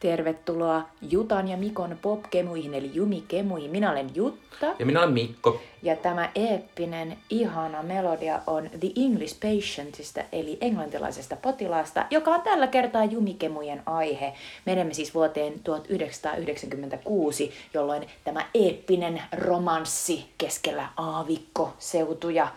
Tervetuloa 0.00 0.88
Jutan 1.02 1.48
ja 1.48 1.56
Mikon 1.56 1.98
popkemuihin 2.02 2.74
eli 2.74 2.90
Jumikemuihin. 2.94 3.70
Minä 3.70 3.90
olen 3.90 4.10
Jutta. 4.14 4.66
Ja 4.78 4.86
minä 4.86 5.00
olen 5.00 5.12
Mikko. 5.12 5.60
Ja 5.82 5.96
tämä 5.96 6.30
eeppinen, 6.34 7.18
ihana 7.30 7.82
melodia 7.82 8.40
on 8.46 8.70
The 8.80 8.88
English 8.96 9.40
Patientista, 9.40 10.20
eli 10.32 10.58
englantilaisesta 10.60 11.36
potilaasta, 11.36 12.06
joka 12.10 12.30
on 12.30 12.42
tällä 12.42 12.66
kertaa 12.66 13.04
Jumikemujen 13.04 13.82
aihe. 13.86 14.34
Menemme 14.64 14.94
siis 14.94 15.14
vuoteen 15.14 15.60
1996, 15.64 17.52
jolloin 17.74 18.06
tämä 18.24 18.46
eeppinen 18.54 19.22
romanssi 19.32 20.30
keskellä 20.38 20.88
aavikkoseutuja 20.96 22.48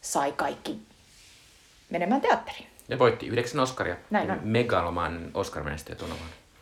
sai 0.00 0.32
kaikki 0.32 0.78
menemään 1.90 2.20
teatteriin. 2.20 2.66
Ja 2.88 2.98
voitti 2.98 3.26
yhdeksän 3.26 3.60
Oscaria. 3.60 3.96
Näin 4.10 4.30
on. 4.30 4.38
Megalomaan 4.42 5.30
Oscar-menestyjä. 5.34 5.96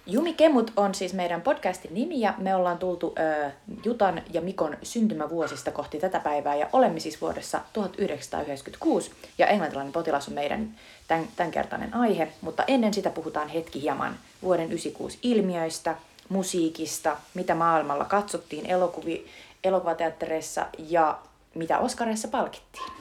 Jumikemut 0.07 0.73
on 0.77 0.95
siis 0.95 1.15
meidän 1.15 1.43
podcastin 1.43 1.95
nimi 1.95 2.21
ja 2.21 2.35
me 2.39 2.55
ollaan 2.55 2.79
tultu 2.79 3.15
ö, 3.19 3.51
Jutan 3.85 4.23
ja 4.33 4.41
Mikon 4.41 4.77
syntymävuosista 4.83 5.71
kohti 5.71 5.99
tätä 5.99 6.21
päivää 6.21 6.55
ja 6.55 6.69
olemme 6.73 7.01
siis 7.01 7.21
vuodessa 7.21 7.61
1996 7.73 9.13
ja 9.39 9.47
englantilainen 9.47 9.93
potilas 9.93 10.29
on 10.29 10.35
meidän 10.35 10.75
tämän, 11.09 11.29
tämänkertainen 11.37 11.95
aihe, 11.95 12.29
mutta 12.41 12.65
ennen 12.67 12.95
sitä 12.95 13.11
puhutaan 13.11 13.49
hetki 13.49 13.83
hieman 13.83 14.15
vuoden 14.43 14.67
96 14.67 15.19
ilmiöistä, 15.23 15.97
musiikista, 16.29 17.17
mitä 17.35 17.55
maailmalla 17.55 18.05
katsottiin 18.05 18.67
elokuvi, 18.67 19.27
elokuvateattereissa 19.65 20.67
ja 20.79 21.19
mitä 21.55 21.79
Oskareissa 21.79 22.29
palkittiin. 22.29 22.93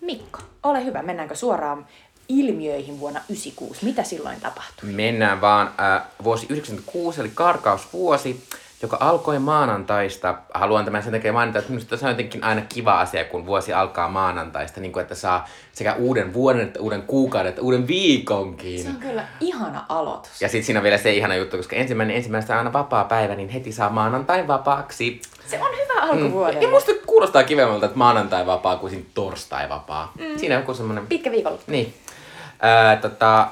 Mikko, 0.00 0.38
ole 0.62 0.84
hyvä, 0.84 1.02
mennäänkö 1.02 1.34
suoraan 1.34 1.86
ilmiöihin 2.30 3.00
vuonna 3.00 3.20
96. 3.28 3.84
Mitä 3.84 4.02
silloin 4.02 4.40
tapahtui? 4.40 4.92
Mennään 4.92 5.40
vaan 5.40 5.66
äh, 5.66 6.02
vuosi 6.24 6.46
96, 6.48 7.20
eli 7.20 7.30
karkausvuosi, 7.34 8.44
joka 8.82 8.96
alkoi 9.00 9.38
maanantaista. 9.38 10.34
Haluan 10.54 10.84
tämän 10.84 11.02
sen 11.02 11.12
takia 11.12 11.32
mainita, 11.32 11.58
että 11.58 11.70
minusta 11.70 11.96
se 11.96 12.04
on 12.04 12.10
jotenkin 12.10 12.44
aina 12.44 12.60
kiva 12.60 13.00
asia, 13.00 13.24
kun 13.24 13.46
vuosi 13.46 13.72
alkaa 13.72 14.08
maanantaista, 14.08 14.80
niin 14.80 14.92
kuin 14.92 15.02
että 15.02 15.14
saa 15.14 15.48
sekä 15.72 15.94
uuden 15.94 16.34
vuoden, 16.34 16.60
että 16.60 16.80
uuden 16.80 17.02
kuukauden, 17.02 17.50
että 17.50 17.62
uuden 17.62 17.86
viikonkin. 17.86 18.82
Se 18.82 18.88
on 18.88 18.96
kyllä 18.96 19.24
ihana 19.40 19.84
aloitus. 19.88 20.42
Ja 20.42 20.48
sitten 20.48 20.64
siinä 20.64 20.80
on 20.80 20.84
vielä 20.84 20.98
se 20.98 21.12
ihana 21.12 21.36
juttu, 21.36 21.56
koska 21.56 21.76
ensimmäinen 21.76 22.16
ensimmäistä 22.16 22.52
on 22.52 22.58
aina 22.58 22.72
vapaa 22.72 23.04
päivä, 23.04 23.34
niin 23.34 23.48
heti 23.48 23.72
saa 23.72 23.90
maanantai 23.90 24.48
vapaaksi. 24.48 25.20
Se 25.46 25.60
on 25.62 25.70
hyvä 25.72 26.02
alkuvuodelle. 26.02 26.60
Mm. 26.60 26.62
Ja 26.62 26.70
musta 26.70 26.92
kuulostaa 27.06 27.42
kivemmalta, 27.42 27.86
että 27.86 27.98
maanantai 27.98 28.46
vapaa 28.46 28.76
kuin 28.76 29.10
torstai 29.14 29.68
vapaa. 29.68 30.12
Mm. 30.18 30.38
Siinä 30.38 30.54
on 30.54 30.62
joku 30.62 30.74
semmoinen... 30.74 31.06
Pitkä 31.06 31.30
viikonloppu. 31.30 31.72
Niin. 31.72 31.94
Ää, 32.60 32.96
tota, 32.96 33.48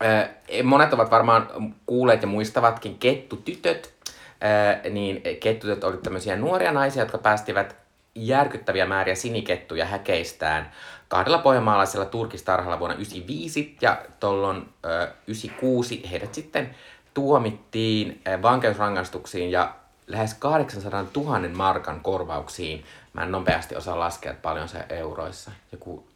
ää, 0.00 0.28
monet 0.62 0.92
ovat 0.92 1.10
varmaan 1.10 1.74
kuulleet 1.86 2.22
ja 2.22 2.28
muistavatkin 2.28 2.98
kettutytöt. 2.98 3.94
Ää, 4.40 4.80
niin 4.90 5.22
kettutytöt 5.40 5.84
olivat 5.84 6.02
tämmöisiä 6.02 6.36
nuoria 6.36 6.72
naisia, 6.72 7.02
jotka 7.02 7.18
päästivät 7.18 7.76
järkyttäviä 8.14 8.86
määriä 8.86 9.14
sinikettuja 9.14 9.84
häkeistään 9.84 10.70
kahdella 11.08 11.38
pohjanmaalaisella 11.38 12.06
turkistarhalla 12.06 12.78
vuonna 12.78 12.94
1995 12.94 13.76
ja 13.80 13.98
tuolloin 14.20 14.56
1996 14.56 16.10
heidät 16.10 16.34
sitten 16.34 16.74
tuomittiin 17.14 18.22
vankeusrangaistuksiin 18.42 19.50
ja 19.50 19.74
lähes 20.06 20.34
800 20.34 21.04
000 21.16 21.40
markan 21.54 22.00
korvauksiin. 22.00 22.84
Mä 23.12 23.22
en 23.22 23.32
nopeasti 23.32 23.76
osaa 23.76 23.98
laskea, 23.98 24.32
että 24.32 24.42
paljon 24.42 24.68
se 24.68 24.84
euroissa. 24.88 25.50
Joku 25.72 26.06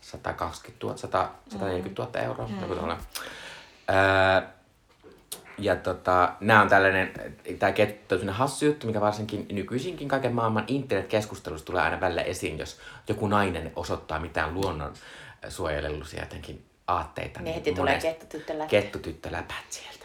120 0.00 0.86
000, 0.86 0.96
100, 0.96 1.28
140 1.48 2.02
000 2.02 2.20
euroa. 2.20 2.48
Mm. 2.48 2.60
Joku. 2.60 2.74
Öö, 3.90 4.48
ja 5.58 5.76
tota, 5.76 6.32
nämä 6.40 6.62
on 6.62 6.68
tällainen, 6.68 7.12
tämä 7.58 7.72
kettu 7.72 8.14
on 8.14 8.28
hassu 8.28 8.64
juttu, 8.64 8.86
mikä 8.86 9.00
varsinkin 9.00 9.46
nykyisinkin 9.52 10.08
kaiken 10.08 10.34
maailman 10.34 10.64
internetkeskustelussa 10.66 11.66
tulee 11.66 11.82
aina 11.82 12.00
välillä 12.00 12.22
esiin, 12.22 12.58
jos 12.58 12.80
joku 13.08 13.26
nainen 13.26 13.72
osoittaa 13.76 14.20
mitään 14.20 14.54
luonnon 14.54 14.92
suojelullisia 15.48 16.20
jotenkin 16.20 16.64
aatteita. 16.86 17.40
Niin 17.40 17.54
heti 17.54 17.74
tulee 17.74 17.98
kettutyttöläpät. 18.00 18.70
Kettutyttöläpät 18.70 19.64
sieltä. 19.70 20.04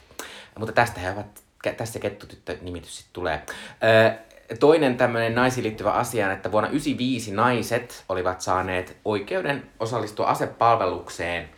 Mutta 0.59 0.73
tästä 0.73 0.99
he 0.99 1.11
ovat, 1.11 1.43
tästä 1.77 1.99
kettutyttö-nimitys 1.99 2.97
sitten 2.97 3.13
tulee. 3.13 3.43
Öö, 3.83 4.11
toinen 4.59 4.97
tämmöinen 4.97 5.35
naisiin 5.35 5.63
liittyvä 5.63 5.91
asia 5.91 6.31
että 6.31 6.51
vuonna 6.51 6.69
1995 6.69 7.31
naiset 7.31 8.03
olivat 8.09 8.41
saaneet 8.41 8.97
oikeuden 9.05 9.63
osallistua 9.79 10.27
asepalvelukseen. 10.27 11.49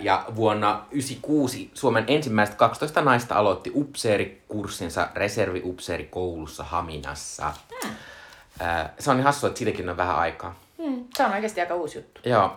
Ja 0.00 0.24
vuonna 0.36 0.66
1996 0.66 1.70
Suomen 1.74 2.04
ensimmäiset 2.06 2.54
12 2.54 3.02
naista 3.02 3.34
aloitti 3.34 3.72
upseerikurssinsa 3.74 5.08
reserviupseerikoulussa 5.14 6.64
Haminassa. 6.64 7.52
Hmm. 7.84 7.90
Se 8.98 9.10
on 9.10 9.16
niin 9.16 9.24
hassua, 9.24 9.48
että 9.48 9.58
siitäkin 9.58 9.90
on 9.90 9.96
vähän 9.96 10.16
aikaa. 10.16 10.54
Hmm. 10.82 11.04
Se 11.16 11.24
on 11.24 11.32
oikeasti 11.32 11.60
aika 11.60 11.74
uusi 11.74 11.98
juttu. 11.98 12.20
Joo. 12.24 12.56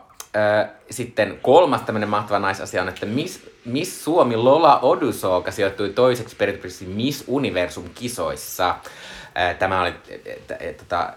Sitten 0.91 1.39
kolmas 1.41 1.81
tämmöinen 1.81 2.09
mahtava 2.09 2.39
naisasia 2.39 2.81
on, 2.81 2.89
että 2.89 3.05
Miss, 3.05 3.39
Miss 3.65 4.03
Suomi 4.03 4.35
Lola 4.35 4.79
Odusoka 4.79 5.51
sijoittui 5.51 5.89
toiseksi 5.89 6.35
periaatteessa 6.35 6.85
Miss 6.85 7.23
Universum 7.27 7.89
kisoissa. 7.95 8.75
Tämä 9.59 9.81
oli 9.81 9.93
tota, 10.77 11.13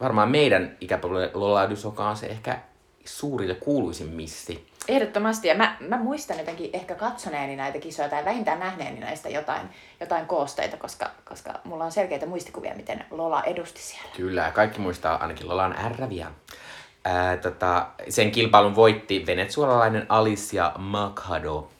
varmaan 0.00 0.30
meidän 0.30 0.76
ikäpolvelle 0.80 1.30
Lola 1.34 1.62
Odusoka 1.62 2.08
on 2.08 2.16
se 2.16 2.26
ehkä 2.26 2.58
suurin 3.04 3.48
ja 3.48 3.54
kuuluisin 3.54 4.08
missi. 4.08 4.66
Ehdottomasti. 4.88 5.48
Ja 5.48 5.54
mä, 5.54 5.76
mä 5.80 5.96
muistan 5.98 6.38
jotenkin 6.38 6.70
ehkä 6.72 6.94
katsoneeni 6.94 7.56
näitä 7.56 7.78
kisoja 7.78 8.08
tai 8.08 8.24
vähintään 8.24 8.60
nähneeni 8.60 9.00
näistä 9.00 9.28
jotain, 9.28 9.62
jotain 10.00 10.26
koosteita, 10.26 10.76
koska, 10.76 11.10
koska 11.24 11.60
mulla 11.64 11.84
on 11.84 11.92
selkeitä 11.92 12.26
muistikuvia, 12.26 12.74
miten 12.74 13.04
Lola 13.10 13.42
edusti 13.42 13.82
siellä. 13.82 14.10
Kyllä, 14.16 14.50
kaikki 14.54 14.80
muistaa 14.80 15.16
ainakin 15.16 15.48
Lolan 15.48 15.76
ärräviä. 15.84 16.26
Ää, 17.04 17.36
tota, 17.36 17.86
sen 18.08 18.30
kilpailun 18.30 18.74
voitti 18.74 19.24
venezuelalainen 19.26 20.06
Alicia 20.08 20.72
Makhado. 20.78 21.70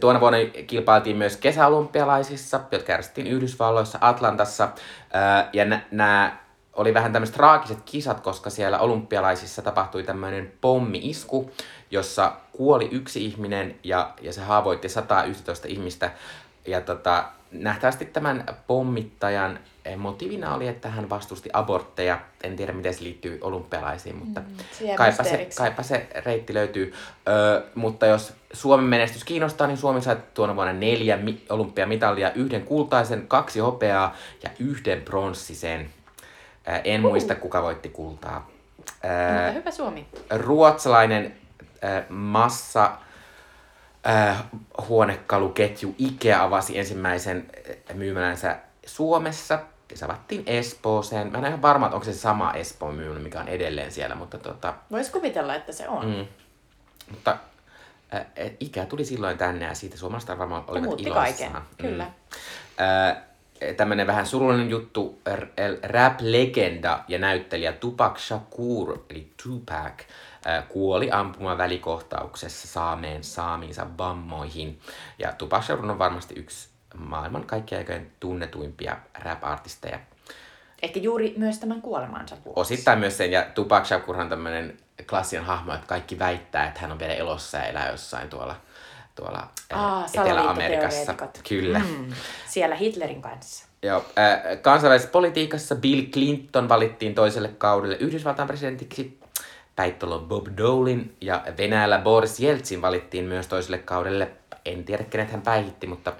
Tuona 0.00 0.20
vuonna 0.20 0.38
kilpailtiin 0.66 1.16
myös 1.16 1.36
kesäolympialaisissa, 1.36 2.60
jotka 2.72 2.92
järjestettiin 2.92 3.26
Yhdysvalloissa, 3.26 3.98
Atlantassa. 4.00 4.68
Ja 5.52 5.64
nämä 5.90 6.36
oli 6.72 6.94
vähän 6.94 7.12
tämmöiset 7.12 7.36
traagiset 7.36 7.78
kisat, 7.84 8.20
koska 8.20 8.50
siellä 8.50 8.78
olympialaisissa 8.78 9.62
tapahtui 9.62 10.02
tämmöinen 10.02 10.52
pommi-isku, 10.60 11.50
jossa 11.90 12.32
kuoli 12.52 12.88
yksi 12.92 13.24
ihminen 13.24 13.74
ja, 13.84 14.10
ja 14.20 14.32
se 14.32 14.40
haavoitti 14.40 14.88
111 14.88 15.68
ihmistä. 15.68 16.10
Ja 16.66 16.80
tota, 16.80 17.24
nähtävästi 17.52 18.04
tämän 18.04 18.44
pommittajan 18.66 19.58
motiivina 19.96 20.54
oli, 20.54 20.68
että 20.68 20.88
hän 20.88 21.10
vastusti 21.10 21.50
abortteja. 21.52 22.20
En 22.42 22.56
tiedä, 22.56 22.72
miten 22.72 22.94
se 22.94 23.04
liittyy 23.04 23.38
olympialaisiin, 23.40 24.16
mutta 24.16 24.40
mm, 24.40 24.46
kaipa, 24.96 25.24
se, 25.24 25.48
kaipa 25.56 25.82
se 25.82 26.06
reitti 26.24 26.54
löytyy. 26.54 26.92
Ö, 27.28 27.62
mutta 27.74 28.06
jos 28.06 28.32
Suomen 28.52 28.86
menestys 28.86 29.24
kiinnostaa, 29.24 29.66
niin 29.66 29.76
Suomi 29.76 30.02
sai 30.02 30.16
tuona 30.34 30.56
vuonna 30.56 30.72
neljä 30.72 31.18
olympiamitalia, 31.48 32.32
yhden 32.32 32.62
kultaisen, 32.62 33.24
kaksi 33.28 33.60
hopeaa 33.60 34.16
ja 34.42 34.50
yhden 34.58 35.02
pronssisen. 35.02 35.90
Ö, 36.68 36.80
en 36.84 37.04
uh. 37.04 37.10
muista, 37.10 37.34
kuka 37.34 37.62
voitti 37.62 37.88
kultaa. 37.88 38.50
Ö, 39.04 39.32
mutta 39.32 39.52
hyvä 39.52 39.70
Suomi. 39.70 40.06
Ruotsalainen 40.30 41.34
ö, 41.84 42.02
massa 42.08 42.92
äh, 44.06 44.44
huonekaluketju 44.88 45.94
Ikea 45.98 46.42
avasi 46.44 46.78
ensimmäisen 46.78 47.50
myymälänsä 47.94 48.58
Suomessa. 48.86 49.58
Se 49.94 50.04
avattiin 50.04 50.42
Espooseen. 50.46 51.26
Mä 51.26 51.38
en 51.38 51.40
ole 51.40 51.48
ihan 51.48 51.62
varma, 51.62 51.86
että 51.86 51.96
onko 51.96 52.04
se 52.04 52.12
sama 52.12 52.52
Espoon 52.52 52.94
myymälä, 52.94 53.20
mikä 53.20 53.40
on 53.40 53.48
edelleen 53.48 53.92
siellä, 53.92 54.14
mutta 54.14 54.38
tota... 54.38 54.74
Vois 54.90 55.10
kuvitella, 55.10 55.54
että 55.54 55.72
se 55.72 55.88
on. 55.88 56.06
Mm. 56.06 56.26
Mutta 57.10 57.36
äh, 58.14 58.26
Ikea 58.60 58.86
tuli 58.86 59.04
silloin 59.04 59.38
tänne 59.38 59.64
ja 59.64 59.74
siitä 59.74 59.96
suomalaiset 59.96 60.38
varmaan 60.38 60.64
olivat 60.66 60.86
Muutti 60.86 61.10
kaiken, 61.10 61.52
mm. 61.52 61.60
kyllä. 61.78 62.06
Äh, 62.80 63.16
tämmönen 63.76 64.06
vähän 64.06 64.26
surullinen 64.26 64.70
juttu, 64.70 65.20
rap-legenda 65.82 67.04
ja 67.08 67.18
näyttelijä 67.18 67.72
Tupac 67.72 68.18
Shakur, 68.18 68.98
eli 69.10 69.30
Tupac, 69.44 69.92
kuoli 70.68 71.10
ampumaan 71.10 71.58
välikohtauksessa 71.58 72.68
saameen 72.68 73.24
saamiinsa 73.24 73.86
vammoihin. 73.98 74.80
Ja 75.18 75.32
Tupac 75.32 75.64
Shakur 75.64 75.90
on 75.90 75.98
varmasti 75.98 76.34
yksi 76.36 76.68
maailman 76.96 77.46
kaikkien 77.46 77.78
aikojen 77.78 78.12
tunnetuimpia 78.20 78.96
rap-artisteja. 79.24 79.98
Ehkä 80.82 81.00
juuri 81.00 81.34
myös 81.36 81.58
tämän 81.58 81.82
kuolemansa 81.82 82.36
vuoksi. 82.44 82.60
Osittain 82.60 82.98
myös 82.98 83.16
sen, 83.16 83.32
ja 83.32 83.46
Tupac 83.54 83.86
Shakur 83.86 84.16
on 84.16 84.28
tämmöinen 84.28 84.76
klassinen 85.08 85.44
hahmo, 85.44 85.74
että 85.74 85.86
kaikki 85.86 86.18
väittää, 86.18 86.66
että 86.66 86.80
hän 86.80 86.92
on 86.92 86.98
vielä 86.98 87.14
elossa 87.14 87.58
ja 87.58 87.64
elää 87.64 87.90
jossain 87.90 88.28
tuolla, 88.28 88.56
tuolla 89.14 89.48
Aa, 89.72 90.06
Etelä-Amerikassa. 90.14 91.14
Kyllä. 91.48 91.78
Mm, 91.78 92.12
siellä 92.48 92.74
Hitlerin 92.74 93.22
kanssa. 93.22 93.66
Joo, 93.82 94.04
äh, 94.18 94.60
kansainvälisessä 94.62 95.12
politiikassa 95.12 95.74
Bill 95.74 96.02
Clinton 96.02 96.68
valittiin 96.68 97.14
toiselle 97.14 97.48
kaudelle 97.48 97.96
Yhdysvaltain 97.96 98.48
presidentiksi 98.48 99.19
Päittolo 99.80 100.18
Bob 100.18 100.46
Dolin 100.58 101.16
ja 101.20 101.42
Venäjällä 101.58 101.98
Boris 101.98 102.40
Jeltsin 102.40 102.82
valittiin 102.82 103.24
myös 103.24 103.46
toiselle 103.46 103.78
kaudelle 103.78 104.30
en 104.64 104.84
tiedä 104.84 105.04
kenet 105.04 105.30
hän 105.30 105.42
päihitti, 105.42 105.86
mutta 105.86 106.12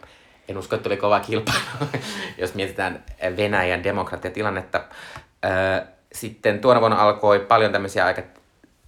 en 0.49 0.59
usko, 0.59 0.77
että 0.77 0.89
oli 0.89 0.97
kova 0.97 1.21
kilpailu, 1.21 1.61
jos 2.39 2.55
mietitään 2.55 3.05
Venäjän 3.37 3.85
demokratiatilannetta. 3.85 4.85
Sitten 6.13 6.59
tuona 6.59 6.81
vuonna 6.81 7.03
alkoi 7.03 7.41
paljon 7.41 7.73
tämmöisiä 7.73 8.07
aika 8.07 8.23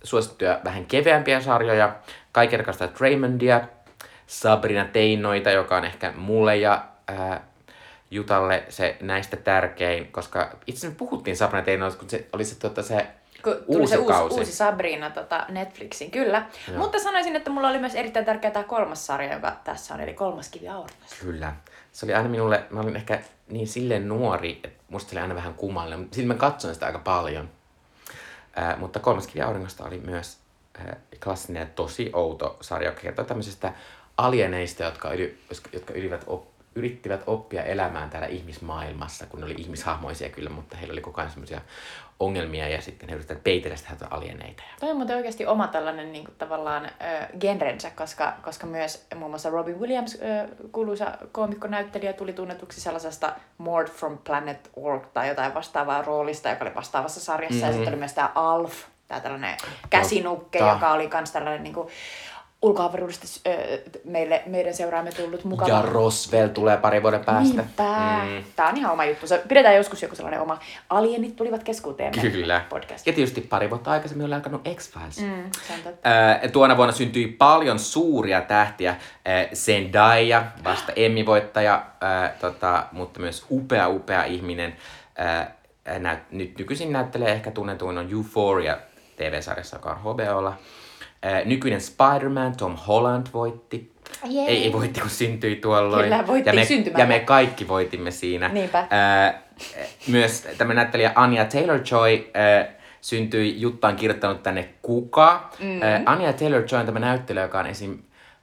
suosittuja 0.05 0.61
vähän 0.65 0.87
keveämpiä 0.87 1.41
sarjoja. 1.41 1.97
Kaiken 2.33 2.61
rakastaa 2.61 2.89
Draymondia, 2.99 3.61
Sabrina 4.27 4.85
Teinoita, 4.85 5.51
joka 5.51 5.77
on 5.77 5.85
ehkä 5.85 6.13
mulle 6.17 6.57
ja 6.57 6.85
Jutalle 8.11 8.63
se 8.69 8.97
näistä 9.01 9.37
tärkein, 9.37 10.13
koska 10.13 10.57
itse 10.67 10.79
asiassa 10.79 10.99
puhuttiin 10.99 11.37
Sabrina 11.37 11.65
Teinoista, 11.65 12.01
kun 12.01 12.11
se 12.11 12.27
oli 12.33 12.45
se, 12.45 12.59
tota, 12.59 12.83
se 12.83 13.07
Kun 13.43 13.53
tuli 13.53 13.81
uusi 13.81 13.91
se 13.91 13.99
uusi, 13.99 14.13
kausi. 14.13 14.39
uusi 14.39 14.53
Sabrina 14.53 15.11
tota, 15.11 15.47
Netflixin, 15.49 16.11
kyllä. 16.11 16.47
Joo. 16.69 16.79
Mutta 16.79 16.99
sanoisin, 16.99 17.37
että 17.37 17.51
mulla 17.51 17.69
oli 17.69 17.79
myös 17.79 17.95
erittäin 17.95 18.25
tärkeä 18.25 18.51
tämä 18.51 18.65
kolmas 18.65 19.07
sarja, 19.07 19.35
joka 19.35 19.57
tässä 19.65 19.95
on, 19.95 20.01
eli 20.01 20.15
kolmas 20.15 20.49
kivi 20.49 20.69
auringossa. 20.69 21.17
Kyllä. 21.21 21.53
Se 21.93 22.07
oli 22.07 22.15
aina 22.15 22.29
minulle, 22.29 22.65
mä 22.71 22.81
olin 22.81 22.97
ehkä 22.97 23.21
niin 23.49 23.69
silleen 23.69 24.09
nuori, 24.09 24.61
että 24.65 24.85
musta 24.89 25.11
se 25.11 25.17
oli 25.17 25.23
aina 25.23 25.35
vähän 25.35 25.55
kummallinen, 25.55 25.99
mutta 25.99 26.15
silti 26.15 26.29
mä 26.29 26.35
katsoin 26.35 26.75
sitä 26.75 26.87
aika 26.87 26.99
paljon. 26.99 27.51
Ää, 28.57 28.77
mutta 28.77 29.01
kolmas 29.01 29.27
kivi 29.27 29.43
auringosta 29.43 29.85
oli 29.85 29.99
myös 29.99 30.39
ää, 30.79 30.97
klassinen 31.25 31.61
ja 31.61 31.67
tosi 31.67 32.11
outo 32.13 32.57
sarja, 32.61 32.89
joka 32.89 33.01
kertoo 33.01 33.25
tämmöisistä 33.25 33.73
alieneista, 34.17 34.83
jotka, 34.83 35.13
yli, 35.13 35.39
jotka 35.73 35.93
ylivät 35.95 36.25
op, 36.27 36.53
yrittivät 36.75 37.23
oppia 37.27 37.63
elämään 37.63 38.11
täällä 38.11 38.29
ihmismaailmassa, 38.29 39.27
kun 39.27 39.41
ne 39.41 39.47
oli 39.47 39.55
ihmishahmoisia 39.59 40.29
kyllä, 40.29 40.51
mutta 40.51 40.77
heillä 40.77 40.93
oli 40.93 41.01
koko 41.01 41.21
ajan 41.21 41.31
semmoisia 41.31 41.61
ongelmia 42.25 42.69
ja 42.69 42.81
sitten 42.81 43.09
he 43.09 43.15
yrittivät 43.15 43.45
peitellä 43.45 43.77
sitä 43.77 43.93
että 43.93 44.07
alieneita. 44.11 44.63
Toi 44.81 44.91
on 44.91 44.97
muuten 44.97 45.17
oikeasti 45.17 45.47
oma 45.47 45.67
tällainen 45.69 46.13
niin 46.13 46.25
kuin, 46.25 46.35
tavallaan 46.39 46.85
ö, 46.85 47.39
genrensä, 47.41 47.91
koska, 47.91 48.33
koska 48.43 48.67
myös 48.67 49.07
muun 49.15 49.31
muassa 49.31 49.51
Robin 49.51 49.81
Williams, 49.81 50.19
ö, 50.23 50.49
kuuluisa 50.73 51.19
koomikkonäyttelijä, 51.33 52.13
tuli 52.13 52.33
tunnetuksi 52.33 52.81
sellaisesta 52.81 53.33
Mort 53.59 53.93
from 53.93 54.19
Planet 54.19 54.71
Org 54.77 55.07
tai 55.15 55.29
jotain 55.29 55.55
vastaavaa 55.55 56.03
roolista, 56.03 56.49
joka 56.49 56.65
oli 56.65 56.75
vastaavassa 56.75 57.21
sarjassa. 57.21 57.55
Mm-hmm. 57.55 57.69
Ja 57.69 57.73
sitten 57.73 57.93
oli 57.93 57.99
myös 57.99 58.13
tämä 58.13 58.33
Alf, 58.35 58.75
tämä 59.09 59.21
tällainen 59.21 59.57
käsinukke, 59.91 60.59
Totta. 60.59 60.75
joka 60.75 60.93
oli 60.93 61.11
myös 61.15 61.31
tällainen 61.31 61.63
niin 61.63 61.75
kuin, 61.75 61.89
ulkoavaruudesta 62.63 63.27
ö, 63.51 63.79
meille, 64.05 64.43
meidän 64.47 64.75
seuraamme 64.75 65.11
tullut 65.13 65.45
mukava. 65.45 65.71
Ja 65.71 65.83
Roswell 65.83 66.49
tulee 66.49 66.77
pari 66.77 67.03
vuoden 67.03 67.25
päästä. 67.25 67.55
Niinpä. 67.63 67.83
Mm. 68.25 68.45
Tämä 68.57 68.69
on 68.69 68.77
ihan 68.77 68.93
oma 68.93 69.05
juttu. 69.05 69.27
Se- 69.27 69.43
Pidetään 69.49 69.77
joskus 69.77 70.03
joku 70.03 70.15
sellainen 70.17 70.41
oma 70.41 70.59
alienit 70.91 71.37
tulivat 71.37 71.63
keskuuteemme 71.65 72.23
Kyllä. 72.23 72.65
podcast. 72.69 73.07
Ja 73.07 73.13
tietysti 73.13 73.41
pari 73.41 73.71
vuotta 73.71 73.91
aikaisemmin 73.91 74.27
oli 74.27 74.35
alkanut 74.35 74.63
X-Files. 74.75 75.21
Mm. 75.21 75.51
Ää, 76.05 76.41
tuona 76.53 76.77
vuonna 76.77 76.93
syntyi 76.95 77.27
paljon 77.27 77.79
suuria 77.79 78.41
tähtiä. 78.41 78.97
Ää, 79.25 79.45
Zendaya, 79.55 80.45
vasta 80.65 80.93
Emmy-voittaja, 81.07 81.83
ää, 82.01 82.35
tota, 82.41 82.87
mutta 82.93 83.21
myös 83.21 83.47
upea, 83.51 83.89
upea 83.89 84.25
ihminen. 84.25 84.77
Nä- 85.99 86.21
nyt 86.31 86.59
nykyisin 86.59 86.93
näyttelee 86.93 87.33
ehkä 87.33 87.51
tunnetuin 87.51 87.99
on 87.99 88.09
Euphoria 88.13 88.77
TV-sarjassa, 89.17 89.77
joka 89.77 89.91
on 89.91 89.99
HBOlla. 90.01 90.57
Ää, 91.23 91.45
nykyinen 91.45 91.81
Spider-Man, 91.81 92.57
Tom 92.57 92.77
Holland 92.77 93.27
voitti. 93.35 93.93
Ei, 94.25 94.49
ei 94.49 94.73
voitti, 94.73 95.01
kun 95.01 95.11
syntyi 95.11 95.57
tuolloin. 95.57 96.03
Kyllä, 96.05 96.27
voitti 96.27 96.49
ja 96.51 96.55
me, 96.55 96.65
syntymällä. 96.65 97.03
ja 97.03 97.07
me 97.09 97.21
kaikki 97.21 97.69
voitimme 97.69 98.11
siinä. 98.11 98.49
Niinpä. 98.49 98.87
Ää, 98.91 99.43
myös 100.09 100.49
tämä 100.59 100.75
näyttelijä 100.75 101.13
Anya 101.15 101.45
Taylor-Joy 101.45 102.31
ää, 102.35 102.69
syntyi, 103.01 103.61
Jutta 103.61 103.89
on 103.89 103.97
kirjoittanut 103.97 104.43
tänne 104.43 104.69
Kuka. 104.83 105.51
Mm. 105.61 105.83
Ää, 105.83 106.03
Anya 106.07 106.33
Taylor-Joy 106.33 106.81
on 106.81 106.87
tämä 106.87 106.99
näyttelijä, 106.99 107.43
joka 107.43 107.59
on 107.61 107.67
esim. 107.67 107.99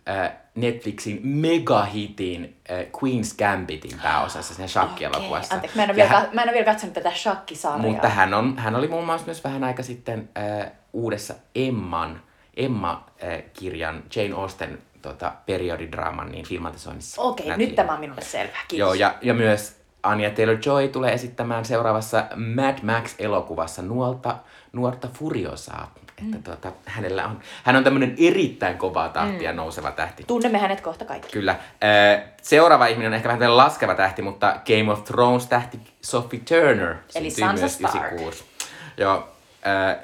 ää, 0.06 0.40
Netflixin 0.56 1.20
megahitin 1.24 2.56
ää, 2.70 2.78
Queen's 2.82 3.36
Gambitin 3.38 4.00
pääosassa 4.04 4.54
siinä 4.54 4.68
shakkielokuvassa. 4.68 5.56
Anteeksi, 5.56 5.78
mä 5.78 5.84
en, 5.84 5.90
ole 5.90 5.96
vielä, 5.96 6.10
hän- 6.10 6.25
ka- 6.25 6.30
mä 6.34 6.42
en 6.42 6.48
ole 6.50 6.54
vielä 6.54 6.66
katsonut 6.72 6.94
tätä 6.94 7.12
shakkisarjaa. 7.12 7.92
mutta 7.92 8.10
hän, 8.10 8.34
on, 8.34 8.58
hän 8.58 8.75
oli 8.75 8.88
muun 8.88 9.06
muassa 9.06 9.25
myös 9.25 9.44
vähän 9.44 9.64
aika 9.64 9.84
sitten 9.84 10.30
äh, 10.38 10.72
uudessa 10.94 11.34
Emman, 11.56 12.22
Emma-kirjan 12.60 14.04
Jane 14.16 14.36
Austen 14.36 14.82
tota, 15.02 15.32
periodidraaman 15.46 16.32
niin 16.32 16.46
filmatisoinnissa. 16.46 17.22
Okei, 17.22 17.48
näytteli. 17.48 17.68
nyt 17.68 17.76
tämä 17.76 17.94
on 17.94 18.00
minulle 18.00 18.22
selvä. 18.22 18.58
Kiitos. 18.68 18.78
Joo, 18.88 18.94
ja, 18.94 19.16
ja 19.22 19.34
myös 19.34 19.76
Anya 20.04 20.30
Taylor-Joy 20.30 20.88
tulee 20.88 21.14
esittämään 21.14 21.66
seuraavassa 21.66 22.26
Mad 22.56 22.78
Max-elokuvassa 22.84 23.82
nuorta, 23.82 24.36
nuorta 24.74 25.08
Furiosaa. 25.14 25.92
Että 25.96 26.38
Mm. 26.38 26.44
tota, 26.44 26.72
hänellä 26.86 27.26
on, 27.26 27.40
hän 27.64 27.76
on 27.76 27.84
tämmöinen 27.84 28.16
erittäin 28.18 28.78
kovaa 28.78 29.10
tahtia 29.10 29.52
mm. 29.52 29.56
nouseva 29.56 29.92
tähti. 29.92 30.24
Tunnemme 30.28 30.58
hänet 30.58 30.82
kohta 30.82 31.06
kaikki. 31.06 31.32
Kyllä. 31.34 31.56
Seuraava 32.42 32.88
ihminen 32.88 33.08
on 33.08 33.14
ehkä 33.14 33.30
vähän 33.30 33.58
laskeva 33.58 33.96
tähti, 33.96 34.22
mutta 34.22 34.56
Game 34.66 34.92
of 34.92 35.04
Thrones 35.04 35.46
tähti 35.46 35.80
Sophie 36.02 36.40
Turner 36.40 36.96
Eli 37.16 37.30
Sansa 37.32 37.62
myös 37.62 37.74
Stark. 37.74 37.94
96. 37.96 38.44
Joo, 38.98 39.30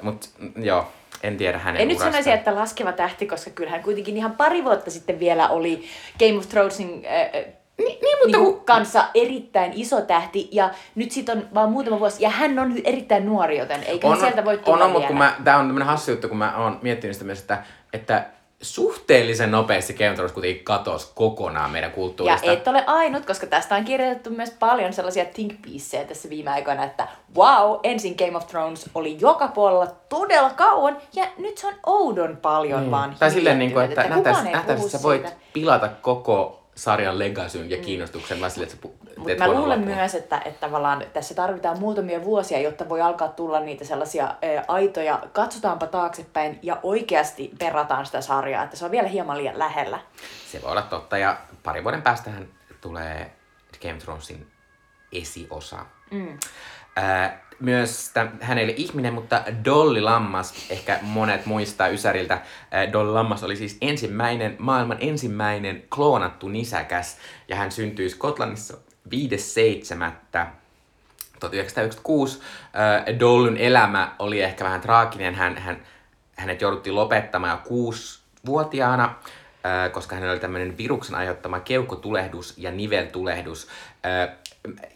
mutta 0.02 0.28
joo, 0.56 0.92
en 1.26 1.36
tiedä 1.36 1.58
hänen 1.58 1.82
En 1.82 1.88
nyt 1.88 1.96
urastaan. 1.96 2.12
sanoisi, 2.12 2.30
että 2.30 2.54
laskeva 2.54 2.92
tähti, 2.92 3.26
koska 3.26 3.50
kyllähän 3.50 3.82
kuitenkin 3.82 4.16
ihan 4.16 4.32
pari 4.32 4.64
vuotta 4.64 4.90
sitten 4.90 5.20
vielä 5.20 5.48
oli 5.48 5.84
Game 6.18 6.38
of 6.38 6.48
Thronesin 6.48 7.06
äh, 7.06 7.44
Niin, 7.78 7.98
niin 8.02 8.18
mutta 8.18 8.38
niinku 8.38 8.52
kun... 8.52 8.64
kanssa 8.64 9.04
erittäin 9.14 9.72
iso 9.74 10.00
tähti, 10.00 10.48
ja 10.52 10.70
nyt 10.94 11.12
siitä 11.12 11.32
on 11.32 11.48
vaan 11.54 11.70
muutama 11.70 12.00
vuosi, 12.00 12.22
ja 12.22 12.30
hän 12.30 12.58
on 12.58 12.74
erittäin 12.84 13.26
nuori, 13.26 13.58
joten 13.58 13.82
eikä 13.82 14.08
on, 14.08 14.20
sieltä 14.20 14.44
voi 14.44 14.58
tulla 14.58 14.76
on, 14.76 14.82
on, 14.82 14.90
mutta 14.90 14.98
vielä. 14.98 15.08
kun 15.08 15.18
mä, 15.18 15.44
tää 15.44 15.58
on 15.58 15.66
tämmönen 15.66 15.88
hassu 15.88 16.10
juttu, 16.10 16.28
kun 16.28 16.36
mä 16.36 16.56
oon 16.56 16.78
miettinyt 16.82 17.16
sitä 17.16 17.24
myös, 17.24 17.40
että, 17.40 17.62
että 17.92 18.26
suhteellisen 18.62 19.50
nopeasti 19.50 19.94
Game 19.94 20.10
of 20.10 20.14
Thrones 20.16 20.32
kuitenkin 20.32 20.64
katosi 20.64 21.12
kokonaan 21.14 21.70
meidän 21.70 21.90
Ja 21.90 21.94
kulttuurista. 21.94 22.52
et 22.52 22.68
ole 22.68 22.84
ainut, 22.86 23.26
koska 23.26 23.46
tästä 23.46 23.74
on 23.74 23.84
kirjoitettu 23.84 24.30
myös 24.30 24.50
paljon 24.50 24.92
sellaisia 24.92 25.24
think 25.24 25.62
piecejä 25.62 26.04
tässä 26.04 26.30
viime 26.30 26.50
aikoina, 26.50 26.84
että 26.84 27.08
wow, 27.36 27.78
ensin 27.82 28.14
Game 28.18 28.36
of 28.36 28.46
Thrones 28.46 28.90
oli 28.94 29.16
joka 29.20 29.48
puolella 29.48 29.86
todella 30.08 30.50
kauan, 30.50 30.96
ja 31.14 31.26
nyt 31.38 31.58
se 31.58 31.66
on 31.66 31.74
oudon 31.86 32.36
paljon 32.36 32.80
Niin. 32.80 32.90
vaan 32.90 33.16
Tai 33.18 33.30
silleen, 33.30 33.58
niin 33.58 33.72
kuin, 33.72 33.84
että, 33.84 34.02
että 34.02 34.88
sä 34.88 35.02
voit 35.02 35.22
siitä. 35.26 35.36
pilata 35.52 35.88
koko 35.88 36.55
sarjan 36.76 37.18
legasyn 37.18 37.70
ja 37.70 37.76
kiinnostuksen 37.76 38.40
vaan 38.40 38.50
silleen, 38.50 38.72
että 38.72 38.88
teet 39.26 39.38
mä 39.38 39.48
luulen 39.48 39.80
lopun. 39.80 39.94
myös, 39.94 40.14
että, 40.14 40.42
että 40.44 40.60
tavallaan 40.60 41.04
tässä 41.12 41.34
tarvitaan 41.34 41.80
muutamia 41.80 42.24
vuosia, 42.24 42.60
jotta 42.60 42.88
voi 42.88 43.00
alkaa 43.00 43.28
tulla 43.28 43.60
niitä 43.60 43.84
sellaisia 43.84 44.24
ä, 44.24 44.34
aitoja, 44.68 45.22
katsotaanpa 45.32 45.86
taaksepäin 45.86 46.58
ja 46.62 46.80
oikeasti 46.82 47.50
perataan 47.58 48.06
sitä 48.06 48.20
sarjaa, 48.20 48.64
että 48.64 48.76
se 48.76 48.84
on 48.84 48.90
vielä 48.90 49.08
hieman 49.08 49.38
liian 49.38 49.58
lähellä. 49.58 50.00
Se 50.46 50.62
voi 50.62 50.70
olla 50.70 50.82
totta, 50.82 51.18
ja 51.18 51.36
parin 51.62 51.84
vuoden 51.84 52.02
päästähän 52.02 52.48
tulee 52.80 53.32
Game 53.82 53.94
of 53.94 54.02
Thronesin 54.02 54.46
esiosa. 55.12 55.86
Mm. 56.10 56.38
Ää, 56.96 57.45
myös 57.60 58.10
tä, 58.14 58.26
hän 58.40 58.58
ei 58.58 58.64
ole 58.64 58.74
ihminen, 58.76 59.14
mutta 59.14 59.42
Dolly 59.64 60.00
Lammas, 60.00 60.54
ehkä 60.70 60.98
monet 61.02 61.46
muistaa 61.46 61.88
Ysäriltä, 61.88 62.42
ää, 62.70 62.92
Dolly 62.92 63.12
Lammas 63.12 63.44
oli 63.44 63.56
siis 63.56 63.78
ensimmäinen, 63.80 64.56
maailman 64.58 64.98
ensimmäinen 65.00 65.82
kloonattu 65.94 66.48
nisäkäs, 66.48 67.18
ja 67.48 67.56
hän 67.56 67.72
syntyi 67.72 68.10
Skotlannissa 68.10 68.78
5.7. 69.10 70.46
1996 71.40 72.40
äh, 72.40 73.18
Dollyn 73.18 73.56
elämä 73.56 74.14
oli 74.18 74.42
ehkä 74.42 74.64
vähän 74.64 74.80
traaginen. 74.80 75.34
Hän, 75.34 75.56
hän, 75.56 75.82
hänet 76.36 76.60
jouduttiin 76.60 76.94
lopettamaan 76.94 77.58
jo 77.58 77.68
kuusi-vuotiaana, 77.68 79.04
äh, 79.04 79.92
koska 79.92 80.14
hänellä 80.14 80.32
oli 80.32 80.40
tämmöinen 80.40 80.78
viruksen 80.78 81.14
aiheuttama 81.14 81.60
keuhkotulehdus 81.60 82.54
ja 82.58 82.70
niveltulehdus. 82.70 83.68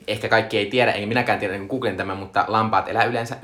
Ehkä 0.07 0.29
kaikki 0.29 0.59
ei 0.59 0.67
tiedä, 0.67 0.93
enkä 0.93 1.07
minäkään 1.07 1.39
tiedä, 1.39 1.59
kun 1.59 1.67
googlen 1.67 1.97
tämän, 1.97 2.17
mutta 2.17 2.45
lampaat 2.49 2.89
elää 2.89 3.05
yleensä 3.05 3.37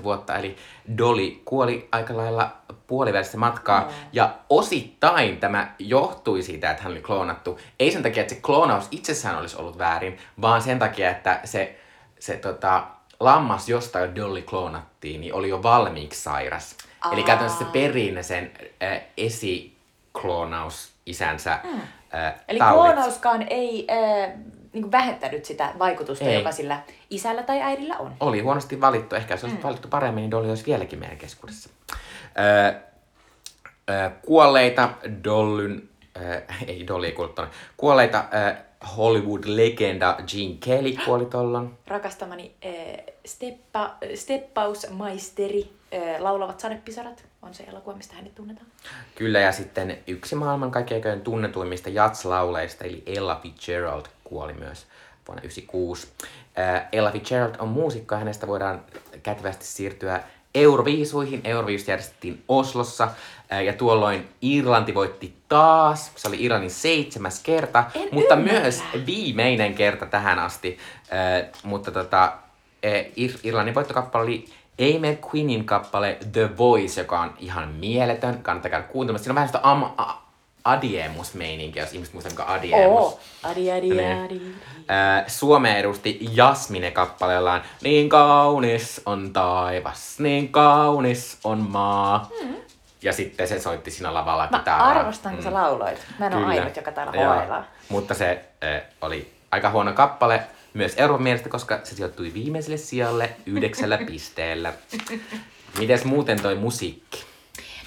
11-13 0.00 0.02
vuotta, 0.02 0.36
eli 0.36 0.56
Dolly 0.98 1.30
kuoli 1.44 1.88
aika 1.92 2.16
lailla 2.16 2.52
puolivälissä 2.86 3.38
matkaa, 3.38 3.80
Joo. 3.80 3.90
ja 4.12 4.34
osittain 4.50 5.36
tämä 5.36 5.74
johtui 5.78 6.42
siitä, 6.42 6.70
että 6.70 6.82
hän 6.82 6.92
oli 6.92 7.02
kloonattu. 7.02 7.58
Ei 7.80 7.92
sen 7.92 8.02
takia, 8.02 8.20
että 8.20 8.34
se 8.34 8.40
kloonaus 8.40 8.88
itsessään 8.90 9.38
olisi 9.38 9.56
ollut 9.56 9.78
väärin, 9.78 10.18
vaan 10.40 10.62
sen 10.62 10.78
takia, 10.78 11.10
että 11.10 11.40
se, 11.44 11.78
se 12.18 12.36
tota, 12.36 12.86
lammas, 13.20 13.68
josta 13.68 14.16
Dolly 14.16 14.42
kloonattiin, 14.42 15.20
niin 15.20 15.34
oli 15.34 15.48
jo 15.48 15.62
valmiiksi 15.62 16.22
sairas. 16.22 16.76
Aa. 17.00 17.12
Eli 17.12 17.22
käytännössä 17.22 17.58
se 17.64 17.70
perinne 17.72 18.22
sen 18.22 18.50
äh, 18.82 19.00
esikloonaus 19.16 20.92
isänsä 21.06 21.58
mm. 21.64 21.80
äh, 22.14 22.34
Eli 22.48 22.58
taudit. 22.58 22.82
kloonauskaan 22.82 23.46
ei 23.50 23.86
äh, 23.90 24.30
niin 24.80 24.92
vähentänyt 24.92 25.44
sitä 25.44 25.72
vaikutusta, 25.78 26.24
Ei. 26.24 26.34
joka 26.34 26.52
sillä 26.52 26.80
isällä 27.10 27.42
tai 27.42 27.62
äidillä 27.62 27.96
on. 27.96 28.14
Oli 28.20 28.40
huonosti 28.40 28.80
valittu. 28.80 29.16
Ehkä 29.16 29.34
jos 29.34 29.44
olisi 29.44 29.56
mm. 29.56 29.62
valittu 29.62 29.88
paremmin, 29.88 30.22
niin 30.22 30.30
Dolly 30.30 30.48
olisi 30.48 30.66
vieläkin 30.66 30.98
meidän 30.98 31.18
keskuudessa. 31.18 31.70
Öö, 32.38 32.80
öö, 33.90 34.10
kuolleita 34.26 34.90
Dollyn, 35.24 35.88
öö, 36.16 36.40
ei 36.68 36.86
Dolly 36.86 37.12
tonne, 37.34 37.50
kuolleita 37.76 38.24
öö, 38.34 38.54
Hollywood-legenda 38.96 40.16
Gene 40.26 40.56
Kelly 40.60 40.96
kuoli 41.04 41.26
tollon. 41.26 41.78
Rakastamani 41.86 42.54
äh, 42.66 43.04
steppa, 43.26 43.96
steppausmaisteri, 44.14 45.70
äh, 45.94 46.20
laulavat 46.20 46.60
sadepisarat. 46.60 47.27
On 47.42 47.54
se 47.54 47.64
elokuva, 47.64 47.96
mistä 47.96 48.14
hänet 48.14 48.34
tunnetaan. 48.34 48.66
Kyllä, 49.14 49.38
ja 49.38 49.52
sitten 49.52 49.98
yksi 50.06 50.34
maailman 50.34 50.70
kaikkein 50.70 51.20
tunnetuimmista 51.20 51.88
jatslauleista, 51.88 52.84
eli 52.84 53.02
Ella 53.06 53.40
Fitzgerald, 53.42 54.06
kuoli 54.24 54.52
myös 54.52 54.86
vuonna 55.28 55.42
1996. 55.42 56.08
Ella 56.92 57.10
Fitzgerald 57.10 57.54
on 57.58 57.68
muusikko 57.68 58.14
ja 58.14 58.18
hänestä 58.18 58.46
voidaan 58.46 58.82
kätevästi 59.22 59.66
siirtyä 59.66 60.20
Euroviisuihin. 60.54 61.40
Euroviisut 61.44 61.88
järjestettiin 61.88 62.44
Oslossa 62.48 63.08
ja 63.64 63.72
tuolloin 63.72 64.28
Irlanti 64.42 64.94
voitti 64.94 65.34
taas. 65.48 66.12
Se 66.16 66.28
oli 66.28 66.44
Irlannin 66.44 66.70
seitsemäs 66.70 67.40
kerta, 67.42 67.84
En 67.94 68.08
mutta 68.12 68.34
ymmärrä. 68.34 68.60
myös 68.60 68.82
viimeinen 69.06 69.74
kerta 69.74 70.06
tähän 70.06 70.38
asti. 70.38 70.78
Äh, 71.12 71.48
mutta 71.62 71.90
tota, 71.90 72.32
Ir- 73.16 73.38
Irlannin 73.42 73.74
voittokappale 73.74 74.22
oli 74.24 74.44
Aimee 74.80 75.18
Queenin 75.34 75.64
kappale 75.64 76.18
The 76.32 76.58
Voice, 76.58 77.00
joka 77.00 77.20
on 77.20 77.34
ihan 77.38 77.68
mieletön. 77.68 78.42
Kannattaa 78.42 78.70
käydä 78.70 78.86
kuuntelemassa. 78.86 79.24
Siinä 79.24 79.32
on 79.32 79.34
vähän 79.34 79.48
sitä 79.48 79.60
am- 79.62 79.90
a- 79.98 80.18
adiemus-meininkiä, 80.64 81.82
jos 81.82 81.92
ihmiset 81.92 82.14
muistaa, 82.14 82.30
mikä 82.30 82.44
adiemus. 82.44 82.98
Oo, 83.00 83.20
adi, 83.42 83.72
adi, 83.72 83.88
Menee. 83.88 84.24
adi. 84.24 84.40
Ää, 84.88 85.24
Suomea 85.26 85.76
edusti 85.76 86.18
Jasmine 86.32 86.90
kappaleellaan 86.90 87.62
Niin 87.82 88.08
kaunis 88.08 89.02
on 89.06 89.32
taivas, 89.32 90.18
niin 90.18 90.48
kaunis 90.48 91.38
on 91.44 91.58
maa. 91.58 92.30
Ja 93.02 93.12
sitten 93.12 93.48
se 93.48 93.60
soitti 93.60 93.90
siinä 93.90 94.14
lavalla 94.14 94.46
Hmm. 94.46 94.52
Mä 94.52 94.58
kitaraa. 94.58 94.86
arvostan, 94.88 95.34
kun 95.34 95.42
sä 95.44 95.52
lauloit. 95.54 95.98
Mä 96.18 96.26
en 96.26 96.34
ole 96.34 96.42
Kyllä. 96.44 96.60
ainut, 96.60 96.76
joka 96.76 96.92
täällä 96.92 97.12
hoilaa. 97.12 97.64
Mutta 97.88 98.14
se 98.14 98.44
äh, 98.64 98.82
oli 99.02 99.32
aika 99.50 99.70
huono 99.70 99.92
kappale 99.92 100.42
myös 100.78 100.94
Euroopan 100.96 101.22
mielestä, 101.22 101.48
koska 101.48 101.80
se 101.84 101.94
sijoittui 101.94 102.34
viimeiselle 102.34 102.76
sijalle 102.76 103.30
yhdeksällä 103.46 103.98
pisteellä. 104.10 104.72
Mites 105.78 106.04
muuten 106.04 106.42
toi 106.42 106.54
musiikki? 106.54 107.24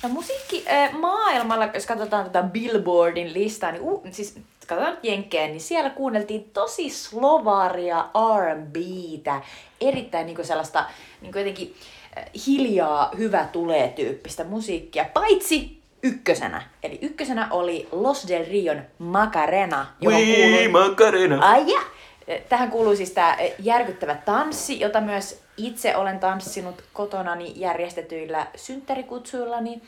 No 0.03 0.10
musiikki 0.10 0.65
äh, 0.71 0.93
maailmalla, 0.93 1.69
jos 1.74 1.86
katsotaan 1.86 2.24
tätä 2.24 2.43
Billboardin 2.43 3.33
listaa, 3.33 3.71
niin 3.71 3.81
uh, 3.81 4.03
siis 4.12 4.39
katsotaan 4.67 4.93
nyt 4.93 5.03
Jenkkejä, 5.03 5.48
niin 5.48 5.62
siellä 5.62 5.89
kuunneltiin 5.89 6.43
tosi 6.53 6.89
slovaria 6.89 8.05
R&Btä, 8.39 9.41
erittäin 9.81 10.25
niinku 10.25 10.43
sellaista 10.43 10.86
niinku 11.21 11.38
jotenkin 11.38 11.75
äh, 12.17 12.25
hiljaa 12.48 13.12
hyvä 13.17 13.48
tulee 13.51 13.88
tyyppistä 13.88 14.43
musiikkia, 14.43 15.05
paitsi 15.13 15.81
ykkösenä. 16.03 16.62
Eli 16.83 17.00
ykkösenä 17.01 17.48
oli 17.51 17.88
Los 17.91 18.27
del 18.27 18.45
Rion 18.45 18.81
Macarena, 19.00 19.86
johon 20.01 20.21
kuului... 20.25 20.67
Macarena. 20.67 21.50
Ai 21.50 21.71
ja! 21.71 21.81
Tähän 22.50 22.72
kuuluu 22.72 22.96
siis 22.96 23.12
tämä 23.12 23.38
järkyttävä 23.60 24.16
tanssi, 24.16 24.80
jota 24.80 25.02
myös 25.02 25.42
itse 25.58 25.96
olen 25.96 26.20
tanssinut 26.20 26.84
kotonani 26.94 27.54
järjestetyillä 27.56 28.48
synttärikutsuillani, 28.56 29.82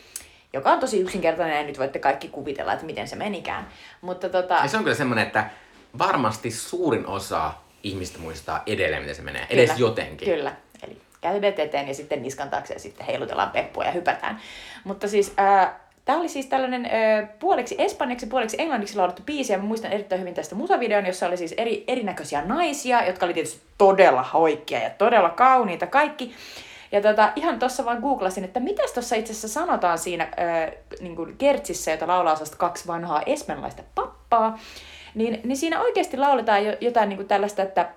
joka 0.54 0.72
on 0.72 0.80
tosi 0.80 1.00
yksinkertainen 1.00 1.58
ja 1.58 1.64
nyt 1.64 1.80
voitte 1.80 2.00
kaikki 2.00 2.28
kuvitella, 2.28 2.74
että 2.74 2.86
miten 2.86 3.08
se 3.08 3.16
menikään. 3.16 3.68
Mutta 4.02 4.30
tota, 4.30 4.54
Ja 4.54 4.68
se 4.68 4.78
on 4.78 4.84
kyllä 4.84 4.98
semmonen, 4.98 5.28
että 5.28 5.50
varmasti 5.98 6.52
suurin 6.52 7.08
osa 7.08 7.54
ihmistä 7.84 8.20
muistaa 8.20 8.64
edelleen, 8.66 9.02
miten 9.02 9.16
se 9.16 9.22
menee. 9.22 9.48
Edes 9.50 9.70
Kyllä, 9.70 9.80
jotenkin. 9.80 10.28
Kyllä. 10.28 10.56
Eli 10.84 11.02
kädet 11.22 11.60
eteen 11.60 11.88
ja 11.88 11.94
sitten 11.94 12.22
niskan 12.22 12.50
taakse 12.50 12.74
ja 12.74 12.80
sitten 12.80 13.06
heilutellaan 13.06 13.52
peppua 13.52 13.84
ja 13.84 13.92
hypätään. 13.92 14.42
Mutta 14.84 15.08
siis 15.08 15.34
äh, 15.40 15.72
tämä 16.06 16.20
oli 16.20 16.30
siis 16.30 16.46
tällainen 16.46 16.86
äh, 16.86 17.30
puoliksi 17.40 17.76
espanjaksi, 17.78 18.28
puoliksi 18.28 18.58
englanniksi 18.60 18.98
laulettu 18.98 19.24
biisi 19.26 19.54
ja 19.54 19.58
mä 19.58 19.64
muistan 19.64 19.92
erittäin 19.92 20.22
hyvin 20.22 20.34
tästä 20.34 20.56
musavideon, 20.56 21.06
jossa 21.06 21.28
oli 21.28 21.38
siis 21.38 21.54
eri, 21.58 21.84
erinäköisiä 21.88 22.42
naisia, 22.42 23.06
jotka 23.06 23.26
oli 23.26 23.34
tietysti 23.34 23.62
todella 23.78 24.24
hoikkia 24.24 24.80
ja 24.80 24.90
todella 24.90 25.30
kauniita 25.30 25.88
kaikki. 25.88 26.34
Ja 26.92 27.02
tota, 27.02 27.32
ihan 27.36 27.60
tuossa 27.60 27.86
vaan 27.86 28.00
googlasin, 28.00 28.44
että 28.44 28.60
mitäs 28.60 28.92
tuossa 28.92 29.16
itse 29.16 29.32
asiassa 29.32 29.48
sanotaan 29.48 29.98
siinä 29.98 30.24
äh, 30.24 30.72
niin 31.02 31.16
kuin 31.16 31.38
Kertsissä, 31.38 31.92
jota 31.92 32.08
laulaa 32.08 32.34
osasta 32.34 32.58
kaksi 32.58 32.88
vanhaa 32.88 33.22
espanjalaista 33.26 33.84
pappaa. 33.96 34.60
Niin, 35.16 35.42
niin 35.44 35.58
siinä 35.58 35.82
oikeasti 35.82 36.18
lauletaan 36.18 36.66
jo, 36.66 36.74
jotain 36.82 37.10
niin 37.10 37.18
kuin 37.18 37.28
tällaista, 37.28 37.62
että 37.62 37.90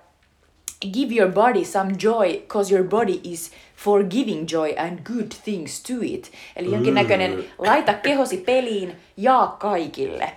Give 0.93 1.15
your 1.15 1.31
body 1.31 1.65
some 1.65 1.93
joy, 2.03 2.45
cause 2.47 2.75
your 2.75 2.87
body 2.87 3.19
is 3.23 3.51
for 3.77 4.03
giving 4.03 4.45
joy 4.51 4.73
and 4.77 4.99
good 5.03 5.31
things 5.43 5.83
to 5.83 5.93
it. 6.01 6.31
Eli 6.55 6.71
jonkinnäköinen 6.71 7.43
laita 7.57 7.93
kehosi 7.93 8.37
peliin, 8.37 8.95
jaa 9.17 9.47
kaikille. 9.59 10.31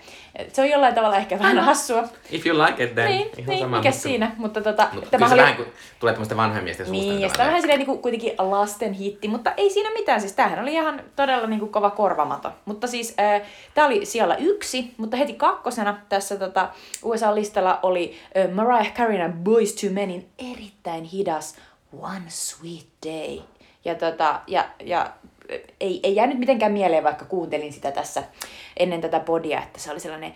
Se 0.53 0.63
on 0.63 0.71
jollain 0.71 0.95
tavalla 0.95 1.17
ehkä 1.17 1.39
vähän 1.39 1.59
hassua. 1.59 2.09
If 2.31 2.47
you 2.47 2.59
like 2.59 2.85
it, 2.85 2.95
then 2.95 3.09
Niin, 3.09 3.21
ihan 3.39 3.47
niin 3.47 3.59
sama, 3.61 3.77
mikä 3.77 3.89
mutta- 3.89 4.03
siinä, 4.03 4.33
mutta 4.37 4.61
tota, 4.61 4.89
Mutta 4.93 5.11
tämä 5.11 5.19
kyllä 5.19 5.29
se 5.29 5.35
oli... 5.35 5.43
vähän 5.43 5.57
kun 5.57 5.67
tulee 6.01 6.15
tämmöistä 6.15 6.37
vanhojen 6.37 6.65
miesten 6.65 6.87
suusta. 6.87 7.05
Niin, 7.05 7.21
ja 7.21 7.29
sitä 7.29 7.45
vähän 7.45 7.61
silleen 7.61 7.79
niinku 7.79 7.99
kuitenkin 7.99 8.33
lasten 8.39 8.93
hitti, 8.93 9.29
mutta 9.29 9.53
ei 9.57 9.71
siinä 9.71 9.91
mitään. 9.93 10.21
Siis 10.21 10.33
tämähän 10.33 10.59
oli 10.63 10.73
ihan 10.73 11.03
todella 11.17 11.47
niinku 11.47 11.67
kova 11.67 11.91
korvamato. 11.91 12.53
Mutta 12.65 12.87
siis 12.87 13.15
äh, 13.21 13.43
tämä 13.75 13.87
oli 13.87 14.07
siellä 14.07 14.37
yksi, 14.37 14.95
mutta 14.97 15.17
heti 15.17 15.33
kakkosena 15.33 15.99
tässä 16.09 16.37
tota, 16.37 16.69
USA-listalla 17.03 17.79
oli 17.83 18.15
äh, 18.37 18.51
Mariah 18.53 18.95
Carey 18.95 19.19
ja 19.19 19.29
Boys 19.29 19.73
to 19.75 19.87
Menin 19.91 20.29
erittäin 20.53 21.05
hidas 21.05 21.57
One 22.01 22.25
Sweet 22.29 22.87
Day. 23.07 23.41
Ja, 23.85 23.95
tota, 23.95 24.41
ja, 24.47 24.65
ja 24.85 25.13
ei, 25.81 26.01
ei 26.03 26.15
jäänyt 26.15 26.39
mitenkään 26.39 26.73
mieleen, 26.73 27.05
vaikka 27.05 27.25
kuuntelin 27.25 27.73
sitä 27.73 27.93
tässä 27.93 28.23
ennen 28.77 29.01
tätä 29.01 29.21
podia, 29.21 29.63
että 29.63 29.81
se 29.81 29.91
oli 29.91 30.01
sellainen 30.01 30.35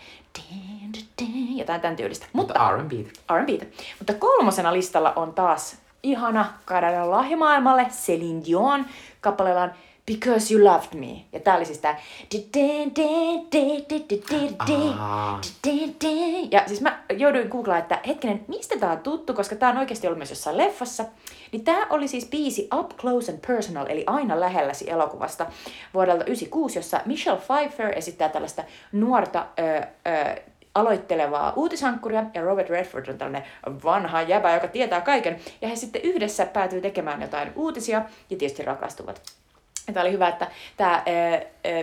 jotain 1.55 1.81
tämän 1.81 1.95
tyylistä. 1.95 2.25
Mutta 2.33 2.71
R&B. 2.71 2.91
R&Btä. 3.31 3.65
Mutta 3.99 4.13
kolmosena 4.13 4.73
listalla 4.73 5.13
on 5.15 5.33
taas 5.33 5.77
ihana 6.03 6.53
Kanadan 6.65 7.11
lahjamaailmalle 7.11 7.85
Celine 7.85 8.45
Dion 8.45 8.85
kappaleellaan 9.21 9.73
Because 10.05 10.53
You 10.53 10.63
Loved 10.63 10.99
Me. 10.99 11.25
Ja 11.31 11.39
tää 11.39 11.55
oli 11.55 11.65
siis 11.65 11.79
tää... 11.79 11.99
Ja 16.51 16.63
siis 16.67 16.81
mä 16.81 17.03
jouduin 17.17 17.47
googlaamaan, 17.47 17.81
että 17.81 17.99
hetkinen, 18.07 18.45
mistä 18.47 18.77
tää 18.79 18.91
on 18.91 18.99
tuttu, 18.99 19.33
koska 19.33 19.55
tää 19.55 19.69
on 19.69 19.77
oikeasti 19.77 20.07
ollut 20.07 20.17
myös 20.17 20.29
jossain 20.29 20.57
leffassa. 20.57 21.05
Niin 21.51 21.63
tää 21.63 21.87
oli 21.89 22.07
siis 22.07 22.29
biisi 22.29 22.69
Up 22.79 22.97
Close 22.97 23.31
and 23.31 23.39
Personal, 23.47 23.85
eli 23.89 24.03
aina 24.07 24.39
lähelläsi 24.39 24.89
elokuvasta 24.89 25.45
vuodelta 25.93 26.23
96, 26.23 26.79
jossa 26.79 27.01
Michelle 27.05 27.41
Pfeiffer 27.41 27.97
esittää 27.97 28.29
tällaista 28.29 28.63
nuorta 28.91 29.45
ö, 29.59 29.77
ö, 29.77 30.41
aloittelevaa 30.75 31.53
uutishankkuria, 31.55 32.23
ja 32.33 32.41
Robert 32.41 32.69
Redford 32.69 33.07
on 33.07 33.17
tällainen 33.17 33.43
vanha 33.83 34.21
jäbä, 34.21 34.53
joka 34.53 34.67
tietää 34.67 35.01
kaiken, 35.01 35.39
ja 35.61 35.67
he 35.67 35.75
sitten 35.75 36.01
yhdessä 36.01 36.45
päätyy 36.45 36.81
tekemään 36.81 37.21
jotain 37.21 37.51
uutisia, 37.55 37.97
ja 38.29 38.37
tietysti 38.37 38.63
rakastuvat. 38.63 39.21
Tämä 39.93 40.01
oli 40.01 40.11
hyvä, 40.11 40.27
että 40.27 40.47
tämä 40.77 41.03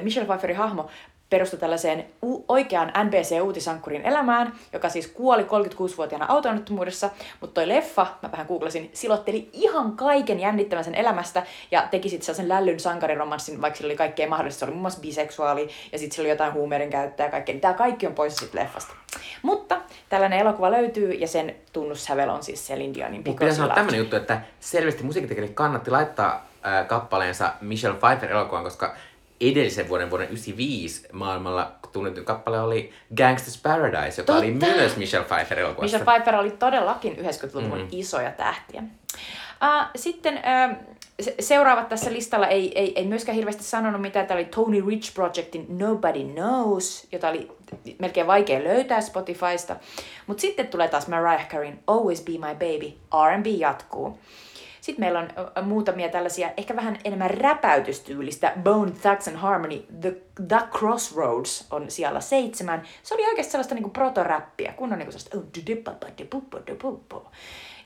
Michelle 0.02 0.26
Pfeifferin 0.26 0.56
hahmo 0.56 0.88
perustui 1.32 1.58
tällaiseen 1.58 2.04
u- 2.22 2.44
oikeaan 2.48 2.92
NBC-uutisankkurin 3.04 4.02
elämään, 4.04 4.52
joka 4.72 4.88
siis 4.88 5.06
kuoli 5.06 5.42
36-vuotiaana 5.42 6.26
autoonnettomuudessa, 6.28 7.10
mutta 7.40 7.54
toi 7.54 7.68
leffa, 7.68 8.06
mä 8.22 8.32
vähän 8.32 8.46
googlasin, 8.46 8.90
silotteli 8.92 9.50
ihan 9.52 9.96
kaiken 9.96 10.40
jännittävän 10.40 10.84
sen 10.84 10.94
elämästä 10.94 11.42
ja 11.70 11.88
teki 11.90 12.08
sitten 12.08 12.26
sellaisen 12.26 12.48
lällyn 12.48 12.80
sankariromanssin, 12.80 13.60
vaikka 13.60 13.76
sillä 13.76 13.88
oli 13.88 13.96
kaikkea 13.96 14.28
mahdollista, 14.28 14.58
se 14.58 14.64
oli 14.64 14.72
muun 14.72 14.80
muassa 14.80 15.00
biseksuaali 15.00 15.68
ja 15.92 15.98
sitten 15.98 16.16
sillä 16.16 16.26
oli 16.26 16.30
jotain 16.30 16.52
huumeiden 16.52 16.90
käyttöä 16.90 17.26
ja 17.26 17.30
kaikkea, 17.30 17.60
tämä 17.60 17.74
kaikki 17.74 18.06
on 18.06 18.14
pois 18.14 18.36
siitä 18.36 18.58
leffasta. 18.58 18.94
Mutta 19.42 19.80
tällainen 20.08 20.38
elokuva 20.38 20.70
löytyy 20.70 21.12
ja 21.12 21.28
sen 21.28 21.54
tunnussävel 21.72 22.28
on 22.28 22.42
siis 22.42 22.68
Celine 22.68 22.94
Dionin 22.94 23.22
Mutta 23.26 23.44
You 23.44 23.54
sanoa 23.54 23.68
Loved 23.68 23.74
tämmönen 23.74 23.98
juttu, 23.98 24.16
että 24.16 24.40
selvästi 24.60 25.02
musiikintekijöille 25.02 25.54
kannatti 25.54 25.90
laittaa 25.90 26.51
äh, 26.66 26.86
kappaleensa 26.86 27.52
Michelle 27.60 27.98
Pfeiffer 27.98 28.30
elokuvaan, 28.30 28.64
koska 28.64 28.96
edellisen 29.40 29.88
vuoden, 29.88 30.10
vuoden 30.10 30.26
95 30.26 31.08
maailmalla 31.12 31.72
tunnettu 31.92 32.24
kappale 32.24 32.60
oli 32.60 32.92
Gangsta's 33.20 33.60
Paradise, 33.62 34.22
joka 34.22 34.32
oli 34.32 34.52
Totta. 34.52 34.66
myös 34.66 34.96
Michelle 34.96 35.26
Pfeiffer 35.26 35.58
elokuvassa. 35.58 35.98
Michelle 35.98 36.04
Pfeiffer 36.04 36.36
oli 36.36 36.50
todellakin 36.50 37.16
90-luvun 37.16 37.78
mm. 37.78 37.88
isoja 37.90 38.32
tähtiä. 38.32 38.82
Uh, 38.82 39.86
sitten 39.96 40.34
uh, 40.34 40.76
se- 41.20 41.34
seuraavat 41.40 41.88
tässä 41.88 42.12
listalla 42.12 42.46
ei, 42.46 42.78
ei, 42.78 42.92
ei 42.98 43.06
myöskään 43.06 43.36
hirveästi 43.36 43.64
sanonut 43.64 44.00
mitään. 44.00 44.26
Tämä 44.26 44.38
oli 44.38 44.44
Tony 44.44 44.88
Rich 44.88 45.14
Projectin 45.14 45.66
Nobody 45.78 46.24
Knows, 46.24 47.08
jota 47.12 47.28
oli 47.28 47.50
melkein 47.98 48.26
vaikea 48.26 48.64
löytää 48.64 49.00
Spotifysta. 49.00 49.76
Mutta 50.26 50.40
sitten 50.40 50.68
tulee 50.68 50.88
taas 50.88 51.08
Mariah 51.08 51.48
Careyn 51.48 51.80
Always 51.86 52.22
Be 52.24 52.32
My 52.32 52.54
Baby, 52.54 52.92
R&B 53.28 53.46
jatkuu. 53.46 54.18
Sitten 54.82 55.02
meillä 55.02 55.18
on 55.18 55.28
muutamia 55.62 56.08
tällaisia 56.08 56.50
ehkä 56.56 56.76
vähän 56.76 56.98
enemmän 57.04 57.30
räpäytystyylistä. 57.30 58.52
Bone 58.62 58.90
Thugs 58.90 59.28
and 59.28 59.36
Harmony, 59.36 59.86
The, 60.00 60.16
The 60.48 60.58
Crossroads 60.72 61.66
on 61.70 61.90
siellä 61.90 62.20
seitsemän. 62.20 62.82
Se 63.02 63.14
oli 63.14 63.26
oikeasti 63.26 63.52
sellaista 63.52 63.74
niinku 63.74 63.90
protoräppiä, 63.90 64.72
kun 64.72 64.92
on 64.92 64.98
niinku 64.98 65.12
sellaista... 65.12 65.38
oh. 67.14 67.32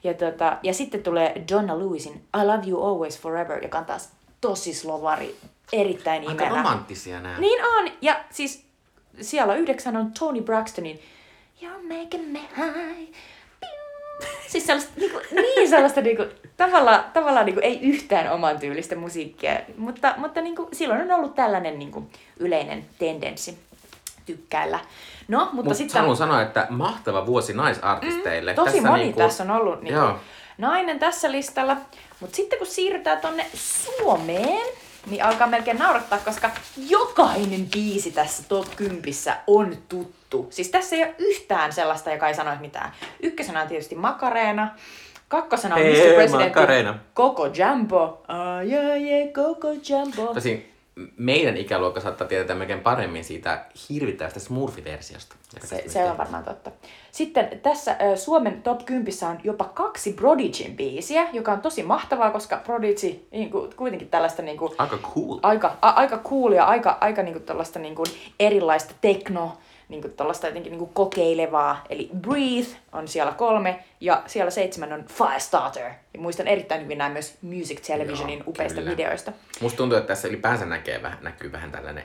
Ja, 0.05 0.15
tota, 0.15 0.59
ja 0.62 0.75
sitten 0.75 1.03
tulee 1.03 1.45
Donna 1.53 1.79
Lewisin 1.79 2.15
I 2.15 2.47
Love 2.47 2.69
You 2.69 2.85
Always 2.85 3.21
Forever, 3.21 3.62
joka 3.62 3.79
on 3.79 3.85
taas 3.85 4.12
tosi 4.41 4.75
slovari, 4.75 5.37
erittäin 5.73 6.29
Aika 6.29 6.45
imelä. 6.45 6.62
romanttisia 6.62 7.21
nämä. 7.21 7.38
Niin 7.38 7.65
on, 7.65 7.91
ja 8.00 8.25
siis 8.31 8.65
siellä 9.21 9.55
yhdeksän 9.55 9.97
on 9.97 10.12
Tony 10.19 10.43
Braxtonin 10.43 11.00
You're 11.62 11.99
making 11.99 12.33
me 12.33 12.41
high. 12.57 13.15
Siis 14.50 14.66
sellaista, 14.66 14.92
niinku, 14.96 15.20
niin 15.32 15.68
sellaista 15.68 16.00
niinku, 16.00 16.25
tavallaan, 16.56 17.04
tavallaan 17.12 17.46
niinku, 17.46 17.61
ei 17.64 17.80
yhtään 17.80 18.32
oman 18.32 18.58
tyylistä 18.58 18.96
musiikkia, 18.96 19.61
mutta, 19.76 20.14
mutta 20.16 20.40
niinku, 20.40 20.68
silloin 20.73 21.00
on 21.00 21.12
ollut 21.12 21.35
tällainen 21.35 21.78
niinku, 21.78 22.11
yleinen 22.38 22.87
tendenssi 22.99 23.58
tykkäillä. 24.26 24.78
No, 25.28 25.38
mutta 25.38 25.54
Mutta 25.54 25.75
sitten... 25.75 26.00
haluan 26.00 26.16
sanoa, 26.16 26.42
että 26.42 26.66
mahtava 26.70 27.26
vuosi 27.26 27.52
naisartisteille. 27.52 28.54
Tosi 28.54 28.73
tässä 28.73 28.88
moni 28.88 29.02
niinku- 29.02 29.20
tässä 29.20 29.42
on 29.44 29.50
ollut 29.50 29.82
niinku, 29.82 30.00
Joo. 30.00 30.16
nainen 30.58 30.99
tässä 30.99 31.32
listalla. 31.32 31.76
Mutta 32.20 32.37
sitten 32.37 32.58
kun 32.58 32.66
siirrytään 32.66 33.20
tonne 33.20 33.46
Suomeen, 33.54 34.66
niin 35.06 35.25
alkaa 35.25 35.46
melkein 35.46 35.78
naurattaa, 35.78 36.18
koska 36.18 36.50
jokainen 36.88 37.66
biisi 37.73 38.11
tässä 38.11 38.42
top 38.49 38.76
10 38.76 39.02
on 39.46 39.76
tuttu. 39.88 40.25
Siis 40.50 40.69
tässä 40.69 40.97
ei 40.97 41.02
ole 41.02 41.14
yhtään 41.19 41.73
sellaista, 41.73 42.12
joka 42.12 42.28
ei 42.28 42.35
sanoisi 42.35 42.61
mitään. 42.61 42.93
Ykkösenä 43.23 43.62
on 43.62 43.69
tietysti 43.69 43.95
Makareena. 43.95 44.75
Kakkosena 45.28 45.75
on 45.75 45.81
Mr. 45.81 46.14
President. 46.14 46.97
Koko 47.14 47.47
Jumbo. 47.47 48.25
Ai, 48.28 48.78
ai, 48.78 49.14
ai, 49.14 49.28
Koko 49.28 49.69
Jumbo. 49.69 50.35
Tosin 50.35 50.76
meidän 51.16 51.57
ikäluokka 51.57 52.00
saattaa 52.00 52.26
tietää 52.26 52.57
melkein 52.57 52.81
paremmin 52.81 53.25
siitä 53.25 53.64
hirvittävästä 53.88 54.40
Smurfi-versiosta. 54.40 55.37
Se, 55.64 55.85
se 55.87 56.05
on 56.05 56.19
varmaan 56.19 56.45
totta. 56.45 56.71
Sitten 57.12 57.61
tässä 57.62 57.97
Suomen 58.14 58.62
top 58.62 58.85
10 58.85 59.12
on 59.31 59.38
jopa 59.45 59.64
kaksi 59.64 60.12
Prodigyn 60.12 60.76
biisiä, 60.76 61.28
joka 61.33 61.52
on 61.52 61.61
tosi 61.61 61.83
mahtavaa, 61.83 62.31
koska 62.31 62.57
Prodigy 62.57 63.26
niin 63.31 63.50
kuin, 63.50 63.71
kuitenkin 63.76 64.09
tällaista 64.09 64.43
niin 64.43 64.57
kuin, 64.57 64.73
Aika 64.78 64.99
cool. 64.99 65.38
aika, 65.43 65.76
a, 65.83 65.90
aika 65.90 66.19
coolia, 66.19 66.64
aika, 66.64 66.99
aika 67.00 67.23
niin 67.23 67.35
kuin, 67.35 67.45
tällaista 67.45 67.78
niin 67.78 67.95
kuin, 67.95 68.07
erilaista 68.40 68.95
tekno, 69.00 69.57
niin 69.88 70.02
kuin, 70.02 70.12
tällaista 70.12 70.47
jotenkin 70.47 70.71
niin 70.71 70.78
kuin, 70.78 70.90
kokeilevaa. 70.95 71.85
Eli 71.90 72.11
Breathe 72.21 72.76
on 72.93 73.09
siellä 73.09 73.33
kolme 73.33 73.85
ja 74.00 74.23
siellä 74.26 74.50
seitsemän 74.50 74.93
on 74.93 75.05
Firestarter. 75.05 75.90
Ja 76.14 76.21
muistan 76.21 76.49
erittäin 76.49 76.83
hyvin 76.83 76.99
nämä 76.99 77.11
myös 77.11 77.38
Music 77.43 77.87
Televisionin 77.87 78.38
Joo, 78.38 78.49
upeista 78.49 78.81
kyllä. 78.81 78.90
videoista. 78.90 79.33
Musta 79.61 79.76
tuntuu, 79.76 79.99
että 79.99 80.09
tässä 80.09 80.28
ylipäänsä 80.28 80.66
näkee, 80.66 81.02
vähän, 81.02 81.19
näkyy 81.23 81.52
vähän 81.52 81.73
tällainen 81.73 82.05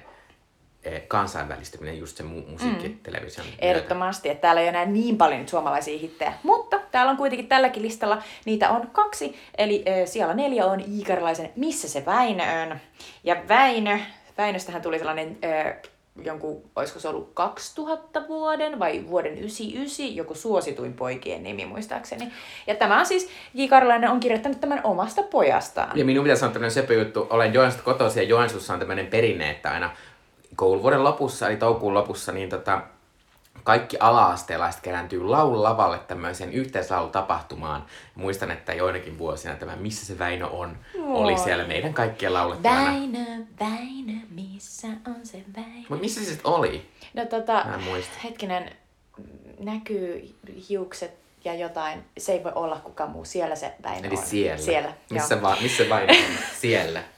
eh, 0.83 1.07
kansainvälistyminen 1.07 1.99
just 1.99 2.17
se 2.17 2.23
mu- 2.23 2.49
musiikkitelevision 2.49 3.47
myötä. 3.47 3.61
Ehdottomasti, 3.61 4.29
että 4.29 4.41
täällä 4.41 4.61
ei 4.61 4.65
ole 4.65 4.69
enää 4.69 4.85
niin 4.85 5.17
paljon 5.17 5.39
nyt 5.39 5.49
suomalaisia 5.49 5.99
hittejä. 5.99 6.33
Mutta 6.43 6.79
täällä 6.91 7.09
on 7.11 7.17
kuitenkin 7.17 7.47
tälläkin 7.47 7.83
listalla, 7.83 8.21
niitä 8.45 8.69
on 8.69 8.87
kaksi. 8.91 9.35
Eli 9.57 9.83
äh, 9.87 9.93
siellä 10.05 10.33
neljä 10.33 10.65
on 10.65 10.79
Iikarilaisen 10.79 11.49
Missä 11.55 11.89
se 11.89 12.05
Väinö 12.05 12.43
on. 12.63 12.79
Ja 13.23 13.35
Väinö, 13.47 13.99
Väinöstähän 14.37 14.81
tuli 14.81 14.97
sellainen 14.97 15.37
äh, 15.45 15.73
jonkun, 16.23 16.63
olisiko 16.75 16.99
se 16.99 17.07
ollut 17.07 17.31
2000 17.33 18.27
vuoden 18.27 18.79
vai 18.79 19.05
vuoden 19.07 19.37
99, 19.37 20.15
joku 20.15 20.35
suosituin 20.35 20.93
poikien 20.93 21.43
nimi 21.43 21.65
muistaakseni. 21.65 22.31
Ja 22.67 22.75
tämä 22.75 22.99
on 22.99 23.05
siis, 23.05 23.29
J. 23.53 23.65
Karlainen 23.67 24.09
on 24.09 24.19
kirjoittanut 24.19 24.61
tämän 24.61 24.81
omasta 24.83 25.23
pojastaan. 25.23 25.97
Ja 25.97 26.05
minun 26.05 26.23
pitäisi 26.23 26.39
sanoa 26.39 26.53
tämmöinen 26.53 26.71
söpö 26.71 26.93
juttu. 26.93 27.27
Olen 27.29 27.53
Joensuusta 27.53 27.85
kotoisin 27.85 28.23
ja 28.23 28.29
Joensuussa 28.29 28.73
on 28.73 28.79
tämmöinen 28.79 29.07
perinne, 29.07 29.49
että 29.49 29.71
aina 29.71 29.89
kouluvuoden 30.55 31.03
lopussa, 31.03 31.47
eli 31.47 31.57
toukokuun 31.57 31.93
lopussa, 31.93 32.31
niin 32.31 32.49
tota, 32.49 32.81
kaikki 33.63 33.97
ala-asteelaiset 33.99 34.81
kerääntyy 34.81 35.23
laululavalle 35.23 35.99
tämmöiseen 35.99 36.53
yhteislaulutapahtumaan. 36.53 37.85
Muistan, 38.15 38.51
että 38.51 38.73
joinakin 38.73 39.17
vuosina 39.17 39.55
tämä 39.55 39.75
Missä 39.75 40.05
se 40.05 40.19
Väinö 40.19 40.47
on, 40.47 40.77
oli 41.03 41.31
Oi. 41.33 41.39
siellä 41.39 41.63
meidän 41.63 41.93
kaikkien 41.93 42.33
laulettavana. 42.33 42.85
Väinö, 42.85 43.45
Väinö, 43.59 44.19
missä 44.29 44.87
on 44.87 45.15
se 45.23 45.43
Väinö? 45.55 45.85
Mutta 45.89 46.01
missä 46.03 46.19
se 46.21 46.25
sitten 46.25 46.51
oli? 46.51 46.89
No 47.13 47.25
tota, 47.25 47.65
hetkinen, 48.23 48.71
näkyy 49.59 50.35
hiukset 50.69 51.11
ja 51.45 51.53
jotain, 51.53 52.03
se 52.17 52.31
ei 52.31 52.43
voi 52.43 52.51
olla 52.55 52.75
kukaan 52.83 53.09
muu, 53.11 53.25
siellä 53.25 53.55
se 53.55 53.73
Väinö 53.83 54.07
Eli 54.07 54.15
on. 54.17 54.23
siellä. 54.23 54.61
Siellä, 54.61 54.93
missä, 55.09 55.35
joo. 55.35 55.41
va- 55.43 55.57
missä 55.61 55.89
Väinö 55.89 56.13
on? 56.13 56.37
siellä. 56.59 57.03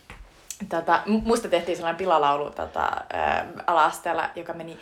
Tota, 0.69 1.03
mu- 1.05 1.21
musta 1.27 1.47
tehtiin 1.47 1.75
sellainen 1.75 1.97
pilalaulu 1.97 2.51
tota, 2.51 2.91
ala-asteella, 3.67 4.29
joka 4.35 4.53
meni 4.53 4.77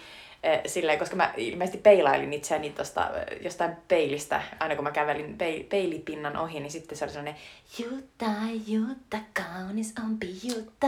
silleen, 0.65 0.99
koska 0.99 1.15
mä 1.15 1.33
ilmeisesti 1.37 1.77
peilailin 1.77 2.33
itseäni 2.33 2.69
tosta, 2.69 3.01
ää, 3.01 3.25
jostain 3.41 3.71
peilistä, 3.87 4.41
aina 4.59 4.75
kun 4.75 4.83
mä 4.83 4.91
kävelin 4.91 5.37
peil- 5.37 5.63
peilipinnan 5.69 6.37
ohi, 6.37 6.59
niin 6.59 6.71
sitten 6.71 6.97
se 6.97 7.05
oli 7.05 7.11
sellainen 7.11 7.41
Jutta, 7.79 8.25
Jutta, 8.67 9.17
kaunis 9.33 9.93
ompi 10.05 10.27
Jutta, 10.43 10.87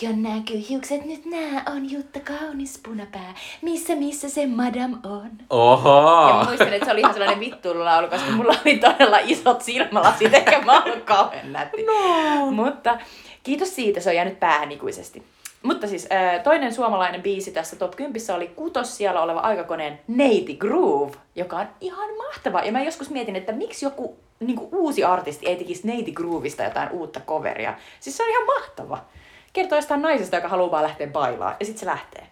jo 0.00 0.10
näkyy 0.16 0.64
hiukset, 0.68 1.04
nyt 1.04 1.24
nää 1.24 1.62
on 1.66 1.90
Jutta, 1.90 2.20
kaunis 2.20 2.80
punapää, 2.82 3.34
missä, 3.62 3.94
missä 3.94 4.28
se 4.28 4.46
madam 4.46 5.00
on? 5.04 5.30
Oho! 5.50 6.28
Ja 6.28 6.34
mä 6.34 6.44
muistan, 6.44 6.72
että 6.72 6.86
se 6.86 6.92
oli 6.92 7.00
ihan 7.00 7.14
sellainen 7.14 7.40
vittuilulaulu, 7.40 8.08
koska 8.08 8.30
mulla 8.30 8.54
oli 8.64 8.78
todella 8.78 9.18
isot 9.18 9.62
silmälasit, 9.62 10.34
eikä 10.34 10.60
mä 10.60 10.82
ollut 10.82 11.04
kauhean 11.04 11.52
nätti. 11.52 11.82
No. 11.82 12.50
Mutta 12.50 12.98
kiitos 13.42 13.74
siitä, 13.74 14.00
se 14.00 14.10
on 14.10 14.16
jäänyt 14.16 14.40
päähän 14.40 14.72
ikuisesti. 14.72 15.22
Mutta 15.66 15.86
siis 15.86 16.08
toinen 16.44 16.74
suomalainen 16.74 17.22
biisi 17.22 17.52
tässä 17.52 17.76
top 17.76 17.96
10 17.96 18.22
oli 18.34 18.48
kutos 18.48 18.96
siellä 18.96 19.22
oleva 19.22 19.40
aikakoneen 19.40 20.00
Neiti 20.08 20.54
Groove, 20.54 21.16
joka 21.34 21.56
on 21.56 21.68
ihan 21.80 22.16
mahtava. 22.16 22.62
Ja 22.62 22.72
mä 22.72 22.82
joskus 22.82 23.10
mietin, 23.10 23.36
että 23.36 23.52
miksi 23.52 23.86
joku 23.86 24.18
niin 24.40 24.58
uusi 24.72 25.04
artisti 25.04 25.46
ei 25.46 25.56
tekisi 25.56 25.86
Neiti 25.86 26.12
Groovista 26.12 26.62
jotain 26.62 26.90
uutta 26.90 27.20
coveria. 27.20 27.74
Siis 28.00 28.16
se 28.16 28.22
on 28.22 28.28
ihan 28.28 28.46
mahtava. 28.46 29.04
Kertoo 29.52 29.78
jostain 29.78 30.02
naisesta, 30.02 30.36
joka 30.36 30.48
haluaa 30.48 30.70
vaan 30.70 30.82
lähteä 30.82 31.06
bailaa, 31.06 31.56
ja 31.60 31.66
sitten 31.66 31.80
se 31.80 31.86
lähtee. 31.86 32.26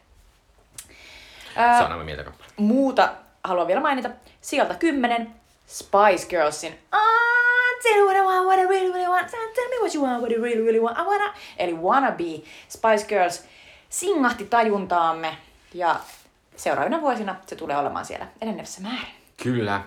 Se 1.55 1.85
on 1.85 1.93
aivan 1.93 2.05
mieltä 2.07 2.33
muuta 2.57 3.09
haluan 3.45 3.67
vielä 3.67 3.81
mainita. 3.81 4.11
Sieltä 4.41 4.75
kymmenen 4.75 5.35
Spice 5.67 6.29
Girlsin 6.29 6.79
Ah, 6.93 7.03
tell 7.83 7.95
me 7.95 8.05
what 8.05 8.17
I 8.17 8.23
want, 8.23 8.47
what 8.47 8.59
I 8.59 8.65
really, 8.65 8.93
really 8.93 9.09
want. 9.09 9.31
Tell 9.31 9.69
me 9.69 9.77
what 9.81 9.95
you 9.95 10.03
want, 10.03 10.21
what 10.21 10.33
you 10.33 10.43
really, 10.43 10.63
really 10.63 10.81
want. 10.81 10.99
I 10.99 11.03
wanna... 11.03 11.35
Eli 11.59 11.75
Wanna 11.75 12.11
Be 12.13 12.43
Spice 12.69 13.07
Girls 13.09 13.45
singahti 13.89 14.45
tajuntaamme. 14.45 15.37
Ja 15.75 16.01
seuraavina 16.57 17.01
vuosina 17.01 17.37
se 17.47 17.57
tulee 17.57 17.77
olemaan 17.77 18.05
siellä 18.05 18.27
enenevässä 18.41 18.81
määrin. 18.83 19.15
Kyllä. 19.43 19.81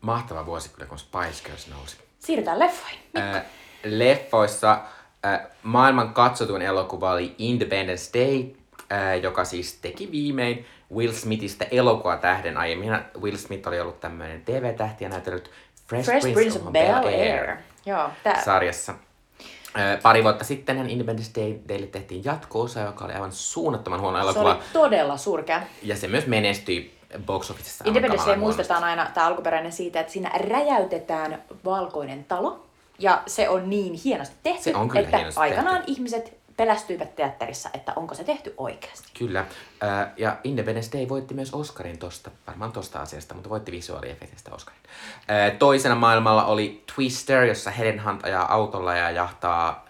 Mahtava 0.00 0.46
vuosi 0.46 0.68
kyllä, 0.68 0.86
kun 0.86 0.98
Spice 0.98 1.44
Girls 1.44 1.68
nousi. 1.68 1.96
Siirrytään 2.18 2.58
leffoihin. 2.58 2.98
Äh, 3.16 3.42
leffoissa 3.84 4.80
äh, 5.26 5.40
maailman 5.62 6.14
katsotuin 6.14 6.62
elokuva 6.62 7.12
oli 7.12 7.34
Independence 7.38 8.18
Day, 8.18 8.44
äh, 8.92 9.22
joka 9.22 9.44
siis 9.44 9.74
teki 9.74 10.10
viimein 10.10 10.66
Will 10.94 11.12
Smithistä 11.12 11.66
elokuva 11.70 12.16
tähden. 12.16 12.56
Aiemmin 12.56 12.98
Will 13.20 13.36
Smith 13.36 13.68
oli 13.68 13.80
ollut 13.80 14.00
tämmöinen 14.00 14.42
TV-tähti 14.44 15.04
ja 15.04 15.10
näytellyt 15.10 15.50
Fresh, 15.88 16.04
Fresh 16.10 16.32
Prince 16.32 16.58
of 16.58 16.72
Bel-Air. 16.72 17.56
Joo, 17.86 18.08
tää... 18.22 18.44
sarjassa. 18.44 18.94
Pari 20.02 20.22
vuotta 20.22 20.44
sitten 20.44 20.90
Independence 20.90 21.40
Day 21.40 21.54
Daylle 21.68 21.86
tehtiin 21.86 22.24
jatko-osa, 22.24 22.80
joka 22.80 23.04
oli 23.04 23.12
aivan 23.12 23.32
suunnattoman 23.32 24.00
huono 24.00 24.18
Se 24.18 24.22
elokuva. 24.22 24.50
oli 24.54 24.58
todella 24.72 25.16
surkea. 25.16 25.62
Ja 25.82 25.96
se 25.96 26.08
myös 26.08 26.26
menestyi 26.26 26.98
box 27.26 27.50
officessa. 27.50 27.84
aivan 27.84 27.96
Independence 27.96 28.26
Day 28.30 28.36
muistetaan 28.36 28.84
aina, 28.84 29.10
tämä 29.14 29.26
alkuperäinen 29.26 29.72
siitä, 29.72 30.00
että 30.00 30.12
siinä 30.12 30.30
räjäytetään 30.48 31.42
valkoinen 31.64 32.24
talo. 32.24 32.64
Ja 32.98 33.22
se 33.26 33.48
on 33.48 33.70
niin 33.70 33.94
hienosti 34.04 34.36
tehty, 34.42 34.62
Se 34.62 34.76
on 34.76 34.88
kyllä 34.88 35.00
että 35.00 35.16
hienosti 35.16 35.40
aikanaan 35.40 35.76
tehty. 35.76 35.92
ihmiset 35.92 36.37
pelästyivät 36.58 37.16
teatterissa, 37.16 37.70
että 37.74 37.92
onko 37.96 38.14
se 38.14 38.24
tehty 38.24 38.54
oikeasti. 38.56 39.08
Kyllä. 39.18 39.40
Äh, 39.40 40.06
ja 40.16 40.36
Independence 40.44 40.98
Day 40.98 41.08
voitti 41.08 41.34
myös 41.34 41.54
Oscarin 41.54 41.98
tosta, 41.98 42.30
varmaan 42.46 42.72
tosta 42.72 43.00
asiasta, 43.00 43.34
mutta 43.34 43.50
voitti 43.50 43.72
visuaaliefektistä 43.72 44.54
Oscarin. 44.54 44.82
Äh, 45.30 45.58
toisena 45.58 45.94
maailmalla 45.94 46.44
oli 46.44 46.84
Twister, 46.94 47.44
jossa 47.44 47.70
Helen 47.70 48.04
Hunt 48.04 48.24
ajaa 48.24 48.54
autolla 48.54 48.94
ja 48.94 49.10
jahtaa 49.10 49.88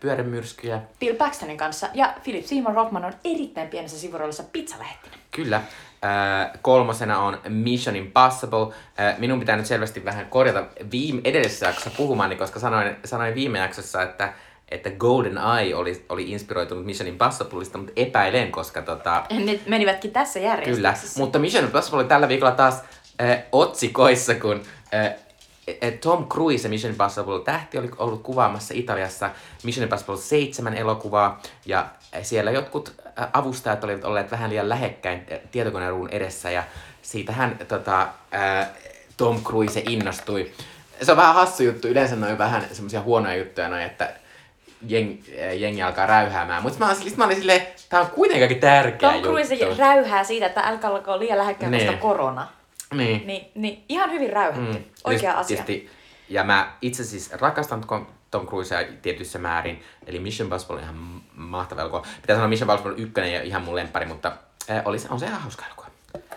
pyörämyrskyjä. 0.00 0.80
Bill 1.00 1.16
Paxtonin 1.16 1.56
kanssa 1.56 1.88
ja 1.94 2.14
Philip 2.22 2.44
Seymour 2.44 2.74
Hoffman 2.74 3.04
on 3.04 3.12
erittäin 3.24 3.68
pienessä 3.68 3.98
sivuroolissa 3.98 4.42
pizzalähettinä. 4.52 5.16
Kyllä. 5.30 5.56
Äh, 5.56 6.50
kolmosena 6.62 7.18
on 7.18 7.38
Mission 7.48 7.96
Impossible. 7.96 8.74
Äh, 9.00 9.18
minun 9.18 9.40
pitää 9.40 9.56
nyt 9.56 9.66
selvästi 9.66 10.04
vähän 10.04 10.26
korjata 10.26 10.66
viime, 10.90 11.20
edellisessä 11.24 11.66
jaksossa 11.66 11.90
puhumani, 11.96 12.36
koska 12.36 12.60
sanoin, 12.60 12.96
sanoin 13.04 13.34
viime 13.34 13.58
jaksossa, 13.58 14.02
että 14.02 14.32
että 14.70 14.90
Golden 14.90 15.38
Eye 15.58 15.74
oli, 15.74 16.04
oli 16.08 16.30
inspiroitunut 16.30 16.84
Mission 16.86 17.08
Impossibleista, 17.08 17.78
mutta 17.78 17.92
epäilen, 17.96 18.52
koska 18.52 18.82
tota, 18.82 19.24
Ne 19.44 19.60
menivätkin 19.66 20.10
tässä 20.10 20.40
Kyllä, 20.40 20.52
järjestyksessä. 20.52 21.20
mutta 21.20 21.38
Mission 21.38 21.64
Impossible 21.64 21.98
oli 21.98 22.08
tällä 22.08 22.28
viikolla 22.28 22.52
taas 22.52 22.82
äh, 23.20 23.42
otsikoissa, 23.52 24.34
kun 24.34 24.62
äh, 24.94 25.04
äh, 25.04 25.92
Tom 26.00 26.28
Cruise 26.28 26.68
ja 26.68 26.70
Mission 26.70 26.90
Impossible 26.92 27.40
tähti 27.44 27.78
oli 27.78 27.90
ollut 27.98 28.22
kuvaamassa 28.22 28.74
Italiassa 28.76 29.30
Mission 29.64 29.82
Impossible 29.82 30.16
7 30.16 30.74
elokuvaa, 30.74 31.42
ja 31.66 31.86
äh, 32.16 32.22
siellä 32.22 32.50
jotkut 32.50 32.94
äh, 33.18 33.28
avustajat 33.32 33.84
olivat 33.84 34.04
olleet 34.04 34.30
vähän 34.30 34.50
liian 34.50 34.68
lähekkäin 34.68 35.26
äh, 35.32 35.38
tietokoneruun 35.50 36.08
edessä, 36.10 36.50
ja 36.50 36.62
siitä 37.02 37.32
hän 37.32 37.58
tota, 37.68 38.02
äh, 38.34 38.68
Tom 39.16 39.42
Cruise 39.44 39.82
innostui. 39.88 40.52
Se 41.02 41.10
on 41.10 41.16
vähän 41.16 41.34
hassu 41.34 41.62
juttu, 41.62 41.88
yleensä 41.88 42.16
noin 42.16 42.38
vähän 42.38 42.66
semmoisia 42.72 43.00
huonoja 43.00 43.36
juttuja 43.36 43.68
noin, 43.68 43.82
että 43.82 44.12
jeng, 44.88 45.18
äh, 45.42 45.58
jengi 45.58 45.82
alkaa 45.82 46.06
räyhäämään. 46.06 46.62
Mutta 46.62 46.86
mä, 46.86 46.94
sit 46.94 47.16
mä 47.16 47.24
olin 47.24 47.36
silleen, 47.36 47.66
tää 47.88 48.00
on 48.00 48.06
kuitenkin 48.06 48.60
tärkeä 48.60 49.12
Tom 49.12 49.22
Cruise 49.22 49.54
juttu. 49.54 49.76
räyhää 49.78 50.24
siitä, 50.24 50.46
että 50.46 50.60
älkää 50.60 50.90
olko 50.90 51.18
liian 51.18 51.38
lähekkäin, 51.38 51.72
koska 51.72 51.90
Niin. 51.90 51.98
korona. 52.00 52.46
Niin. 52.94 53.26
Niin, 53.26 53.50
niin 53.54 53.84
ihan 53.88 54.10
hyvin 54.12 54.32
räyhätty. 54.32 54.60
Mm. 54.78 54.84
Oikea 55.04 55.32
Tietysti- 55.32 55.54
asia. 55.54 55.64
tietysti- 55.64 55.90
ja 56.28 56.44
mä 56.44 56.72
itse 56.82 57.04
siis 57.04 57.32
rakastan 57.32 57.84
Tom- 58.36 58.46
Cruisea 58.46 58.78
tietyissä 59.02 59.38
määrin. 59.38 59.82
Eli 60.06 60.18
Mission 60.18 60.46
Impossible 60.46 60.76
on 60.76 60.82
ihan 60.82 60.94
mahtava 61.34 61.80
elokuva. 61.80 62.06
Pitää 62.22 62.36
sanoa 62.36 62.48
Mission 62.48 62.70
Impossible 62.70 63.02
1 63.02 63.32
ja 63.34 63.42
ihan 63.42 63.62
mun 63.62 63.74
lemppari, 63.76 64.06
mutta 64.06 64.32
äh, 64.70 64.82
oli, 64.84 64.98
se- 64.98 65.08
on 65.10 65.20
se 65.20 65.26
ihan 65.26 65.40
hauska 65.40 65.64
elokuva. 65.66 65.86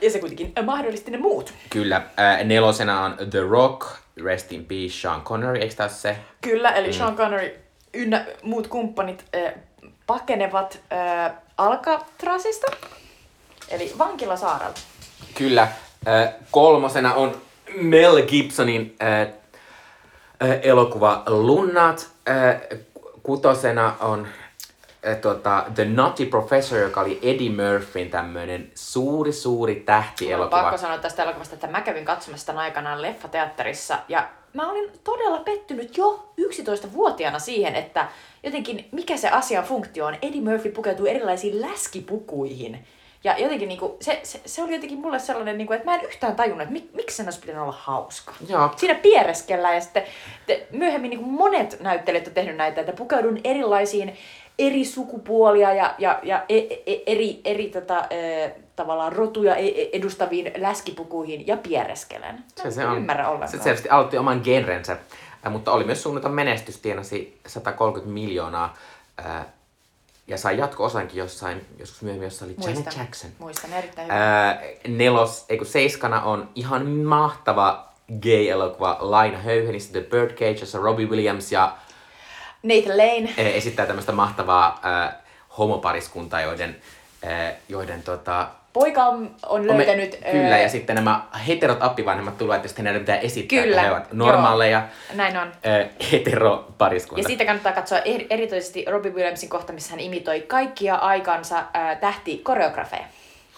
Ja 0.01 0.09
se 0.09 0.19
kuitenkin 0.19 0.53
äh, 0.59 0.65
mahdollisti 0.65 1.11
ne 1.11 1.17
muut. 1.17 1.53
Kyllä. 1.69 1.95
Äh, 2.19 2.43
nelosena 2.45 3.01
on 3.05 3.15
The 3.29 3.39
Rock, 3.49 3.87
Rest 4.23 4.51
in 4.51 4.65
Peace, 4.65 4.93
Sean 4.93 5.21
Connery, 5.21 5.59
eikö 5.59 5.89
se? 5.89 6.17
Kyllä, 6.41 6.71
eli 6.71 6.87
mm. 6.87 6.93
Sean 6.93 7.15
Connery 7.15 7.62
ynnä 7.93 8.25
muut 8.43 8.67
kumppanit 8.67 9.25
äh, 9.35 9.53
pakenevat 10.07 10.79
äh, 10.93 11.31
Alcatrazista, 11.57 12.67
eli 13.69 13.93
vankilasaarelta. 13.97 14.81
Kyllä. 15.35 15.67
Äh, 16.07 16.33
kolmosena 16.51 17.13
on 17.13 17.41
Mel 17.81 18.21
Gibsonin 18.21 18.95
äh, 19.03 19.21
äh, 19.21 20.59
elokuva 20.61 21.23
Lunnat. 21.27 22.07
Äh, 22.29 22.79
kutosena 23.23 23.95
on 23.99 24.27
äh, 25.07 25.17
tota, 25.17 25.65
The 25.75 25.85
Nutty 25.85 26.25
Professor, 26.25 26.79
joka 26.79 27.01
oli 27.01 27.19
Eddie 27.21 27.49
Murphyn 27.49 28.09
tämmöinen 28.09 28.71
suuri, 28.75 29.31
suuri 29.31 29.75
on 29.75 29.81
tähtielokuva. 29.85 30.61
pakko 30.61 30.77
sanoa 30.77 30.97
tästä 30.97 31.23
elokuvasta, 31.23 31.55
että 31.55 31.67
mä 31.67 31.81
kävin 31.81 32.05
katsomassa 32.05 32.45
tämän 32.45 32.63
aikanaan 32.63 33.01
leffateatterissa 33.01 33.99
ja 34.07 34.27
mä 34.53 34.71
olin 34.71 34.91
todella 35.03 35.39
pettynyt 35.39 35.97
jo 35.97 36.33
11-vuotiaana 36.41 37.39
siihen, 37.39 37.75
että 37.75 38.07
jotenkin 38.43 38.87
mikä 38.91 39.17
se 39.17 39.29
asian 39.29 39.63
funktio 39.63 40.05
on. 40.05 40.17
Eddie 40.21 40.41
Murphy 40.41 40.69
pukeutuu 40.69 41.05
erilaisiin 41.05 41.61
läskipukuihin. 41.61 42.85
Ja 43.23 43.37
jotenkin 43.37 43.67
niinku, 43.67 43.97
se, 43.99 44.19
se, 44.23 44.41
se, 44.45 44.63
oli 44.63 44.73
jotenkin 44.73 44.99
mulle 44.99 45.19
sellainen, 45.19 45.57
niinku, 45.57 45.73
että 45.73 45.85
mä 45.85 45.95
en 45.95 46.05
yhtään 46.05 46.35
tajunnut, 46.35 46.61
että 46.61 46.73
mik, 46.73 46.93
miksi 46.93 47.17
sen 47.17 47.25
olisi 47.25 47.39
pitänyt 47.39 47.61
olla 47.61 47.75
hauska. 47.77 48.33
Joo. 48.47 48.71
Siinä 48.75 48.95
piereskellään 48.95 49.75
ja 49.75 49.81
sitten 49.81 50.03
te, 50.47 50.67
myöhemmin 50.71 51.09
niinku 51.09 51.25
monet 51.25 51.79
näyttelijät 51.79 52.27
on 52.27 52.33
tehnyt 52.33 52.55
näitä, 52.55 52.81
että 52.81 52.93
pukeudun 52.93 53.39
erilaisiin 53.43 54.17
eri 54.59 54.85
sukupuolia 54.85 55.73
ja, 55.73 55.95
ja, 55.97 56.19
ja 56.23 56.45
e, 56.49 56.57
e, 56.57 57.03
eri, 57.05 57.41
eri 57.45 57.69
tota, 57.69 58.05
e, 58.09 58.49
tavallaan 58.75 59.13
rotuja 59.13 59.55
e, 59.55 59.67
e- 59.67 59.89
edustaviin 59.93 60.51
läskipukuihin 60.57 61.47
ja 61.47 61.57
piereskelen. 61.57 62.43
Se, 62.63 62.71
se 62.71 62.85
on. 62.85 62.97
ymmärrä 62.97 63.47
Se 63.47 63.59
selvästi 63.59 63.89
aloitti 63.89 64.17
oman 64.17 64.41
genrensä, 64.43 64.97
äh, 65.45 65.51
mutta 65.51 65.71
oli 65.71 65.83
myös 65.83 66.03
suunnaton 66.03 66.33
menestys, 66.33 66.77
tienasi 66.77 67.39
130 67.47 68.13
miljoonaa 68.13 68.77
äh, 69.25 69.45
ja 70.27 70.37
sai 70.37 70.57
jatko-osankin 70.57 71.17
jossain, 71.17 71.65
joskus 71.79 72.01
myöhemmin, 72.01 72.25
jossa 72.25 72.45
oli 72.45 72.55
Janet. 72.65 72.97
Jackson. 72.97 73.31
Muistan 73.39 73.73
erittäin 73.73 74.07
hyvin. 74.07 74.21
Ää, 74.21 74.61
nelos, 74.87 75.45
ei 75.49 75.57
kun 75.57 75.67
seiskana 75.67 76.21
on 76.21 76.49
ihan 76.55 76.87
mahtava 76.87 77.89
gay-elokuva 78.21 78.97
Laina 78.99 79.37
Höyhenistä 79.37 79.91
The 79.91 80.09
Birdcage, 80.09 80.59
jossa 80.59 80.77
Robbie 80.77 81.05
Williams 81.05 81.51
ja 81.51 81.77
Nathan 82.63 82.97
Lane. 82.97 83.33
ää, 83.37 83.49
esittää 83.49 83.85
tämmöistä 83.85 84.11
mahtavaa 84.11 84.79
ää, 84.83 85.21
homopariskuntaa, 85.57 86.41
joiden, 86.41 86.75
ää, 87.25 87.53
joiden 87.69 88.03
tota, 88.03 88.47
Poika 88.73 89.05
on, 89.05 89.35
on 89.45 89.61
on 89.61 89.65
me- 89.65 89.77
löytänyt... 89.77 90.19
Kyllä, 90.31 90.57
ja 90.57 90.69
sitten 90.69 90.95
nämä 90.95 91.23
heterot 91.47 91.77
appivanhemmat 91.83 92.37
tulevat, 92.37 92.55
että 92.55 92.67
sitten 92.67 92.85
heidän 92.85 93.01
pitää 93.01 93.17
esittää, 93.17 93.63
Kyllä, 93.63 93.75
että 93.75 93.81
he 93.87 93.91
ovat 93.91 94.13
normaaleja 94.13 94.77
joo, 94.79 95.17
näin 95.17 95.37
on. 95.37 95.51
ää, 95.63 95.85
heteropariskunta. 96.11 97.21
Ja 97.21 97.27
siitä 97.27 97.45
kannattaa 97.45 97.71
katsoa 97.73 97.99
er- 97.99 98.25
erityisesti 98.29 98.85
Robbie 98.89 99.11
Williamsin 99.11 99.49
kohta, 99.49 99.73
missä 99.73 99.91
hän 99.91 99.99
imitoi 99.99 100.41
kaikkia 100.41 100.95
aikansa 100.95 101.63
ää, 101.73 101.95
tähti-koreografeja. 101.95 103.03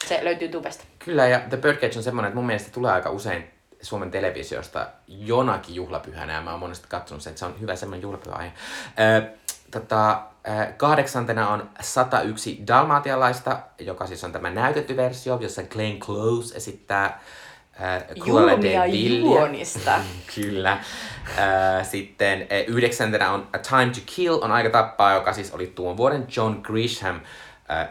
Se 0.06 0.20
löytyy 0.24 0.48
tubesta. 0.48 0.84
Kyllä, 1.00 1.28
ja 1.28 1.40
The 1.40 1.58
Birdcage 1.58 1.98
on 1.98 2.04
semmoinen, 2.04 2.28
että 2.30 2.36
mun 2.36 2.46
mielestä 2.46 2.72
tulee 2.72 2.92
aika 2.92 3.10
usein 3.10 3.48
Suomen 3.82 4.12
televisiosta 4.12 4.88
jonakin 5.08 5.76
juhlapyhänä, 5.76 6.34
ja 6.34 6.42
mä 6.42 6.52
oon 6.52 6.60
monesti 6.60 6.86
katsonut 6.90 7.22
sen, 7.24 7.32
että 7.32 7.40
se 7.40 7.46
on 7.46 7.60
hyvä 7.60 7.76
semmoinen 7.76 8.02
juhlapyhä 8.02 8.36
aihe. 8.36 8.52
Ö, 9.00 9.22
tota, 9.72 10.22
kahdeksantena 10.78 11.50
on 11.50 11.70
101 11.82 12.64
Dalmatialaista, 12.68 13.60
joka 13.80 14.08
siis 14.08 14.24
on 14.24 14.32
tämä 14.32 14.50
näytetty 14.50 14.98
versio, 14.98 15.38
jossa 15.42 15.64
Glenn 15.64 16.00
Close 16.00 16.56
esittää 16.56 17.22
Cruella 18.20 18.62
de 18.62 18.88
juonista. 19.20 20.00
Kyllä. 20.36 20.78
Sitten 21.84 22.48
yhdeksäntenä 22.68 23.32
on 23.32 23.48
A 23.54 23.58
Time 23.58 23.92
to 23.92 24.00
Kill, 24.06 24.40
on 24.42 24.52
aika 24.52 24.70
tappaa, 24.70 25.14
joka 25.14 25.34
siis 25.34 25.52
oli 25.52 25.68
tuon 25.68 25.98
vuoden 25.98 26.28
John 26.36 26.60
Grisham 26.64 27.22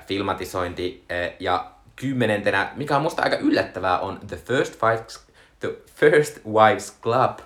filmatisointi. 0.06 1.04
Ja 1.40 1.70
kymmenentenä, 1.96 2.72
mikä 2.76 2.96
on 2.96 3.02
musta 3.02 3.22
aika 3.22 3.37
yllättävää, 3.37 3.98
on 3.98 4.20
The 4.26 4.37
First 4.37 4.82
Wives, 4.82 5.26
The 5.60 5.68
First 5.94 6.38
Wives 6.46 6.98
Club. 7.02 7.38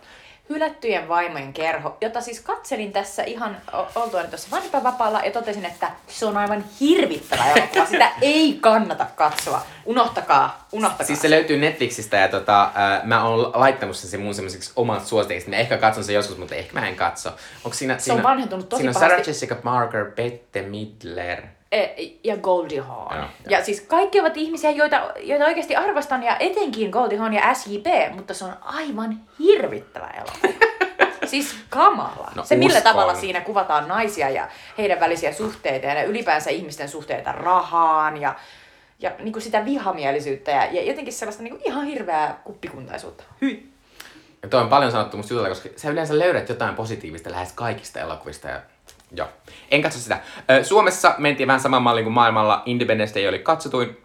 Hylättyjen 0.49 1.09
vaimojen 1.09 1.53
kerho, 1.53 1.97
jota 2.01 2.21
siis 2.21 2.41
katselin 2.41 2.93
tässä 2.93 3.23
ihan 3.23 3.57
oltuani 3.95 4.29
tuossa 4.29 4.49
vanhempainvapaalla 4.51 5.21
ja 5.25 5.31
totesin, 5.31 5.65
että 5.65 5.91
se 6.07 6.27
on 6.27 6.37
aivan 6.37 6.65
hirvittävä 6.81 7.45
elokuva. 7.53 7.87
Sitä 7.87 8.11
ei 8.23 8.59
kannata 8.61 9.07
katsoa. 9.17 9.63
Unohtakaa, 9.85 10.67
unohtakaa. 10.73 11.07
Siis 11.07 11.23
se 11.23 11.31
löytyy 11.31 11.59
Netflixistä 11.59 12.17
ja 12.17 12.29
tota, 12.29 12.63
äh, 12.63 13.05
mä 13.05 13.25
oon 13.25 13.53
laittanut 13.55 13.97
sen, 13.97 14.11
sen 14.11 14.21
mun 14.21 14.35
semmoiseksi 14.35 14.73
omat 14.77 15.07
suositeiksi. 15.07 15.51
Mä 15.51 15.57
ehkä 15.57 15.79
katson 15.79 16.05
sen 16.05 16.15
joskus, 16.15 16.39
mutta 16.39 16.55
ehkä 16.55 16.81
mä 16.81 16.89
en 16.89 16.97
katso. 16.97 17.29
Onko 17.65 17.77
siinä, 17.77 17.99
Se 17.99 18.13
on 18.13 18.17
siinä, 18.17 18.23
vanhentunut 18.29 18.69
tosi 18.69 18.81
siinä 18.81 18.91
on 18.91 18.95
pahasti. 18.95 19.15
Sarah 19.15 19.27
Jessica 19.27 19.55
Parker, 19.55 20.11
Bette 20.11 20.63
Midler. 20.63 21.43
E, 21.73 21.87
ja 22.25 22.37
Goldie 22.37 22.81
Hawn. 22.81 23.17
Joo, 23.17 23.25
ja 23.49 23.65
siis 23.65 23.81
kaikki 23.81 24.21
ovat 24.21 24.37
ihmisiä, 24.37 24.71
joita, 24.71 25.11
joita 25.23 25.45
oikeasti 25.45 25.77
arvostan, 25.77 26.23
ja 26.23 26.37
etenkin 26.39 26.91
Goldie 26.91 27.19
Hawn 27.19 27.35
ja 27.35 27.55
SJP, 27.55 27.87
mutta 28.15 28.35
se 28.35 28.45
on 28.45 28.57
aivan 28.61 29.21
hirvittävä 29.39 30.07
elokuva. 30.07 30.67
siis 31.31 31.57
kamala. 31.71 32.33
No, 32.35 32.45
se 32.45 32.57
millä 32.57 32.79
uskon. 32.79 32.93
tavalla 32.93 33.15
siinä 33.15 33.41
kuvataan 33.41 33.89
naisia 33.89 34.31
ja 34.31 34.49
heidän 34.79 35.01
välisiä 35.01 35.33
suhteita 35.33 35.87
ja 35.87 36.05
ylipäänsä 36.05 36.51
ihmisten 36.51 36.89
suhteita 36.89 37.33
rahaan 37.33 38.17
ja, 38.17 38.35
ja 39.01 39.13
niin 39.19 39.33
kuin 39.33 39.43
sitä 39.43 39.65
vihamielisyyttä 39.65 40.51
ja, 40.51 40.65
ja 40.65 40.83
jotenkin 40.83 41.13
sellaista 41.13 41.43
niin 41.43 41.55
kuin 41.55 41.63
ihan 41.67 41.85
hirveää 41.85 42.41
kuppikuntaisuutta. 42.45 43.25
Hyi. 43.41 43.69
Ja 44.43 44.49
toi 44.49 44.61
on 44.61 44.69
paljon 44.69 44.93
sanottu 44.93 45.17
musta 45.17 45.35
jutella, 45.35 45.49
koska 45.49 45.69
sä 45.77 45.91
yleensä 45.91 46.19
löydät 46.19 46.49
jotain 46.49 46.75
positiivista 46.75 47.31
lähes 47.31 47.53
kaikista 47.53 48.01
elokuvista. 48.01 48.49
Ja... 48.49 48.61
Joo. 49.13 49.29
En 49.71 49.83
katso 49.83 49.99
sitä. 49.99 50.21
Suomessa 50.63 51.15
mentiin 51.19 51.47
vähän 51.47 51.61
saman 51.61 51.83
mallin 51.83 52.05
kuin 52.05 52.15
maailmalla. 52.15 52.63
Independence 52.67 53.15
Day 53.15 53.29
oli 53.29 53.39
katsotuin. 53.39 54.03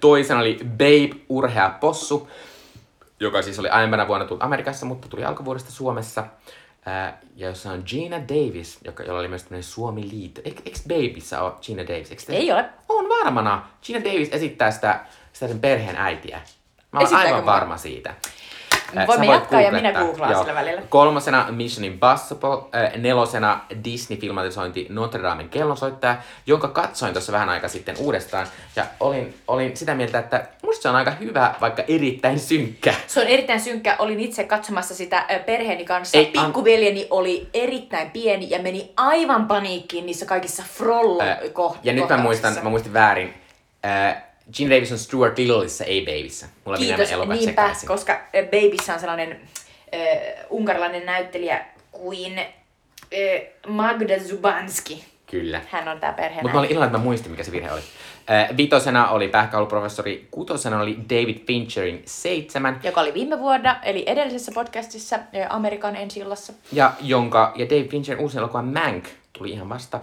Toisena 0.00 0.40
oli 0.40 0.58
Babe, 0.64 1.24
urhea 1.28 1.70
possu, 1.80 2.28
joka 3.20 3.42
siis 3.42 3.58
oli 3.58 3.68
aiemmana 3.68 4.08
vuonna 4.08 4.26
tullut 4.26 4.42
Amerikassa, 4.42 4.86
mutta 4.86 5.08
tuli 5.08 5.24
alkuvuodesta 5.24 5.72
Suomessa. 5.72 6.26
Ja 7.36 7.48
jossa 7.48 7.70
on 7.70 7.82
Gina 7.86 8.16
Davis, 8.16 8.78
joka, 8.84 9.02
jolla 9.02 9.20
oli 9.20 9.28
myös 9.28 9.42
tämmöinen 9.42 9.62
Suomi-liitto. 9.62 10.40
Eikö, 10.44 10.62
Babyssä 10.88 11.42
ole 11.42 11.52
Gina 11.62 11.82
Davis? 11.82 12.10
Eikö 12.10 12.22
Ei 12.28 12.52
ole. 12.52 12.64
On 12.88 13.08
varmana. 13.08 13.68
Gina 13.82 14.04
Davis 14.04 14.28
esittää 14.32 14.70
sitä, 14.70 15.00
sitä 15.32 15.48
sen 15.48 15.60
perheen 15.60 15.96
äitiä. 15.96 16.40
Mä 16.92 16.98
olen 16.98 17.06
Esittääkö 17.06 17.28
aivan 17.28 17.46
varma 17.46 17.76
siitä. 17.76 18.14
Äh, 18.98 19.06
Voimme 19.06 19.26
jatkaa 19.26 19.60
ja 19.60 19.72
minä 19.72 19.92
googlaan 19.92 20.32
Joo. 20.32 20.40
sillä 20.40 20.54
välillä. 20.54 20.82
Kolmosena 20.88 21.46
Mission 21.50 21.84
Impossible, 21.84 22.50
äh, 22.50 22.92
nelosena 22.96 23.60
Disney-filmatisointi 23.84 24.86
Notre 24.90 25.22
Damen 25.22 25.48
kellonsoittaja, 25.48 26.16
jonka 26.46 26.68
katsoin 26.68 27.12
tuossa 27.12 27.32
vähän 27.32 27.48
aika 27.48 27.68
sitten 27.68 27.96
uudestaan. 27.98 28.46
Ja 28.76 28.84
olin, 29.00 29.34
olin 29.48 29.76
sitä 29.76 29.94
mieltä, 29.94 30.18
että 30.18 30.46
musta 30.62 30.82
se 30.82 30.88
on 30.88 30.96
aika 30.96 31.10
hyvä, 31.10 31.54
vaikka 31.60 31.82
erittäin 31.88 32.38
synkkä. 32.38 32.94
Se 33.06 33.20
on 33.20 33.26
erittäin 33.26 33.60
synkkä. 33.60 33.96
Olin 33.98 34.20
itse 34.20 34.44
katsomassa 34.44 34.94
sitä 34.94 35.24
ö, 35.30 35.38
perheeni 35.38 35.84
kanssa. 35.84 36.18
Ei, 36.18 36.24
Ei, 36.24 36.32
an- 36.36 36.44
Pikkuveljeni 36.44 37.06
oli 37.10 37.48
erittäin 37.54 38.10
pieni 38.10 38.50
ja 38.50 38.58
meni 38.62 38.92
aivan 38.96 39.46
paniikkiin 39.46 40.06
niissä 40.06 40.26
kaikissa 40.26 40.62
frollo 40.62 41.22
Äh, 41.22 41.38
ja 41.82 41.92
nyt 41.92 42.08
mä 42.08 42.16
muistan, 42.16 42.54
mä 42.62 42.70
muistin 42.70 42.92
väärin. 42.92 43.34
Äh, 43.84 44.22
Gene 44.52 44.74
Davis 44.74 44.92
on 44.92 44.98
Stuart 44.98 45.38
Littleissa, 45.38 45.84
ei 45.84 46.04
Babyssä. 46.04 46.46
Mulla 46.64 46.78
Kiitos, 46.78 47.10
elokuvat 47.12 47.38
niinpä, 47.38 47.62
sekaisin. 47.62 47.86
koska 47.88 48.20
Babyssä 48.44 48.94
on 48.94 49.00
sellainen 49.00 49.40
äh, 49.94 50.46
unkarilainen 50.50 51.06
näyttelijä 51.06 51.64
kuin 51.92 52.38
äh, 52.38 52.46
Magda 53.66 54.18
Zubanski. 54.20 55.04
Kyllä. 55.26 55.60
Hän 55.70 55.88
on 55.88 56.00
tää 56.00 56.12
perheen 56.12 56.44
Mutta 56.44 56.54
mä 56.54 56.58
olin 56.58 56.70
iloinen, 56.70 56.86
että 56.86 56.98
mä 56.98 57.04
muistin, 57.04 57.30
mikä 57.30 57.42
se 57.44 57.52
virhe 57.52 57.72
oli. 57.72 57.80
Äh, 58.30 58.56
vitosena 58.56 59.08
oli 59.08 59.28
pähkäiluprofessori, 59.28 60.28
kutosena 60.30 60.80
oli 60.80 60.98
David 61.10 61.38
Fincherin 61.46 62.02
seitsemän, 62.06 62.80
joka 62.82 63.00
oli 63.00 63.14
viime 63.14 63.38
vuonna, 63.38 63.80
eli 63.82 64.04
edellisessä 64.06 64.52
podcastissa 64.54 65.18
Amerikan 65.48 65.96
ensi 65.96 66.20
illassa. 66.20 66.52
ja, 66.72 66.92
jonka, 67.00 67.52
ja 67.56 67.66
David 67.70 67.88
Fincherin 67.88 68.22
uusi 68.22 68.38
elokuva 68.38 68.62
Mank 68.62 69.04
tuli 69.32 69.50
ihan 69.50 69.68
vasta 69.68 70.00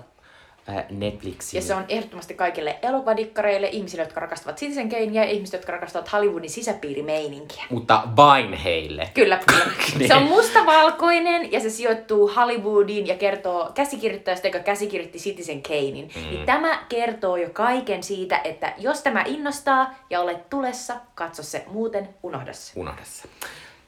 Netflixiin. 0.90 1.62
Ja 1.62 1.68
se 1.68 1.76
on 1.76 1.86
ehdottomasti 1.90 2.34
kaikille 2.34 2.80
elokuvadikkareille, 2.82 3.68
ihmisille, 3.68 4.04
jotka 4.04 4.20
rakastavat 4.20 4.60
Citizen 4.60 4.90
Kanea 4.90 5.24
ja 5.24 5.32
ihmisille, 5.32 5.60
jotka 5.60 5.72
rakastavat 5.72 6.12
Hollywoodin 6.14 6.50
sisäpiirimeininkiä. 6.50 7.64
Mutta 7.70 8.04
vain 8.16 8.54
heille. 8.54 9.10
Kyllä, 9.14 9.40
kyllä. 9.48 9.66
Niin. 9.98 10.08
Se 10.10 10.16
on 10.16 10.24
mustavalkoinen 10.24 11.52
ja 11.52 11.60
se 11.60 11.70
sijoittuu 11.70 12.32
Hollywoodiin 12.36 13.08
ja 13.08 13.16
kertoo 13.16 13.72
käsikirjoittajasta, 13.74 14.48
joka 14.48 14.60
käsikirjoitti 14.60 15.20
Citizen 15.20 15.64
Kanein. 15.64 16.12
Mm. 16.16 16.22
Niin 16.22 16.46
tämä 16.46 16.86
kertoo 16.90 17.38
jo 17.38 17.50
kaiken 17.54 18.04
siitä, 18.04 18.42
että 18.44 18.74
jos 18.78 19.02
tämä 19.02 19.24
innostaa 19.28 19.96
ja 20.10 20.22
olet 20.22 20.50
tulessa, 20.50 20.96
katso 21.16 21.44
se, 21.44 21.64
muuten 21.68 22.10
unohda 22.24 22.54
se. 22.54 22.80
Unohda 22.80 23.02
se. 23.04 23.28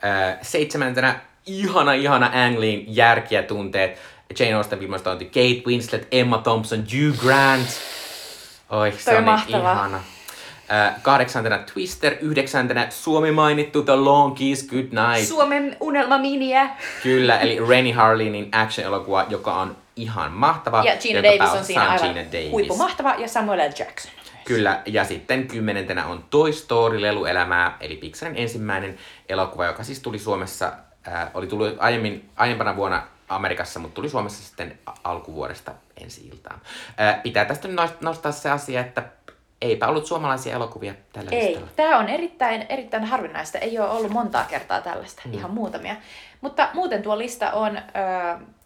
Äh, 0.04 0.38
seitsemäntenä 0.42 1.20
ihana, 1.46 1.92
ihana 1.92 2.30
Ang 2.34 2.58
Leein 2.58 2.84
järkiä 2.88 3.42
tunteet. 3.42 3.98
Jane 4.38 4.54
Austen 4.54 4.82
ilmastointi 4.82 5.24
Kate 5.24 5.62
Winslet, 5.66 6.08
Emma 6.12 6.38
Thompson, 6.38 6.78
Hugh 6.78 7.20
Grant. 7.20 7.68
Oi, 8.70 8.92
se 8.92 9.04
Toi 9.10 9.16
on 9.18 9.24
mahtavaa. 9.24 9.74
niin 9.74 9.78
ihana. 9.78 10.00
Äh, 10.72 11.02
kahdeksantena 11.02 11.58
Twister, 11.58 12.16
yhdeksäntenä 12.20 12.86
Suomi 12.90 13.30
mainittu 13.32 13.82
The 13.82 13.94
Long 13.94 14.34
Kiss 14.36 14.68
Goodnight. 14.68 15.28
Suomen 15.28 15.76
unelmaminiä. 15.80 16.68
Kyllä, 17.02 17.38
eli 17.38 17.68
Rennie 17.68 17.92
Harlinin 17.92 18.48
action-elokuva, 18.52 19.26
joka 19.28 19.54
on 19.54 19.76
ihan 19.96 20.32
mahtava. 20.32 20.82
Ja 20.84 20.96
Gina 20.96 21.22
Davis 21.22 21.58
on 21.58 21.64
siinä 21.64 21.90
aivan 21.90 22.08
Gina 22.08 22.24
Davis. 22.32 22.50
huippumahtava 22.50 23.14
ja 23.18 23.28
Samuel 23.28 23.58
L. 23.58 23.72
Jackson. 23.78 24.12
Kyllä, 24.44 24.82
ja 24.86 25.04
sitten 25.04 25.48
kymmenentenä 25.48 26.06
on 26.06 26.24
Toy 26.30 26.52
Story 26.52 27.02
leluelämää, 27.02 27.76
eli 27.80 27.96
Pixarin 27.96 28.36
ensimmäinen 28.36 28.98
elokuva, 29.28 29.66
joka 29.66 29.84
siis 29.84 30.00
tuli 30.00 30.18
Suomessa, 30.18 30.72
äh, 31.08 31.26
oli 31.34 31.46
tullut 31.46 31.76
aiemmin, 31.78 32.30
aiempana 32.36 32.76
vuonna 32.76 33.02
Amerikassa, 33.28 33.80
mutta 33.80 33.94
tuli 33.94 34.08
Suomessa 34.08 34.44
sitten 34.44 34.78
alkuvuodesta 35.04 35.72
ensi 36.02 36.28
iltaan. 36.28 36.60
Äh, 37.00 37.22
pitää 37.22 37.44
tästä 37.44 37.68
nostaa 38.00 38.32
se 38.32 38.50
asia, 38.50 38.80
että 38.80 39.02
eipä 39.62 39.86
ollut 39.86 40.06
suomalaisia 40.06 40.54
elokuvia 40.54 40.94
tällä 41.12 41.30
Ei, 41.30 41.46
listalla. 41.46 41.70
tämä 41.76 41.98
on 41.98 42.08
erittäin, 42.08 42.66
erittäin 42.68 43.04
harvinaista. 43.04 43.58
Ei 43.58 43.78
ole 43.78 43.90
ollut 43.90 44.12
montaa 44.12 44.44
kertaa 44.44 44.80
tällaista, 44.80 45.22
mm. 45.24 45.34
ihan 45.34 45.50
muutamia. 45.50 45.96
Mutta 46.44 46.68
muuten 46.74 47.02
tuo 47.02 47.18
lista 47.18 47.52
on 47.52 47.76
ö, 47.76 47.80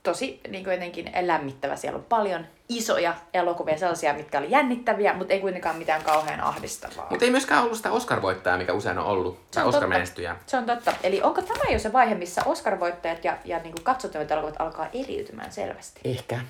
tosi 0.02 0.40
niin 0.48 0.64
kuin 0.64 0.74
jotenkin 0.74 1.12
lämmittävä. 1.20 1.76
Siellä 1.76 1.96
on 1.96 2.04
paljon 2.08 2.46
isoja 2.68 3.14
elokuvia, 3.34 3.78
sellaisia, 3.78 4.14
mitkä 4.14 4.38
oli 4.38 4.50
jännittäviä, 4.50 5.14
mutta 5.14 5.34
ei 5.34 5.40
kuitenkaan 5.40 5.76
mitään 5.76 6.02
kauhean 6.02 6.40
ahdistavaa. 6.40 7.06
Mutta 7.10 7.24
ei 7.24 7.30
myöskään 7.30 7.62
ollut 7.62 7.76
sitä 7.76 7.90
Oscar-voittajaa, 7.90 8.58
mikä 8.58 8.72
usein 8.72 8.98
on 8.98 9.06
ollut, 9.06 9.34
Se 9.34 9.40
tai 9.54 9.62
on 9.64 9.72
totta. 9.72 9.86
Oscar-menestyjää. 9.86 10.36
Se 10.46 10.56
on 10.56 10.66
totta. 10.66 10.92
Eli 11.02 11.22
onko 11.22 11.42
tämä 11.42 11.72
jo 11.72 11.78
se 11.78 11.92
vaihe, 11.92 12.14
missä 12.14 12.42
Oscar-voittajat 12.46 13.24
ja, 13.24 13.38
ja 13.44 13.58
niin 13.58 13.74
katsottuvat 13.82 14.30
elokuvat 14.30 14.60
alkaa 14.60 14.86
eriytymään 14.94 15.52
selvästi? 15.52 16.00
Ehkä. 16.04 16.40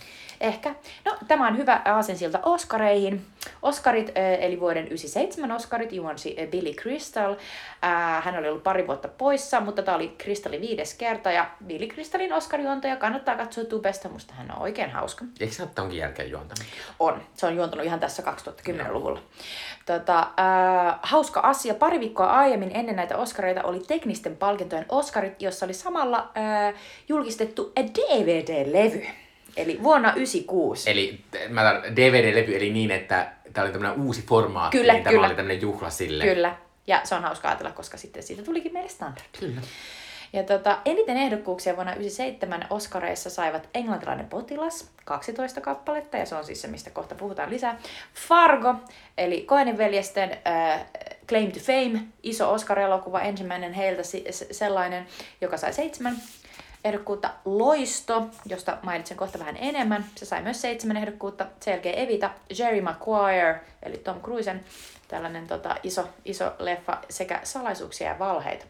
Ehkä. 0.41 0.75
No, 1.05 1.17
tämä 1.29 1.49
on 1.49 1.57
hyvä 1.57 1.83
aasensilta 1.85 2.41
Oscareihin. 2.43 3.27
Oscarit, 3.63 4.13
eli 4.41 4.61
vuoden 4.61 4.87
97 4.87 5.53
Oscarit, 5.53 5.93
juonsi 5.93 6.37
Billy 6.51 6.73
Crystal. 6.73 7.37
Äh, 7.85 8.25
Hän 8.25 8.39
oli 8.39 8.49
ollut 8.49 8.63
pari 8.63 8.87
vuotta 8.87 9.09
poissa, 9.09 9.61
mutta 9.61 9.83
tämä 9.83 9.97
oli 9.97 10.15
Crystalin 10.23 10.61
viides 10.61 10.95
kerta. 11.19 11.33
Ja 11.33 11.51
Billy 11.67 11.87
Crystalin 11.87 12.33
Oscar-juontaja 12.33 12.97
kannattaa 12.97 13.37
katsoa 13.37 13.65
Tubesta, 13.65 14.09
musta 14.09 14.35
hän 14.35 14.51
on 14.51 14.63
oikein 14.63 14.91
hauska. 14.91 15.25
Eikö 15.41 15.55
se 15.55 15.63
ole 15.63 15.71
tonkin 15.75 15.99
jälkeen 15.99 16.31
juontanut? 16.31 16.67
On. 16.99 17.23
Se 17.35 17.47
on 17.47 17.57
juontanut 17.57 17.87
ihan 17.87 18.01
tässä 18.01 18.23
2010-luvulla. 18.23 19.21
Tota, 19.87 20.19
äh, 20.19 20.99
hauska 21.03 21.41
asia. 21.41 21.75
Pari 21.75 22.01
viikkoa 22.01 22.27
aiemmin 22.27 22.71
ennen 22.75 22.97
näitä 22.97 23.17
Oscareita 23.17 23.63
oli 23.63 23.81
teknisten 23.81 24.37
palkintojen 24.37 24.87
Oscarit, 24.89 25.43
jossa 25.43 25.67
oli 25.67 25.75
samalla 25.75 26.31
äh, 26.37 26.75
julkistettu 27.09 27.73
DVD-levy. 27.77 29.07
Eli 29.57 29.79
vuonna 29.83 30.09
1996. 30.09 30.91
Eli 30.91 31.21
mä 31.49 31.83
DVD-levy, 31.97 32.57
eli 32.57 32.71
niin, 32.71 32.91
että 32.91 33.33
tämä 33.53 33.65
oli 33.65 33.73
tämmöinen 33.73 34.01
uusi 34.01 34.23
formaatti, 34.23 34.79
Kyllä, 34.79 34.93
niin 34.93 35.05
tämä 35.05 35.13
kyllä. 35.13 35.27
oli 35.27 35.35
tämmöinen 35.35 35.63
juhla 35.63 35.91
sille. 35.91 36.25
Kyllä. 36.25 36.57
Ja 36.87 37.01
se 37.05 37.15
on 37.15 37.23
hauska 37.23 37.49
ajatella, 37.49 37.73
koska 37.73 37.97
sitten 37.97 38.23
siitä 38.23 38.43
tulikin 38.43 38.73
meille 38.73 38.89
standardi. 38.89 39.29
Kyllä. 39.41 39.61
Ja 40.33 40.43
tota, 40.43 40.79
eniten 40.85 41.17
ehdokkuuksia 41.17 41.77
vuonna 41.77 41.93
1997 41.93 42.67
Oscareissa 42.71 43.31
saivat 43.31 43.69
Englantilainen 43.75 44.29
potilas, 44.29 44.91
12 45.05 45.61
kappaletta, 45.61 46.17
ja 46.17 46.27
se 46.27 46.35
on 46.35 46.45
siis 46.45 46.63
se, 46.63 46.69
mistä 46.69 46.91
kohta 46.91 47.15
puhutaan 47.15 47.51
lisää. 47.51 47.79
Fargo, 48.29 48.75
eli 49.19 49.45
Coenin 49.49 49.79
veljesten 49.79 50.39
äh, 50.47 50.87
Claim 51.29 51.53
to 51.53 51.61
Fame, 51.61 52.01
iso 52.23 52.53
Oscar-elokuva, 52.53 53.21
ensimmäinen 53.21 53.73
heiltä 53.73 54.03
sellainen, 54.51 55.07
joka 55.41 55.57
sai 55.57 55.73
seitsemän 55.73 56.17
ehdokkuutta. 56.85 57.31
Loisto, 57.45 58.27
josta 58.47 58.79
mainitsen 58.83 59.17
kohta 59.17 59.39
vähän 59.39 59.57
enemmän, 59.57 60.05
se 60.15 60.27
sai 60.27 60.43
myös 60.43 60.61
seitsemän 60.61 60.97
ehdokkuutta. 60.97 61.47
Sen 61.61 61.73
jälkeen 61.73 61.99
Evita, 61.99 62.31
Jerry 62.59 62.81
Maguire, 62.81 63.61
eli 63.83 63.97
Tom 63.97 64.21
Cruisen 64.21 64.65
tällainen 65.09 65.47
tota, 65.47 65.77
iso, 65.83 66.09
iso 66.25 66.53
leffa, 66.59 66.99
sekä 67.11 67.41
Salaisuuksia 67.43 68.09
ja 68.09 68.19
valheita 68.19 68.65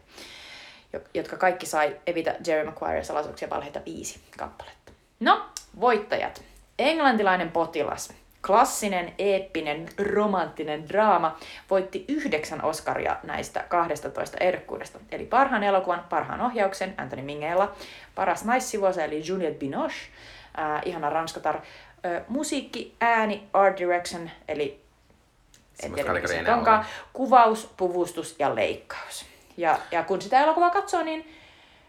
jotka 1.13 1.37
kaikki 1.37 1.65
sai 1.65 1.95
Evita 2.07 2.31
Jerry 2.47 2.65
Maguire 2.65 3.03
salaisuuksia 3.03 3.49
valheita 3.49 3.81
viisi 3.85 4.19
kappaletta. 4.37 4.91
No, 5.19 5.49
voittajat. 5.79 6.43
Englantilainen 6.79 7.51
potilas. 7.51 8.13
Klassinen, 8.47 9.13
eeppinen, 9.17 9.89
romanttinen 10.13 10.89
draama 10.89 11.37
voitti 11.69 12.05
yhdeksän 12.07 12.63
Oscaria 12.63 13.17
näistä 13.23 13.65
12 13.69 14.37
ehdokkuudesta. 14.39 14.99
Eli 15.11 15.25
parhaan 15.25 15.63
elokuvan, 15.63 16.05
parhaan 16.09 16.41
ohjauksen 16.41 16.93
Anthony 16.97 17.21
Minghella, 17.21 17.75
paras 18.15 18.45
naissivuosa 18.45 19.03
eli 19.03 19.27
Juliette 19.27 19.59
Binoche, 19.59 19.95
äh, 20.59 20.81
ihana 20.85 21.09
ranskatar, 21.09 21.55
äh, 21.55 22.21
musiikki, 22.27 22.95
ääni, 23.01 23.47
art 23.53 23.77
direction, 23.77 24.29
eli 24.47 24.81
en 25.83 25.93
tiedä, 25.93 26.55
onkaan, 26.55 26.85
kuvaus, 27.13 27.73
puvustus 27.77 28.35
ja 28.39 28.55
leikkaus. 28.55 29.28
Ja, 29.59 29.77
ja 29.91 30.03
kun 30.03 30.21
sitä 30.21 30.39
elokuvaa 30.39 30.69
katsoo, 30.69 31.03
niin 31.03 31.33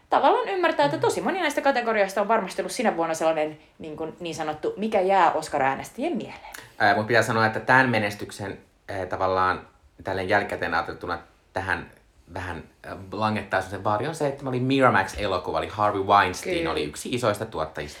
tavallaan 0.09 0.49
ymmärtää, 0.49 0.85
että 0.85 0.97
tosi 0.97 1.21
moni 1.21 1.39
näistä 1.39 1.61
kategorioista 1.61 2.21
on 2.21 2.27
varmasti 2.27 2.61
ollut 2.61 2.71
sinä 2.71 2.97
vuonna 2.97 3.13
sellainen 3.13 3.57
niin, 3.79 3.97
kuin, 3.97 4.15
niin 4.19 4.35
sanottu, 4.35 4.73
mikä 4.77 5.01
jää 5.01 5.31
Oscar-äänestäjien 5.31 6.17
mieleen. 6.17 6.55
Ää, 6.79 6.95
Mutta 6.95 7.07
pitää 7.07 7.23
sanoa, 7.23 7.45
että 7.45 7.59
tämän 7.59 7.89
menestyksen 7.89 8.57
ää, 8.89 9.05
tavallaan 9.05 9.67
tälleen 10.03 10.29
jälkikäteen 10.29 10.73
ajateltuna 10.73 11.19
tähän 11.53 11.91
vähän 12.33 12.63
langettaa 13.11 13.61
sen 13.61 13.83
vaari 13.83 14.07
on 14.07 14.15
se, 14.15 14.27
että 14.27 14.43
mä 14.43 14.49
olin 14.49 14.63
Miramax-elokuva, 14.63 15.57
eli 15.57 15.67
Harvey 15.67 16.03
Weinstein 16.03 16.57
Kyllä. 16.57 16.71
oli 16.71 16.83
yksi 16.83 17.09
isoista 17.09 17.45
tuottajista. 17.45 17.99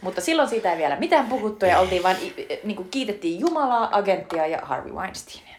Mutta 0.00 0.20
silloin 0.20 0.48
siitä 0.48 0.72
ei 0.72 0.78
vielä 0.78 0.96
mitään 0.96 1.26
puhuttu 1.26 1.66
ja 1.66 1.80
oltiin 1.80 2.02
vain, 2.02 2.16
niin 2.64 2.76
kuin 2.76 2.88
kiitettiin 2.88 3.40
Jumalaa, 3.40 3.88
agenttia 3.92 4.46
ja 4.46 4.58
Harvey 4.62 4.92
Weinsteinia. 4.92 5.56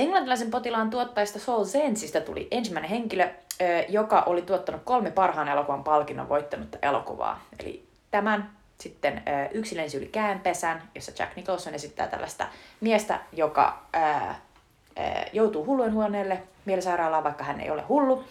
Englantilaisen 0.00 0.50
potilaan 0.50 0.90
tuottajista 0.90 1.38
Saul 1.38 1.64
Zensistä 1.64 2.20
tuli 2.20 2.48
ensimmäinen 2.50 2.90
henkilö, 2.90 3.28
joka 3.88 4.22
oli 4.22 4.42
tuottanut 4.42 4.82
kolme 4.84 5.10
parhaan 5.10 5.48
elokuvan 5.48 5.84
palkinnon 5.84 6.28
voittanutta 6.28 6.78
elokuvaa. 6.82 7.40
Eli 7.60 7.84
tämän 8.10 8.50
sitten 8.78 9.22
Yksi 9.50 9.76
yli 9.96 10.06
käänpesän, 10.06 10.82
jossa 10.94 11.12
Jack 11.18 11.36
Nicholson 11.36 11.74
esittää 11.74 12.06
tällaista 12.06 12.46
miestä, 12.80 13.20
joka 13.32 13.82
ää, 13.92 14.40
ää, 14.96 15.26
joutuu 15.32 15.66
hullujen 15.66 15.94
huoneelle 15.94 16.42
mielisairaalaan, 16.64 17.24
vaikka 17.24 17.44
hän 17.44 17.60
ei 17.60 17.70
ole 17.70 17.82
hullu, 17.82 18.24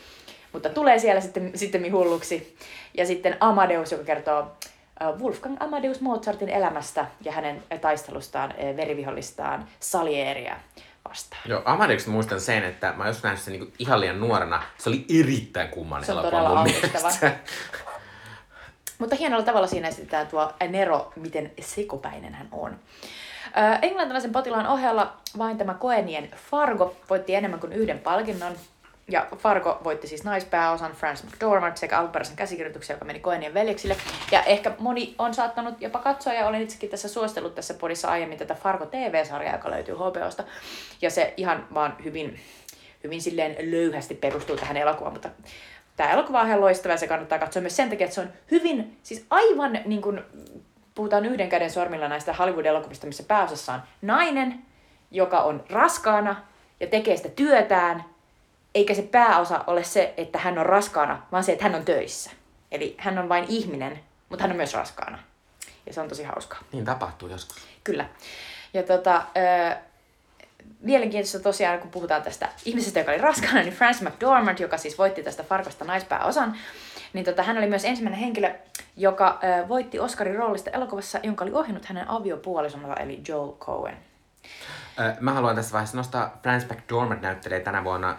mutta 0.53 0.69
tulee 0.69 0.99
siellä 0.99 1.21
sitten, 1.21 1.51
sitten 1.55 1.91
hulluksi. 1.91 2.57
Ja 2.97 3.05
sitten 3.05 3.37
Amadeus, 3.39 3.91
joka 3.91 4.03
kertoo 4.03 4.51
Wolfgang 5.19 5.57
Amadeus 5.59 6.01
Mozartin 6.01 6.49
elämästä 6.49 7.05
ja 7.21 7.31
hänen 7.31 7.63
taistelustaan 7.81 8.53
verivihollistaan 8.77 9.67
Salieria 9.79 10.55
vastaan. 11.09 11.41
Joo, 11.45 11.61
Amadeuksesta 11.65 12.11
muistan 12.11 12.41
sen, 12.41 12.63
että 12.63 12.93
mä 12.97 13.07
joskus 13.07 13.23
nähnyt 13.23 13.41
sen 13.41 13.51
niinku 13.51 13.73
ihan 13.79 13.99
liian 14.01 14.19
nuorena. 14.19 14.63
Se 14.77 14.89
oli 14.89 15.05
erittäin 15.19 15.69
kummainen 15.69 16.05
Se 16.05 16.11
on 16.13 16.19
elokuva 16.19 16.41
todella 16.41 16.49
mun 16.59 16.67
ahdistava. 16.69 16.99
mielestä. 17.01 17.31
Mutta 18.99 19.15
hienolla 19.15 19.43
tavalla 19.45 19.67
siinä 19.67 19.87
esitetään 19.87 20.27
tuo 20.27 20.53
Nero, 20.69 21.13
miten 21.15 21.51
sekopäinen 21.61 22.33
hän 22.33 22.47
on. 22.51 22.79
Ö, 23.57 23.79
Englantilaisen 23.81 24.31
potilaan 24.31 24.67
ohella 24.67 25.13
vain 25.37 25.57
tämä 25.57 25.73
Koenien 25.73 26.31
Fargo 26.51 26.95
voitti 27.09 27.35
enemmän 27.35 27.59
kuin 27.59 27.73
yhden 27.73 27.99
palkinnon. 27.99 28.53
Ja 29.09 29.27
Fargo 29.37 29.81
voitti 29.83 30.07
siis 30.07 30.23
naispääosan 30.23 30.91
Frances 30.91 31.25
McDormand 31.25 31.77
sekä 31.77 31.99
alkuperäisen 31.99 32.35
käsikirjoituksen, 32.35 32.93
joka 32.93 33.05
meni 33.05 33.19
Koenien 33.19 33.53
veljeksille. 33.53 33.95
Ja 34.31 34.43
ehkä 34.43 34.71
moni 34.79 35.15
on 35.17 35.33
saattanut 35.33 35.81
jopa 35.81 35.99
katsoa, 35.99 36.33
ja 36.33 36.47
olen 36.47 36.61
itsekin 36.61 36.89
tässä 36.89 37.07
suostellut 37.07 37.55
tässä 37.55 37.73
podissa 37.73 38.07
aiemmin 38.07 38.37
tätä 38.37 38.55
Fargo 38.55 38.85
TV-sarjaa, 38.85 39.53
joka 39.53 39.71
löytyy 39.71 39.95
HBOsta. 39.95 40.43
Ja 41.01 41.09
se 41.09 41.33
ihan 41.37 41.67
vaan 41.73 41.95
hyvin, 42.03 42.39
hyvin 43.03 43.21
silleen 43.21 43.71
löyhästi 43.71 44.15
perustuu 44.15 44.57
tähän 44.57 44.77
elokuvaan, 44.77 45.13
mutta 45.13 45.29
tämä 45.95 46.11
elokuva 46.11 46.41
on 46.41 46.47
ihan 46.47 46.61
loistava 46.61 46.93
ja 46.93 46.97
se 46.97 47.07
kannattaa 47.07 47.39
katsoa 47.39 47.61
myös 47.61 47.75
sen 47.75 47.89
takia, 47.89 48.05
että 48.05 48.15
se 48.15 48.21
on 48.21 48.29
hyvin, 48.51 48.97
siis 49.03 49.25
aivan 49.29 49.79
niin 49.85 50.01
kuin 50.01 50.21
puhutaan 50.95 51.25
yhden 51.25 51.49
käden 51.49 51.71
sormilla 51.71 52.07
näistä 52.07 52.33
Hollywood-elokuvista, 52.33 53.07
missä 53.07 53.23
pääosassa 53.23 53.73
on 53.73 53.81
nainen, 54.01 54.61
joka 55.11 55.39
on 55.39 55.63
raskaana 55.69 56.43
ja 56.79 56.87
tekee 56.87 57.17
sitä 57.17 57.29
työtään, 57.29 58.03
eikä 58.75 58.93
se 58.93 59.01
pääosa 59.01 59.63
ole 59.67 59.83
se, 59.83 60.13
että 60.17 60.39
hän 60.39 60.57
on 60.57 60.65
raskaana, 60.65 61.21
vaan 61.31 61.43
se, 61.43 61.51
että 61.51 61.63
hän 61.63 61.75
on 61.75 61.85
töissä. 61.85 62.31
Eli 62.71 62.95
hän 62.97 63.17
on 63.17 63.29
vain 63.29 63.45
ihminen, 63.47 63.99
mutta 64.29 64.43
hän 64.43 64.51
on 64.51 64.57
myös 64.57 64.73
raskaana. 64.73 65.19
Ja 65.85 65.93
se 65.93 66.01
on 66.01 66.07
tosi 66.07 66.23
hauskaa. 66.23 66.59
Niin 66.71 66.85
tapahtuu 66.85 67.29
joskus. 67.29 67.57
Kyllä. 67.83 68.05
Ja 68.73 68.83
tota, 68.83 69.25
ö, 69.37 69.75
mielenkiintoista 70.79 71.39
tosiaan, 71.39 71.79
kun 71.79 71.91
puhutaan 71.91 72.21
tästä 72.21 72.49
ihmisestä, 72.65 72.99
joka 72.99 73.11
oli 73.11 73.21
raskaana, 73.21 73.61
niin 73.61 73.73
Frances 73.73 74.01
McDormand, 74.01 74.59
joka 74.59 74.77
siis 74.77 74.97
voitti 74.97 75.23
tästä 75.23 75.43
Farkosta 75.43 75.85
naispääosan, 75.85 76.57
niin 77.13 77.25
tota, 77.25 77.43
hän 77.43 77.57
oli 77.57 77.67
myös 77.67 77.85
ensimmäinen 77.85 78.19
henkilö, 78.19 78.53
joka 78.97 79.39
ö, 79.43 79.67
voitti 79.67 79.99
Oscarin 79.99 80.35
roolista 80.35 80.69
elokuvassa, 80.69 81.19
jonka 81.23 81.43
oli 81.43 81.53
ohjannut 81.53 81.85
hänen 81.85 82.09
aviopuolisonsa, 82.09 82.93
eli 82.93 83.21
Joel 83.27 83.51
Cohen. 83.51 83.97
Ö, 84.99 85.15
Mä 85.19 85.33
haluan 85.33 85.55
tässä 85.55 85.73
vaiheessa 85.73 85.97
nostaa 85.97 86.37
Frances 86.43 86.69
McDormand 86.69 87.21
näyttelee 87.21 87.59
tänä 87.59 87.83
vuonna 87.83 88.17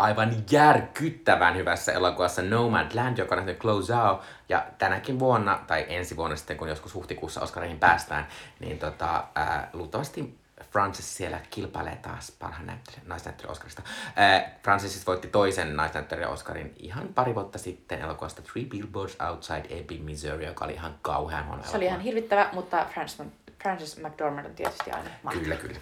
aivan 0.00 0.36
järkyttävän 0.50 1.56
hyvässä 1.56 1.92
elokuvassa 1.92 2.42
Nomadland, 2.42 3.18
joka 3.18 3.34
on 3.34 3.46
Close 3.58 3.94
Out. 3.94 4.20
Ja 4.48 4.66
tänäkin 4.78 5.18
vuonna, 5.18 5.60
tai 5.66 5.86
ensi 5.88 6.16
vuonna 6.16 6.36
sitten, 6.36 6.56
kun 6.56 6.68
joskus 6.68 6.94
huhtikuussa 6.94 7.40
Oscareihin 7.40 7.78
päästään, 7.78 8.26
niin 8.60 8.78
tota, 8.78 9.24
ää, 9.34 9.70
luultavasti 9.72 10.40
Frances 10.70 11.16
siellä 11.16 11.40
kilpailee 11.50 11.96
taas 11.96 12.32
parhaan 12.38 12.66
näyttelijän, 12.66 13.08
naisnäyttelijän 13.08 13.52
Oscarista. 13.52 13.82
Ää, 14.16 14.58
Frances 14.62 14.92
siis 14.92 15.06
voitti 15.06 15.28
toisen 15.28 15.76
naisnäyttelijän 15.76 16.30
Oscarin 16.30 16.74
ihan 16.76 17.08
pari 17.08 17.34
vuotta 17.34 17.58
sitten 17.58 18.00
elokuvasta 18.00 18.42
Three 18.42 18.64
Billboards 18.64 19.16
Outside 19.30 19.64
Ebbing, 19.68 20.04
Missouri, 20.04 20.46
joka 20.46 20.64
oli 20.64 20.72
ihan 20.72 20.94
kauhean 21.02 21.46
huono 21.46 21.62
Se 21.62 21.76
oli 21.76 21.84
ihan 21.84 22.00
hirvittävä, 22.00 22.48
mutta 22.52 22.86
Frances, 22.94 23.22
Frances 23.62 24.02
McDormand 24.02 24.46
on 24.46 24.54
tietysti 24.54 24.90
aina 24.90 25.10
mahtava. 25.22 25.42
Kyllä, 25.42 25.56
kyllä. 25.56 25.80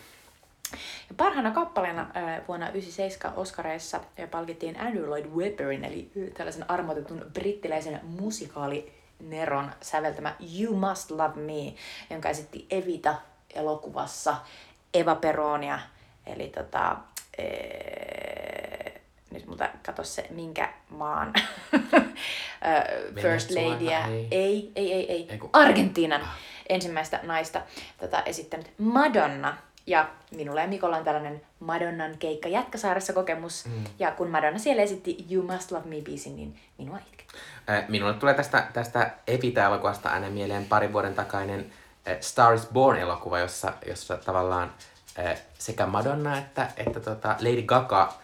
Ja 1.09 1.15
parhaana 1.17 1.51
kappaleena 1.51 2.01
äh, 2.03 2.09
vuonna 2.49 2.67
1997 2.67 3.33
Oscareissa 3.37 4.01
palkittiin 4.31 4.81
Andrew 4.81 5.07
Lloyd 5.07 5.27
Webberin, 5.27 5.85
eli 5.85 6.11
tällaisen 6.35 6.71
armoitetun 6.71 7.27
brittiläisen 7.33 8.01
musikaalineron 8.03 9.71
säveltämä 9.81 10.35
You 10.59 10.77
Must 10.77 11.11
Love 11.11 11.41
Me, 11.41 11.75
jonka 12.11 12.29
esitti 12.29 12.67
Evita 12.71 13.15
elokuvassa 13.55 14.37
Eva 14.95 15.15
Peronia. 15.15 15.79
Eli 16.27 16.49
tota, 16.49 16.97
ee, 17.39 19.01
nyt 19.31 19.47
multa 19.47 19.69
katso 19.87 20.05
se, 20.05 20.27
minkä 20.31 20.73
maan 20.91 21.33
First 23.23 23.51
Ladyä. 23.51 24.07
ei. 24.07 24.29
Ei, 24.31 24.73
ei, 24.77 24.93
ei, 24.93 25.13
ei. 25.13 25.29
Argentiinan 25.53 26.29
ensimmäistä 26.69 27.21
naista 27.23 27.63
tätä 27.99 28.21
esittänyt 28.21 28.71
Madonna. 28.79 29.57
Ja 29.89 30.09
minulla 30.37 30.61
ja 30.61 30.69
Mikolla 30.69 30.97
on 30.97 31.05
tällainen 31.05 31.41
Madonnan 31.61 32.19
keikka 32.19 32.49
Jätkäsaaressa 32.49 33.13
kokemus. 33.13 33.67
Mm. 33.67 33.85
Ja 33.99 34.11
kun 34.11 34.31
Madonna 34.31 34.59
siellä 34.59 34.83
esitti 34.83 35.27
You 35.31 35.47
Must 35.47 35.73
Love 35.73 35.89
Me 35.89 35.97
biisin, 36.05 36.37
niin 36.37 36.61
minua. 36.79 36.99
Äh, 37.71 37.85
Minulle 37.89 38.15
tulee 38.15 38.35
tästä, 38.35 38.67
tästä 38.73 39.11
Evita-elokuvasta 39.27 40.09
aina 40.09 40.31
mieleen 40.31 40.65
parin 40.65 40.93
vuoden 40.93 41.15
takainen 41.15 41.73
Star 42.21 42.55
is 42.55 42.67
Born-elokuva, 42.73 43.39
jossa, 43.39 43.73
jossa 43.87 44.17
tavallaan 44.17 44.73
sekä 45.59 45.87
Madonna 45.87 46.39
että, 46.39 46.69
että 46.77 47.01
tota 47.01 47.29
Lady 47.29 47.63
Gaga 47.63 48.15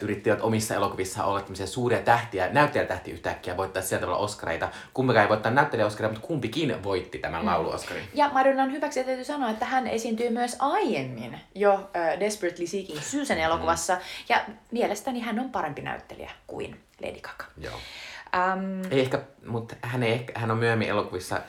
yrittivät 0.00 0.40
omissa 0.40 0.74
elokuvissa 0.74 1.24
olla 1.24 1.40
tämmöisiä 1.40 1.66
suuria 1.66 2.02
tähtiä, 2.02 2.48
näyttelijätähtiä 2.48 3.14
yhtäkkiä, 3.14 3.56
voittaa 3.56 3.82
sieltä 3.82 4.06
tavalla 4.06 4.24
Oscareita. 4.24 4.68
Kumpikaan 4.94 5.22
ei 5.22 5.28
voittaa 5.28 5.52
näyttelijä 5.52 5.86
Oscaria, 5.86 6.12
mutta 6.12 6.26
kumpikin 6.26 6.82
voitti 6.82 7.18
tämän 7.18 7.40
mm. 7.40 7.46
laulu 7.46 7.70
Oscarin. 7.70 8.04
Ja 8.14 8.30
Madonnan 8.32 8.72
hyväksi 8.72 9.04
täytyy 9.04 9.24
sanoa, 9.24 9.50
että 9.50 9.64
hän 9.64 9.86
esiintyy 9.86 10.30
myös 10.30 10.56
aiemmin 10.58 11.38
jo 11.54 11.74
uh, 11.74 12.20
Desperately 12.20 12.66
Seeking 12.66 13.00
Susan 13.00 13.38
elokuvassa. 13.38 13.94
Mm. 13.94 14.00
Ja 14.28 14.40
mielestäni 14.70 15.20
hän 15.20 15.38
on 15.38 15.50
parempi 15.50 15.82
näyttelijä 15.82 16.30
kuin 16.46 16.80
Lady 17.02 17.20
Gaga. 17.20 17.44
Joo. 17.58 17.74
Um, 17.74 18.82
Ei 18.90 19.00
ehkä, 19.00 19.20
mutta 19.46 19.76
hän, 19.82 20.02
ei 20.02 20.12
ehkä, 20.12 20.32
hän 20.40 20.50
on 20.50 20.58
myöhemmin 20.58 20.88
elokuvissa 20.88 21.40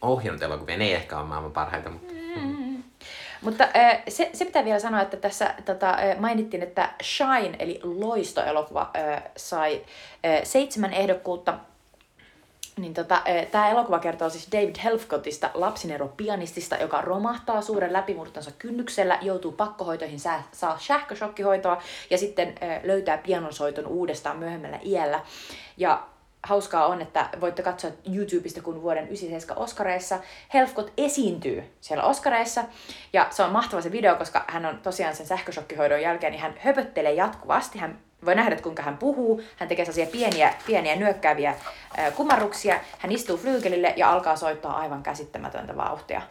ohjannut 0.00 0.42
elokuvia, 0.42 0.76
ne 0.76 0.84
ei 0.84 0.94
ehkä 0.94 1.18
ole 1.18 1.26
maailman 1.26 1.52
parhaita, 1.52 1.90
mutta 1.90 2.14
Mutta 3.40 3.68
se, 4.08 4.30
se 4.32 4.44
pitää 4.44 4.64
vielä 4.64 4.78
sanoa, 4.78 5.00
että 5.02 5.16
tässä 5.16 5.54
tota, 5.64 5.96
mainittiin, 6.18 6.62
että 6.62 6.90
Shine, 7.02 7.56
eli 7.58 7.80
Loisto-elokuva, 7.82 8.90
sai 9.36 9.84
seitsemän 10.42 10.92
ehdokkuutta. 10.92 11.54
Niin 12.76 12.94
tota, 12.94 13.22
tämä 13.50 13.70
elokuva 13.70 13.98
kertoo 13.98 14.30
siis 14.30 14.52
David 14.52 14.76
Helfgottista, 14.84 15.50
lapsinero-pianistista, 15.54 16.76
joka 16.76 17.00
romahtaa 17.00 17.62
suuren 17.62 17.92
läpimurtonsa 17.92 18.50
kynnyksellä, 18.58 19.18
joutuu 19.22 19.52
pakkohoitoihin, 19.52 20.20
sää, 20.20 20.42
saa 20.52 20.78
sähköshokkihoitoa 20.78 21.82
ja 22.10 22.18
sitten 22.18 22.54
löytää 22.82 23.18
pianonsoiton 23.18 23.86
uudestaan 23.86 24.38
myöhemmällä 24.38 24.78
iällä. 24.82 25.20
Ja 25.76 26.02
hauskaa 26.42 26.86
on, 26.86 27.02
että 27.02 27.28
voitte 27.40 27.62
katsoa 27.62 27.90
YouTubesta, 28.14 28.62
kun 28.62 28.82
vuoden 28.82 29.04
97 29.04 29.58
Oscareissa 29.62 30.18
Helfgott 30.54 30.92
esiintyy 30.96 31.64
siellä 31.80 32.04
Oscareissa. 32.04 32.64
Ja 33.12 33.26
se 33.30 33.42
on 33.42 33.52
mahtava 33.52 33.82
se 33.82 33.92
video, 33.92 34.16
koska 34.16 34.44
hän 34.48 34.66
on 34.66 34.78
tosiaan 34.78 35.16
sen 35.16 35.26
sähköshokkihoidon 35.26 36.02
jälkeen, 36.02 36.32
niin 36.32 36.42
hän 36.42 36.54
höpöttelee 36.58 37.12
jatkuvasti. 37.12 37.78
Hän 37.78 37.98
voi 38.24 38.34
nähdä, 38.34 38.52
että 38.52 38.62
kuinka 38.62 38.82
hän 38.82 38.98
puhuu. 38.98 39.42
Hän 39.56 39.68
tekee 39.68 39.84
sellaisia 39.84 40.12
pieniä, 40.12 40.54
pieniä 40.66 40.96
nyökkääviä 40.96 41.54
ää, 41.96 42.10
kumarruksia. 42.10 42.80
Hän 42.98 43.12
istuu 43.12 43.36
flyykelille 43.36 43.94
ja 43.96 44.12
alkaa 44.12 44.36
soittaa 44.36 44.76
aivan 44.76 45.02
käsittämätöntä 45.02 45.76
vauhtia 45.76 46.22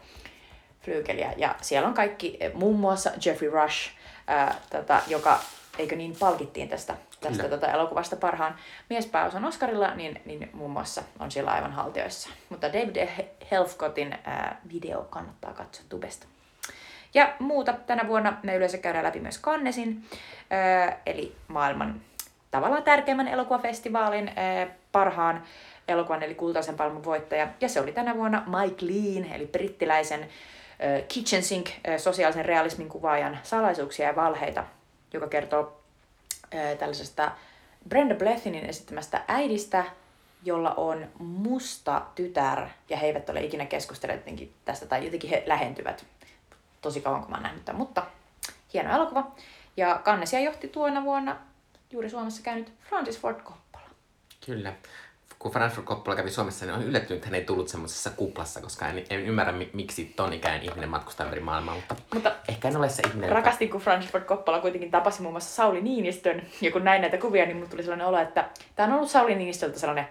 flyykeliä. 0.81 1.33
Ja 1.37 1.55
siellä 1.61 1.87
on 1.87 1.93
kaikki, 1.93 2.39
muun 2.53 2.79
muassa 2.79 3.11
Jeffrey 3.25 3.49
Rush, 3.49 3.91
ää, 4.27 4.55
tota, 4.69 5.01
joka, 5.07 5.39
eikö 5.77 5.95
niin, 5.95 6.15
palkittiin 6.19 6.69
tästä, 6.69 6.95
tästä 7.19 7.43
Kyllä. 7.43 7.57
tota, 7.57 7.71
elokuvasta 7.71 8.15
parhaan 8.15 8.55
miespääosan 8.89 9.45
Oscarilla, 9.45 9.95
niin, 9.95 10.21
niin 10.25 10.49
muun 10.53 10.71
muassa 10.71 11.03
on 11.19 11.31
siellä 11.31 11.51
aivan 11.51 11.71
haltioissa. 11.71 12.29
Mutta 12.49 12.73
David 12.73 13.07
Helfgottin 13.51 14.15
ää, 14.23 14.61
video 14.73 15.07
kannattaa 15.09 15.53
katsoa 15.53 15.85
tubesta. 15.89 16.27
Ja 17.13 17.33
muuta 17.39 17.73
tänä 17.73 18.07
vuonna 18.07 18.37
me 18.43 18.55
yleensä 18.55 18.77
käydään 18.77 19.05
läpi 19.05 19.19
myös 19.19 19.41
Cannesin, 19.41 20.03
ää, 20.49 20.97
eli 21.05 21.35
maailman 21.47 22.01
tavallaan 22.51 22.83
tärkeimmän 22.83 23.27
elokuvafestivaalin 23.27 24.31
ää, 24.35 24.67
parhaan 24.91 25.43
elokuvan 25.87 26.23
eli 26.23 26.35
kultaisen 26.35 26.75
palmun 26.75 27.03
voittaja. 27.03 27.47
Ja 27.61 27.69
se 27.69 27.81
oli 27.81 27.91
tänä 27.91 28.15
vuonna 28.15 28.43
Mike 28.47 28.85
Lean, 28.85 29.33
eli 29.33 29.45
brittiläisen 29.47 30.27
Kitchen 31.07 31.43
Sink 31.43 31.69
sosiaalisen 31.97 32.45
realismin 32.45 32.89
kuvaajan 32.89 33.39
salaisuuksia 33.43 34.07
ja 34.07 34.15
valheita, 34.15 34.63
joka 35.13 35.27
kertoo 35.27 35.78
tällaisesta 36.79 37.31
Brenda 37.89 38.15
Blethinin 38.15 38.65
esittämästä 38.65 39.23
äidistä, 39.27 39.85
jolla 40.43 40.73
on 40.73 41.07
musta 41.19 42.01
tytär, 42.15 42.67
ja 42.89 42.97
he 42.97 43.05
eivät 43.05 43.29
ole 43.29 43.43
ikinä 43.43 43.65
keskustelleet 43.65 44.19
jotenkin 44.19 44.53
tästä, 44.65 44.85
tai 44.85 45.05
jotenkin 45.05 45.29
he 45.29 45.43
lähentyvät 45.45 46.05
tosi 46.81 47.01
kauan, 47.01 47.21
kun 47.21 47.29
mä 47.29 47.35
oon 47.35 47.43
nähnyt 47.43 47.65
tämän, 47.65 47.79
mutta 47.79 48.05
hieno 48.73 48.95
elokuva. 48.95 49.31
Ja 49.77 50.01
Kannesia 50.03 50.39
johti 50.39 50.67
tuona 50.67 51.03
vuonna 51.03 51.37
juuri 51.91 52.09
Suomessa 52.09 52.43
käynyt 52.43 52.73
Francis 52.89 53.19
Ford 53.19 53.41
Coppola. 53.41 53.89
Kyllä. 54.45 54.73
Kun 55.39 55.51
Francis 55.51 55.83
Coppola 55.83 56.15
kävi 56.15 56.31
Suomessa, 56.31 56.65
niin 56.65 56.75
on 56.75 56.83
yllättynyt, 56.83 57.17
että 57.17 57.27
hän 57.27 57.35
ei 57.35 57.43
tullut 57.45 57.67
semmoisessa 57.67 58.09
kuplassa, 58.09 58.61
koska 58.61 58.87
en, 58.87 59.03
en 59.09 59.19
ymmärrä, 59.19 59.51
mi- 59.51 59.69
miksi 59.73 60.13
ton 60.15 60.33
ikäinen 60.33 60.63
ihminen 60.63 60.89
matkustaa 60.89 61.23
ympäri 61.25 61.41
maailmaa, 61.41 61.75
mutta, 61.75 61.95
Mutta 62.13 62.31
ehkä 62.49 62.67
en 62.67 62.77
ole 62.77 62.89
se 62.89 63.01
ihminen. 63.07 63.27
joka- 63.27 63.35
rakastin, 63.39 63.69
kun 63.69 63.81
Francis 63.81 64.11
Ford 64.11 64.23
Coppola 64.23 64.59
kuitenkin 64.59 64.91
tapasi 64.91 65.21
muun 65.21 65.33
muassa 65.33 65.55
Sauli 65.55 65.81
Niinistön. 65.81 66.41
Ja 66.61 66.71
kun 66.71 66.83
näin 66.83 67.01
näitä 67.01 67.17
kuvia, 67.17 67.45
niin 67.45 67.57
mulle 67.57 67.69
tuli 67.69 67.83
sellainen 67.83 68.07
olo, 68.07 68.19
että 68.19 68.49
tämä 68.75 68.87
on 68.87 68.93
ollut 68.95 69.09
Sauli 69.09 69.35
Niinistöltä 69.35 69.79
sellainen, 69.79 70.07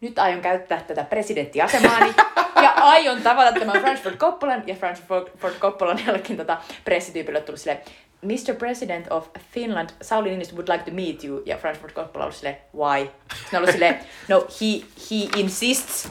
nyt 0.00 0.18
aion 0.18 0.40
käyttää 0.40 0.80
tätä 0.80 1.04
presidenttiasemaani 1.04 2.14
ja 2.62 2.70
aion 2.76 3.22
tavata 3.22 3.52
tämän 3.60 3.80
Francis 3.80 4.04
Ford 4.04 4.16
Coppolan. 4.16 4.62
Ja 4.66 4.74
Francis 4.74 5.04
Ford, 5.06 5.28
Ford 5.38 5.54
Coppolan 5.54 6.00
jollekin 6.06 6.36
tota 6.36 6.58
pressityypille 6.84 7.40
tuli 7.40 7.58
silleen, 7.58 7.80
Mr. 8.22 8.54
President 8.58 9.06
of 9.10 9.28
Finland, 9.52 9.90
Sauli 10.02 10.28
Niinistö 10.28 10.54
would 10.54 10.68
like 10.68 10.84
to 10.84 10.90
meet 10.90 11.24
you. 11.24 11.42
Ja 11.46 11.56
Francis 11.56 11.80
Ford 11.80 11.92
Coppola 11.92 12.24
oli 12.24 12.32
silleen, 12.32 12.56
why? 12.76 13.10
Ne 13.52 13.58
oli 13.58 13.72
silleen, 13.72 14.00
no 14.28 14.46
he, 14.60 14.86
he 15.10 15.40
insists, 15.40 16.08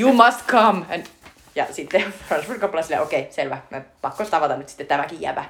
you 0.00 0.12
must 0.12 0.46
come. 0.46 0.86
And, 0.94 1.06
ja 1.54 1.66
sitten 1.70 2.12
Francis 2.28 2.48
Ford 2.48 2.60
Coppola 2.60 2.82
silleen, 2.82 3.02
okei, 3.02 3.20
okay, 3.20 3.32
selvä, 3.32 3.58
mä 3.70 3.82
pakko 4.02 4.24
tavata 4.24 4.56
nyt 4.56 4.68
sitten 4.68 4.86
tämäkin 4.86 5.20
jäbä. 5.20 5.44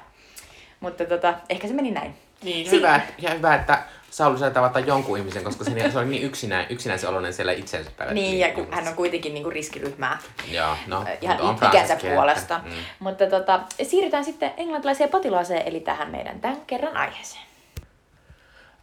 Mutta 0.79 1.05
tota, 1.05 1.33
ehkä 1.49 1.67
se 1.67 1.73
meni 1.73 1.91
näin. 1.91 2.15
Niin, 2.43 2.71
hyvä, 2.71 3.01
ja 3.17 3.33
hyvä, 3.33 3.55
että 3.55 3.83
Sauli 4.11 4.37
sai 4.37 4.51
tavata 4.51 4.79
jonkun 4.79 5.17
ihmisen, 5.17 5.43
koska 5.43 5.63
se, 5.63 5.91
se 5.91 5.99
oli 5.99 6.05
niin 6.05 6.23
yksinäin, 6.23 6.65
yksinäisen 6.69 7.09
oloinen 7.09 7.33
siellä 7.33 7.51
itsensä 7.51 7.91
päällä. 7.97 8.13
Niin, 8.13 8.39
ja 8.39 8.53
kun 8.53 8.67
hän 8.71 8.87
on 8.87 8.93
kuitenkin 8.93 9.33
niinku 9.33 9.49
riskiryhmää 9.49 10.19
Joo, 10.51 10.75
no, 10.87 11.05
ihan 11.21 11.45
mutta 11.45 11.65
on 11.65 11.71
ikänsä 11.75 11.95
puolesta. 11.95 12.61
Mm. 12.65 12.71
Mutta 12.99 13.27
tota, 13.27 13.59
siirrytään 13.83 14.25
sitten 14.25 14.51
englantilaiseen 14.57 15.09
potilaaseen, 15.09 15.67
eli 15.67 15.79
tähän 15.79 16.11
meidän 16.11 16.39
tämän 16.39 16.57
kerran 16.67 16.97
aiheeseen. 16.97 17.43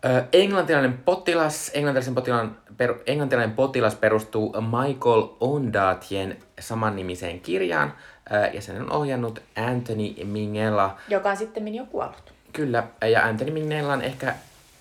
Ö, 0.05 0.24
englantilainen 0.32 0.98
potilas, 0.98 1.70
englantilaisen 1.74 2.14
potilaan, 2.14 2.57
per, 2.76 2.94
englantilainen 3.07 3.57
potilas 3.57 3.94
perustuu 3.94 4.57
Michael 4.61 5.22
Ondaatien 5.40 6.36
samannimiseen 6.61 7.40
kirjaan, 7.40 7.94
ö, 8.32 8.51
ja 8.53 8.62
sen 8.62 8.82
on 8.82 8.92
ohjannut 8.92 9.42
Anthony 9.57 10.24
Minghella. 10.24 10.96
Joka 11.09 11.30
on 11.30 11.36
sitten 11.36 11.74
jo 11.74 11.86
kuollut. 11.86 12.34
Kyllä, 12.53 12.84
ja 13.11 13.22
Anthony 13.22 13.51
Minghella 13.51 13.92
on 13.92 14.03
ehkä 14.03 14.34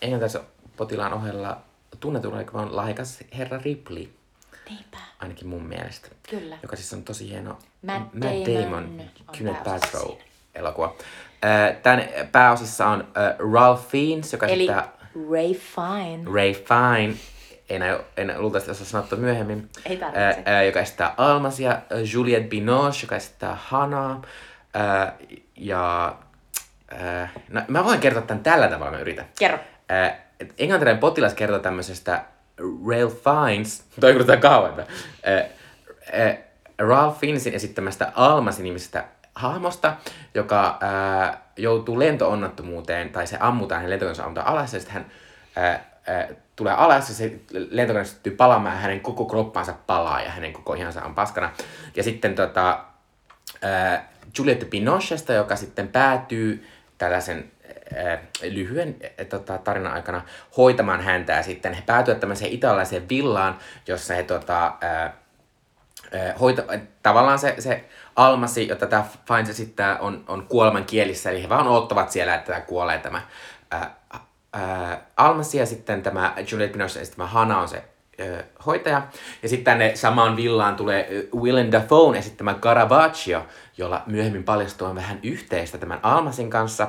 englantilaisen 0.04 0.42
potilaan 0.78 1.14
ohella 1.14 1.58
tunnetulla 2.00 2.38
on 2.54 2.76
lahjakas 2.76 3.20
herra 3.38 3.58
Ripley. 3.66 4.10
Niinpä. 4.70 4.98
ainakin 5.20 5.48
mun 5.48 5.64
mielestä. 5.66 6.08
Kyllä. 6.30 6.58
Joka 6.64 6.76
siis 6.76 6.94
on 6.94 7.04
tosi 7.04 7.30
hieno 7.30 7.58
Matt 7.86 8.14
Matt 8.14 8.24
Damon 8.24 8.64
Damon 8.64 9.02
Gwyneth 9.38 9.64
Paltrow 9.64 10.08
siinä. 10.08 10.24
elokuva. 10.56 10.96
Äh, 11.46 11.76
Tämän 11.84 12.08
pääosissa 12.32 12.88
on 12.88 13.02
äh, 13.02 13.54
Ralph 13.54 13.88
Fiennes, 13.88 14.34
joka 14.34 14.46
Eli 14.46 14.64
esittää 14.64 14.90
Ray 15.32 15.54
Fine. 15.54 16.24
Ray 16.34 16.54
Fine, 16.54 17.16
en, 17.70 17.82
en 18.18 18.34
luultavasti 18.42 18.72
osaa 18.72 18.86
sanoa 18.86 19.08
tuota 19.08 19.22
myöhemmin, 19.24 19.70
Ei 19.86 19.98
tarvitse. 19.98 20.20
ää, 20.22 20.44
ää, 20.46 20.64
joka 20.64 20.80
esittää 20.80 21.14
Almasia, 21.18 21.82
Juliette 22.14 22.50
Binoche, 22.50 23.00
joka 23.04 23.16
esittää 23.16 23.58
Hanaa, 23.62 24.22
ää, 24.74 25.16
ja 25.56 26.16
ää, 26.92 27.30
no, 27.50 27.62
mä 27.68 27.84
voin 27.84 28.00
kertoa 28.00 28.22
tämän 28.22 28.44
tällä 28.44 28.68
tavalla, 28.68 28.92
mä 28.92 29.00
yritän. 29.00 29.26
Kerro. 29.40 29.60
Et 30.40 30.54
englantilainen 30.58 31.00
potilas 31.00 31.34
kertoo 31.34 31.60
tämmöisestä 31.60 32.24
Ralph 32.88 33.16
Fiennes, 33.24 33.86
toi 34.00 34.12
kuulostaa 34.12 34.38
kauan, 34.38 34.74
ää, 34.80 35.46
ää, 36.14 36.38
Ralph 36.78 37.20
Fiennesin 37.20 37.54
esittämästä 37.54 38.12
Almasi-nimisestä 38.16 39.04
hahmosta, 39.36 39.96
joka 40.34 40.78
ää, 40.82 41.42
joutuu 41.58 42.00
lentoonnettomuuteen, 42.00 43.10
tai 43.10 43.28
se 43.28 43.38
ammutaan, 43.40 43.82
hänen 43.82 43.90
lentokoneensa 43.90 44.24
ammutaan 44.24 44.48
alas, 44.48 44.74
ja 44.74 44.80
sitten 44.80 44.94
hän 44.94 45.06
ää, 45.56 45.86
ää, 46.08 46.28
tulee 46.56 46.74
alas, 46.74 47.10
ja 47.10 47.16
se 47.16 47.40
lentokone 47.52 48.06
syttyy 48.06 48.36
palaamaan, 48.36 48.76
ja 48.76 48.82
hänen 48.82 49.02
koko 49.02 49.26
kroppansa 49.26 49.74
palaa, 49.88 50.22
ja 50.22 50.30
hänen 50.30 50.54
koko 50.54 50.74
ihansa 50.74 51.04
on 51.04 51.16
paskana. 51.16 51.52
Ja 51.96 52.04
sitten 52.04 52.36
tota, 52.36 52.80
ää, 53.62 54.10
Juliette 54.38 54.66
Pinochesta, 54.66 55.34
joka 55.34 55.56
sitten 55.56 55.88
päätyy 55.88 56.68
tällaisen 56.98 57.52
lyhyen 58.42 58.96
ää, 59.04 59.26
tota, 59.26 59.58
tarinan 59.58 59.94
aikana 59.94 60.22
hoitamaan 60.58 61.02
häntä, 61.02 61.34
ja 61.34 61.44
sitten 61.44 61.74
he 61.74 61.84
päätyvät 61.86 62.20
tämmöiseen 62.20 62.52
italialaiseen 62.52 63.10
villaan, 63.10 63.58
jossa 63.88 64.14
he 64.14 64.24
tota, 64.24 64.74
ää, 64.82 65.14
ää, 66.14 66.34
hoita, 66.40 66.64
tavallaan 67.04 67.40
se, 67.40 67.56
se 67.60 67.86
Almasi, 68.16 68.68
jota 68.68 68.88
tämä 68.88 69.06
Fines 69.28 69.50
esittää, 69.50 69.98
on, 70.00 70.24
on 70.28 70.48
kuoleman 70.48 70.86
kielissä, 70.86 71.30
eli 71.30 71.44
he 71.44 71.50
vaan 71.50 71.68
odottavat 71.68 72.12
siellä, 72.12 72.36
että 72.36 72.52
tämä 72.52 72.62
kuolee 72.62 72.98
tämä 72.98 73.22
ää, 73.72 73.96
ää, 74.54 75.02
Almasi, 75.18 75.58
ja 75.58 75.66
sitten 75.66 76.04
tämä 76.04 76.34
Juliette 76.52 76.78
Binoche 76.78 77.00
esittämä 77.02 77.28
Hana 77.28 77.60
on 77.60 77.68
se 77.68 77.84
ää, 78.20 78.44
hoitaja. 78.66 79.02
Ja 79.44 79.50
sitten 79.50 79.66
tänne 79.66 79.96
samaan 79.96 80.36
villaan 80.36 80.76
tulee 80.76 81.28
Willem 81.36 81.72
Dafoe 81.72 82.18
esittämä 82.18 82.54
Caravaggio, 82.54 83.46
jolla 83.78 84.04
myöhemmin 84.06 84.44
paljastuu 84.44 84.96
vähän 84.96 85.20
yhteistä 85.24 85.78
tämän 85.78 86.00
Almasin 86.04 86.50
kanssa. 86.50 86.88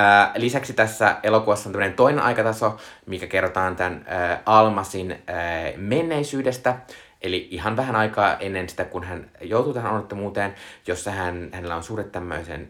Ää, 0.00 0.32
lisäksi 0.36 0.72
tässä 0.72 1.16
elokuvassa 1.22 1.68
on 1.68 1.72
tämmöinen 1.72 1.96
toinen 1.96 2.24
aikataso, 2.24 2.76
mikä 3.06 3.26
kerrotaan 3.26 3.76
tämän 3.76 4.04
ää, 4.06 4.42
Almasin 4.46 5.22
ää, 5.26 5.72
menneisyydestä. 5.76 6.76
Eli 7.22 7.48
ihan 7.50 7.76
vähän 7.76 7.96
aikaa 7.96 8.36
ennen 8.36 8.68
sitä, 8.68 8.84
kun 8.84 9.04
hän 9.04 9.30
joutuu 9.40 9.74
tähän 9.74 9.92
onnettomuuteen, 9.92 10.54
jossa 10.86 11.10
hän, 11.10 11.48
hänellä 11.52 11.76
on 11.76 11.82
suhde 11.82 12.04
tämmöisen 12.04 12.68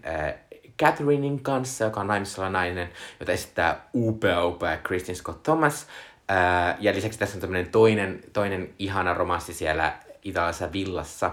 Catherinein 0.83 1.43
kanssa, 1.43 1.85
joka 1.85 2.01
on 2.01 2.07
naimisissa 2.07 2.43
oleva 2.43 2.53
nainen, 2.53 2.89
jota 3.21 3.33
esittää 3.33 3.89
upea, 3.95 4.45
upea 4.45 4.77
Kristin 4.77 5.17
Scott 5.17 5.43
Thomas. 5.43 5.87
Äh, 6.31 6.77
ja 6.81 6.95
lisäksi 6.95 7.19
tässä 7.19 7.37
on 7.37 7.41
tämmöinen 7.41 7.71
toinen, 7.71 8.21
toinen 8.33 8.75
ihana 8.79 9.15
romanssi 9.15 9.55
siellä 9.55 9.93
italialaisessa 10.23 10.73
villassa, 10.73 11.31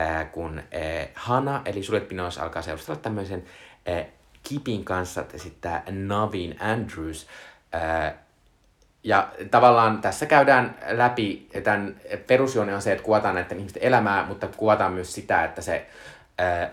äh, 0.00 0.32
kun 0.32 0.58
äh, 0.58 1.08
Hana, 1.14 1.62
eli 1.64 1.82
Juliette 1.86 2.08
Binoche, 2.08 2.40
alkaa 2.40 2.62
seurustella 2.62 3.00
tämmöisen 3.00 3.44
Kipin 4.48 4.84
kanssa, 4.84 5.20
että 5.20 5.36
esittää 5.36 5.82
Navin 5.90 6.56
Andrews. 6.60 7.26
Ja 9.04 9.28
tavallaan 9.50 10.00
tässä 10.00 10.26
käydään 10.26 10.78
läpi, 10.88 11.48
tämän 11.64 11.96
perusjuoni 12.26 12.74
on 12.74 12.82
se, 12.82 12.92
että 12.92 13.04
kuvataan 13.04 13.34
näiden 13.34 13.58
ihmisten 13.58 13.82
elämää, 13.82 14.26
mutta 14.26 14.48
kuvataan 14.56 14.92
myös 14.92 15.14
sitä, 15.14 15.44
että 15.44 15.62
se 15.62 15.86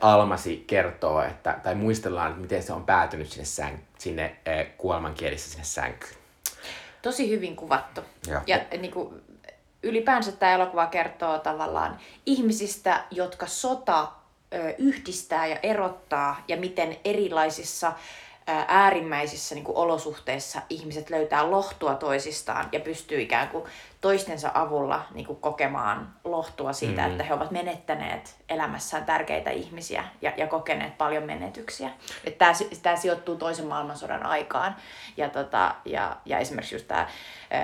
Almasi 0.02 0.64
kertoo, 0.68 1.22
että, 1.22 1.60
tai 1.64 1.76
muistellaan, 1.76 2.30
että 2.30 2.42
miten 2.42 2.64
se 2.64 2.74
on 2.74 2.84
päätynyt 2.86 3.30
sinne, 3.30 3.46
sänk, 3.46 3.80
sinne 3.98 4.36
ää, 4.46 4.64
kuolemankielissä 4.64 5.50
sinne 5.50 5.64
sänkyyn. 5.64 6.16
Tosi 7.02 7.30
hyvin 7.30 7.56
kuvattu. 7.56 8.02
Joo. 8.28 8.42
Ja 8.48 8.60
niin 8.78 8.92
kuin, 8.92 9.22
ylipäänsä 9.84 10.32
tämä 10.32 10.52
elokuva 10.52 10.88
kertoo 10.88 11.40
tavallaan 11.40 11.98
ihmisistä, 12.26 13.04
jotka 13.12 13.48
sota 13.48 14.12
yhdistää 14.78 15.48
ja 15.48 15.58
erottaa, 15.64 16.44
ja 16.48 16.58
miten 16.58 16.98
erilaisissa 17.06 17.94
äärimmäisissä 18.68 19.56
niin 19.56 19.66
kuin, 19.66 19.78
olosuhteissa 19.78 20.62
ihmiset 20.70 21.10
löytää 21.10 21.52
lohtua 21.52 21.96
toisistaan 21.96 22.70
ja 22.72 22.80
pystyy 22.80 23.22
ikään 23.22 23.48
kuin 23.48 23.64
toistensa 24.02 24.52
avulla 24.54 25.06
niin 25.14 25.26
kuin, 25.26 25.40
kokemaan 25.40 26.14
lohtua 26.24 26.74
siitä, 26.74 27.02
mm. 27.02 27.12
että 27.12 27.24
he 27.24 27.34
ovat 27.34 27.52
menettäneet 27.52 28.36
elämässään 28.50 29.06
tärkeitä 29.06 29.50
ihmisiä 29.50 30.04
ja, 30.22 30.34
ja 30.38 30.48
kokeneet 30.48 30.98
paljon 30.98 31.24
menetyksiä. 31.24 31.90
Tämä, 32.38 32.52
tämä 32.82 32.96
sijoittuu 32.96 33.36
toisen 33.36 33.68
maailmansodan 33.68 34.26
aikaan. 34.26 34.76
Ja, 35.18 35.30
tota, 35.30 35.76
ja, 35.86 36.18
ja 36.26 36.38
esimerkiksi 36.38 36.76
just 36.76 36.88
tämä 36.88 37.08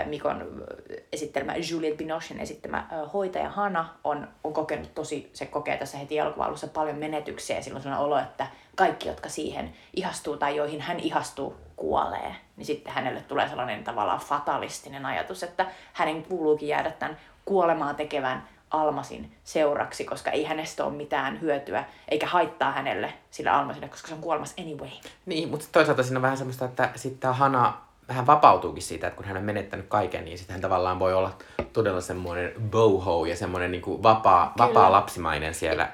Mikon 0.06 0.64
esittelemä 1.12 1.54
Juliette 1.72 1.98
Binochen 1.98 2.40
esittämä 2.40 2.88
hoitaja 3.14 3.50
Hana 3.50 3.90
on, 4.04 4.28
on 4.44 4.54
kokenut 4.54 4.96
tosi, 4.96 5.30
se 5.34 5.46
kokee 5.46 5.78
tässä 5.78 5.98
heti 5.98 6.18
elokuvan 6.18 6.48
alussa 6.48 6.68
paljon 6.68 6.98
menetyksiä 6.98 7.56
ja 7.56 7.62
silloin 7.62 7.78
on 7.78 7.84
sellainen 7.84 8.06
olo, 8.06 8.20
että 8.20 8.48
kaikki, 8.76 9.08
jotka 9.08 9.30
siihen 9.30 9.74
ihastuu 9.96 10.38
tai 10.38 10.56
joihin 10.56 10.82
hän 10.82 11.00
ihastuu, 11.00 11.56
kuolee. 11.78 12.36
Niin 12.56 12.66
sitten 12.66 12.94
hänelle 12.94 13.22
tulee 13.22 13.48
sellainen 13.48 13.84
tavallaan 13.84 14.20
fatalistinen 14.20 15.06
ajatus, 15.06 15.44
että 15.44 15.66
hänen 15.94 16.24
kuuluukin 16.24 16.70
jäädä 16.70 16.92
tämän 16.92 17.18
kuolemaa 17.46 17.94
tekevän 17.94 18.48
Almasin 18.72 19.32
seuraksi, 19.44 20.06
koska 20.06 20.32
ei 20.32 20.44
hänestä 20.44 20.86
ole 20.86 20.94
mitään 20.94 21.42
hyötyä 21.42 21.84
eikä 22.10 22.28
haittaa 22.28 22.72
hänelle 22.72 23.14
sillä 23.32 23.54
Almasille, 23.54 23.90
koska 23.90 24.08
se 24.08 24.14
on 24.14 24.22
kuolemassa 24.22 24.62
anyway. 24.62 24.90
Niin, 25.26 25.50
mutta 25.50 25.66
toisaalta 25.72 26.04
siinä 26.04 26.18
on 26.18 26.22
vähän 26.22 26.38
semmoista, 26.38 26.66
että 26.66 26.90
sitten 26.96 27.20
tämä 27.20 27.34
Hana 27.34 27.74
vähän 28.08 28.28
vapautuukin 28.28 28.84
siitä, 28.84 29.08
että 29.08 29.18
kun 29.18 29.26
hän 29.26 29.38
on 29.38 29.44
menettänyt 29.44 29.86
kaiken, 29.90 30.26
niin 30.26 30.38
sitten 30.38 30.54
hän 30.54 30.62
tavallaan 30.62 31.00
voi 31.00 31.14
olla 31.14 31.32
todella 31.74 32.02
semmoinen 32.02 32.52
boho 32.72 33.26
ja 33.26 33.36
semmoinen 33.36 33.72
niin 33.72 34.04
vapaa, 34.04 34.54
vapaa 34.58 34.92
lapsimainen 34.92 35.54
siellä 35.54 35.90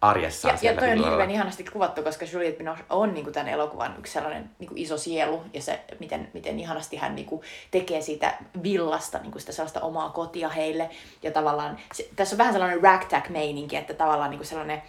arjessaan 0.00 0.58
Ja, 0.62 0.72
ja 0.72 0.78
toi 0.78 0.90
on 0.90 1.04
hirveän 1.04 1.30
ihanasti 1.30 1.64
kuvattu, 1.64 2.02
koska 2.02 2.26
Juliette 2.32 2.58
Binoche 2.58 2.84
on 2.90 3.14
niin 3.14 3.24
kuin, 3.24 3.34
tämän 3.34 3.48
elokuvan 3.48 3.94
yksi 3.98 4.12
sellainen 4.12 4.50
niin 4.58 4.68
kuin 4.68 4.78
iso 4.78 4.98
sielu, 4.98 5.42
ja 5.54 5.62
se, 5.62 5.80
miten, 6.00 6.30
miten 6.34 6.60
ihanasti 6.60 6.96
hän 6.96 7.14
niin 7.14 7.26
kuin, 7.26 7.42
tekee 7.70 8.00
siitä 8.00 8.34
villasta 8.62 9.18
niin 9.18 9.32
kuin 9.32 9.40
sitä 9.40 9.52
sellaista 9.52 9.80
omaa 9.80 10.10
kotia 10.10 10.48
heille. 10.48 10.90
Ja 11.22 11.30
tavallaan, 11.30 11.78
se, 11.92 12.08
tässä 12.16 12.34
on 12.34 12.38
vähän 12.38 12.52
sellainen 12.52 12.82
ragtag-meininki, 12.82 13.76
että 13.76 13.94
tavallaan 13.94 14.30
niin 14.30 14.38
kuin 14.38 14.46
sellainen 14.46 14.82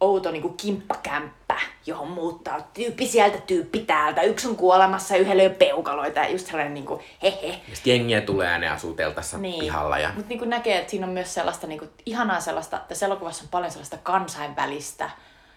outo 0.00 0.30
niin 0.30 0.42
kuin 0.42 0.56
kimppakämppä, 0.56 1.60
johon 1.86 2.08
muuttaa 2.08 2.60
tyyppi 2.74 3.06
sieltä, 3.06 3.38
tyyppi 3.38 3.78
täältä. 3.78 4.22
Yksi 4.22 4.48
on 4.48 4.56
kuolemassa 4.56 5.16
yhdellä 5.16 5.42
ole 5.42 5.50
peukaloita, 5.50 6.20
ja 6.20 6.28
just 6.28 6.46
sellainen 6.46 6.74
niin 6.74 6.86
kuin, 6.86 7.00
hehe. 7.22 7.46
Ja 7.46 7.74
sitten 7.76 7.90
jengiä 7.90 8.20
tulee 8.20 8.50
ja 8.50 8.58
ne 8.58 8.68
asuu 8.68 8.94
teltassa 8.94 9.38
Niin. 9.38 9.60
pihalla. 9.60 9.98
Ja... 9.98 10.10
Mutta 10.14 10.28
niin 10.28 10.50
näkee, 10.50 10.78
että 10.78 10.90
siinä 10.90 11.06
on 11.06 11.12
myös 11.12 11.34
sellaista 11.34 11.66
niin 11.66 11.78
kuin, 11.78 11.90
ihanaa 12.06 12.40
sellaista, 12.40 12.80
tässä 12.88 13.06
elokuvassa 13.06 13.44
on 13.44 13.48
paljon 13.50 13.70
sellaista 13.70 13.98
kansainvälistä, 14.02 15.10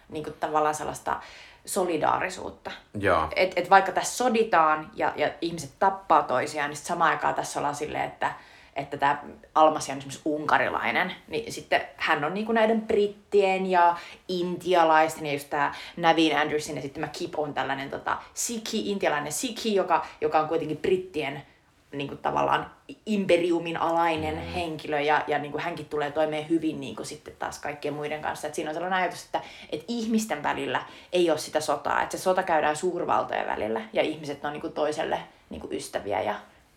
niin 0.09 0.23
kuin, 0.23 0.35
tavallaan 0.39 0.75
sellaista 0.75 1.19
solidaarisuutta. 1.65 2.71
Joo. 2.99 3.29
Et, 3.35 3.53
et 3.55 3.69
vaikka 3.69 3.91
tässä 3.91 4.17
soditaan 4.17 4.91
ja, 4.95 5.13
ja 5.15 5.29
ihmiset 5.41 5.71
tappaa 5.79 6.23
toisiaan, 6.23 6.69
niin 6.69 6.77
samaan 6.77 7.11
aikaan 7.11 7.35
tässä 7.35 7.59
ollaan 7.59 7.75
silleen, 7.75 8.03
että 8.03 8.31
että 8.75 8.97
tämä 8.97 9.23
Almasi 9.55 9.91
on 9.91 9.97
esimerkiksi 9.97 10.21
unkarilainen, 10.25 11.11
niin 11.27 11.53
sitten 11.53 11.81
hän 11.95 12.23
on 12.23 12.33
niinku 12.33 12.51
näiden 12.51 12.81
brittien 12.81 13.65
ja 13.65 13.97
intialaisten, 14.27 15.25
ja 15.25 15.33
just 15.33 15.49
tämä 15.49 15.73
Navin 15.97 16.37
Andersin 16.37 16.77
esittämä 16.77 17.07
Kip 17.07 17.39
on 17.39 17.53
tällainen 17.53 17.89
tota, 17.89 18.17
sikhi, 18.33 18.91
intialainen 18.91 19.31
sikhi, 19.31 19.75
joka, 19.75 20.05
joka 20.21 20.39
on 20.39 20.47
kuitenkin 20.47 20.77
brittien 20.77 21.43
niin 21.91 22.07
kuin 22.07 22.17
tavallaan 22.17 22.71
imperiumin 23.05 23.77
alainen 23.77 24.35
mm. 24.35 24.41
henkilö 24.41 24.99
ja, 24.99 25.23
ja 25.27 25.39
niin 25.39 25.51
kuin 25.51 25.63
hänkin 25.63 25.85
tulee 25.85 26.11
toimeen 26.11 26.49
hyvin 26.49 26.79
niin 26.79 26.95
kuin 26.95 27.05
sitten 27.05 27.35
taas 27.39 27.59
kaikkien 27.59 27.93
muiden 27.93 28.21
kanssa. 28.21 28.47
Et 28.47 28.55
siinä 28.55 28.69
on 28.69 28.73
sellainen 28.73 28.99
ajatus, 28.99 29.25
että, 29.25 29.41
että 29.71 29.85
ihmisten 29.87 30.43
välillä 30.43 30.83
ei 31.11 31.29
ole 31.29 31.37
sitä 31.37 31.61
sotaa, 31.61 32.01
että 32.01 32.17
se 32.17 32.23
sota 32.23 32.43
käydään 32.43 32.75
suurvaltojen 32.75 33.47
välillä 33.47 33.81
ja 33.93 34.01
ihmiset 34.01 34.45
on 34.45 34.53
niin 34.53 34.61
kuin 34.61 34.73
toiselle 34.73 35.19
niin 35.49 35.61
kuin 35.61 35.73
ystäviä 35.73 36.21
ja 36.21 36.35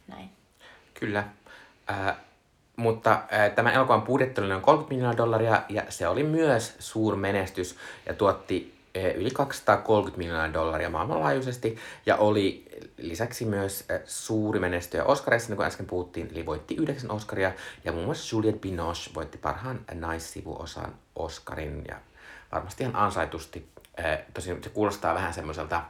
näin. 0.09 0.31
Kyllä. 0.95 1.25
Äh, 1.91 2.17
mutta 2.77 3.13
äh, 3.13 3.51
tämän 3.55 3.75
elokuvan 3.75 4.03
budjetti 4.03 4.41
oli 4.41 4.49
noin 4.49 4.63
30 4.63 4.95
miljoonaa 4.95 5.17
dollaria 5.17 5.63
ja 5.69 5.83
se 5.89 6.09
oli 6.09 6.23
myös 6.23 6.75
suurmenestys 6.79 7.77
ja 8.07 8.15
tuotti 8.15 8.75
äh, 8.97 9.05
yli 9.05 9.31
230 9.31 10.19
miljoonaa 10.19 10.53
dollaria 10.53 10.91
maailmanlaajuisesti 10.91 11.77
ja 12.07 12.17
oli 12.17 12.67
lisäksi 12.97 13.45
myös 13.45 13.85
äh, 13.91 14.01
suuri 14.05 14.61
menestyjä 14.61 15.05
Oscarissa, 15.05 15.49
niin 15.49 15.57
kuin 15.57 15.67
äsken 15.67 15.87
puhuttiin, 15.87 16.29
eli 16.33 16.47
voitti 16.47 16.75
yhdeksän 16.75 17.11
Oscaria 17.11 17.53
ja 17.85 17.93
muun 17.93 18.05
muassa 18.05 18.37
Juliette 18.37 18.61
Binoche 18.61 19.11
voitti 19.15 19.39
parhaan 19.39 19.81
naissivuosan 19.95 20.95
Oscarin 21.17 21.85
ja 21.89 21.97
varmasti 22.53 22.83
ihan 22.83 22.97
ansaitusti. 22.97 23.69
Äh, 23.99 24.19
tosin 24.35 24.65
se 24.65 24.71
kuulostaa 24.71 25.15
vähän 25.15 25.35
semmoiselta 25.35 25.83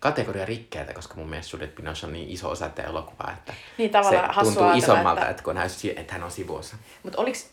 kategoria 0.00 0.44
rikkeitä, 0.44 0.94
koska 0.94 1.14
mun 1.14 1.28
mielestä 1.30 1.56
Juliette 1.56 1.76
Binoche 1.76 2.06
on 2.06 2.12
niin 2.12 2.28
iso 2.28 2.50
osa 2.50 2.68
tätä 2.68 2.82
elokuvaa, 2.88 3.32
että 3.38 3.54
Niin, 3.78 3.90
se 4.10 4.20
tuntuu 4.44 4.70
isommalta, 4.74 5.20
että- 5.20 5.30
että, 5.30 5.42
kun 5.42 5.56
hän, 5.56 5.68
että 5.96 6.12
hän 6.12 6.22
on 6.24 6.30
sivuosa. 6.30 6.76
Mutta 7.02 7.20
oliks, 7.20 7.50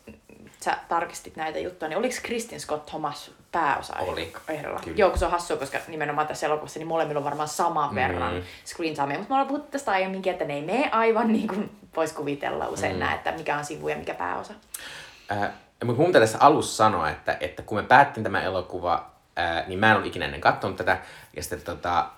sä 0.60 0.78
tarkistit 0.89 1.36
näitä 1.36 1.60
juttuja, 1.60 1.89
niin 1.89 1.98
oliko 1.98 2.16
Kristin 2.24 2.60
Scott 2.60 2.86
Thomas 2.86 3.32
pääosa 3.52 3.95
Oli. 4.00 4.34
ehdolla? 4.50 4.80
Kyllä. 4.84 4.98
Joo, 4.98 5.10
kun 5.10 5.20
se 5.20 5.26
on 5.26 5.32
hassua, 5.32 5.58
koska 5.58 5.78
nimenomaan 5.88 6.28
tässä 6.28 6.45
elokuvassa 6.45 6.80
niin 6.80 6.88
molemmilla 6.88 7.20
on 7.20 7.24
varmaan 7.26 7.50
saman 7.50 7.95
verran 7.95 8.34
Mm. 8.36 8.41
screen 8.66 8.93
timea. 8.95 9.18
Mutta 9.18 9.30
me 9.30 9.36
ollaan 9.36 9.48
puhuttu 9.48 9.72
tästä 9.72 9.91
aiemminkin, 9.91 10.32
että 10.34 10.45
ne 10.45 10.54
ei 10.54 10.62
mene 10.66 10.89
aivan 10.91 11.34
niin 11.34 11.48
kuin 11.48 11.78
voisi 11.95 12.14
kuvitella 12.16 12.68
usein 12.68 12.93
mm. 12.95 13.00
nää, 13.00 13.16
että 13.16 13.32
mikä 13.32 13.58
on 13.58 13.66
sivu 13.66 13.88
ja 13.88 13.98
mikä 13.98 14.14
pääosa. 14.14 14.54
Äh, 15.32 15.50
mutta 15.86 16.02
mun 16.02 16.12
tässä 16.12 16.38
alussa 16.41 16.76
sanoa, 16.76 17.10
että, 17.10 17.38
että 17.39 17.62
kun 17.62 17.78
me 17.78 17.84
päättiin 17.84 18.24
tämä 18.24 18.41
elokuva, 18.41 19.10
niin 19.67 19.79
mä 19.79 19.91
en 19.91 19.97
ole 19.97 20.07
ikinä 20.07 20.25
ennen 20.25 20.41
katsonut 20.41 20.77
tätä. 20.77 20.97
Ja 21.35 21.41
sitten 21.43 21.61
tota, 21.61 22.09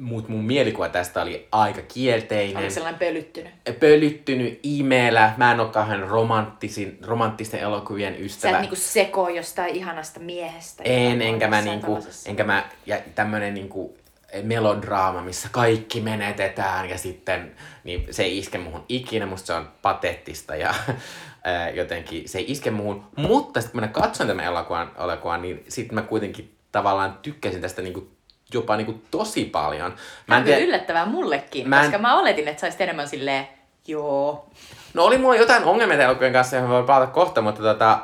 mut 0.00 0.28
mun 0.28 0.44
mielikuva 0.44 0.88
tästä 0.88 1.22
oli 1.22 1.48
aika 1.52 1.82
kielteinen. 1.82 2.56
Oliko 2.56 2.70
sellainen 2.70 2.98
pölyttynyt? 2.98 3.52
pölyttynyt, 3.80 4.60
imeellä. 4.62 5.34
Mä 5.36 5.52
en 5.52 5.60
ole 5.60 5.68
kauhean 5.68 6.08
romanttisin, 6.08 6.98
romanttisten 7.02 7.60
elokuvien 7.60 8.14
Sä 8.14 8.20
ystävä. 8.20 8.56
et 8.56 8.60
niinku 8.60 8.76
sekoo 8.76 9.28
jostain 9.28 9.74
ihanasta 9.74 10.20
miehestä. 10.20 10.82
En, 10.86 11.22
enkä 11.22 11.48
mä, 11.48 11.62
niinku, 11.62 12.06
enkä 12.26 12.44
mä, 12.44 12.64
ja 12.86 12.98
tämmönen 13.14 13.54
niinku 13.54 13.96
melodraama, 14.42 15.22
missä 15.22 15.48
kaikki 15.52 16.00
menetetään 16.00 16.90
ja 16.90 16.98
sitten, 16.98 17.52
niin 17.84 18.06
se 18.10 18.22
ei 18.22 18.38
iske 18.38 18.58
muhun 18.58 18.84
ikinä, 18.88 19.26
musta 19.26 19.46
se 19.46 19.52
on 19.52 19.68
patettista 19.82 20.56
ja 20.56 20.74
ää, 21.46 21.70
jotenkin 21.70 22.28
se 22.28 22.38
ei 22.38 22.44
iske 22.48 22.70
muhun. 22.70 23.04
Mutta 23.16 23.60
sitten 23.60 23.80
kun 23.80 23.88
mä 23.88 24.02
katsoin 24.02 24.28
tämän 24.28 24.44
elokuvan, 24.44 24.90
elokuvan 25.04 25.42
niin 25.42 25.64
sitten 25.68 25.94
mä 25.94 26.02
kuitenkin 26.02 26.56
tavallaan 26.72 27.18
tykkäsin 27.22 27.60
tästä 27.60 27.82
niinku, 27.82 28.08
jopa 28.54 28.76
niinku 28.76 29.02
tosi 29.10 29.44
paljon. 29.44 29.94
Mä 30.26 30.36
en 30.38 30.44
tiedä, 30.44 30.58
yllättävää 30.64 31.06
mullekin, 31.06 31.68
Mä 31.68 31.76
en- 31.80 31.84
koska 31.86 31.98
mä 31.98 32.18
oletin, 32.18 32.48
että 32.48 32.60
sä 32.60 32.66
olisit 32.66 32.80
enemmän 32.80 33.08
silleen, 33.08 33.48
joo. 33.86 34.50
No 34.94 35.04
oli 35.04 35.18
mulla 35.18 35.36
jotain 35.36 35.64
ongelmia 35.64 36.02
elokuvan 36.02 36.32
kanssa, 36.32 36.56
johon 36.56 36.70
voi 36.70 36.82
palata 36.82 37.12
kohta, 37.12 37.40
mutta 37.42 37.62
tota, 37.62 37.98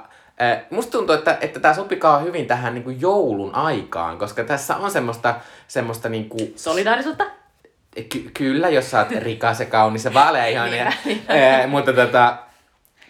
musta 0.71 0.93
tuntuu, 0.93 1.15
että, 1.15 1.39
että 1.41 1.61
tämä 1.61 1.75
sopikaa 1.75 2.19
hyvin 2.19 2.47
tähän 2.47 2.75
niin 2.75 2.85
kuin 2.85 3.01
joulun 3.01 3.55
aikaan, 3.55 4.19
koska 4.19 4.45
tässä 4.45 4.77
on 4.77 4.91
semmoista, 4.91 5.35
semmoista 5.69 6.09
niin 6.09 6.29
kuin, 6.29 6.53
Solidaarisuutta? 6.57 7.25
ky- 8.09 8.31
kyllä, 8.35 8.69
jos 8.69 8.91
sä 8.91 8.99
oot 8.99 9.11
rikas 9.11 9.61
ja 9.61 9.67
kaunis 9.67 10.05
ja 10.05 10.15
vaaleaihainen, 10.15 10.95
Niinpä, 11.05 11.35
eh, 11.35 11.69
mutta 11.69 11.93
tota, 11.93 12.37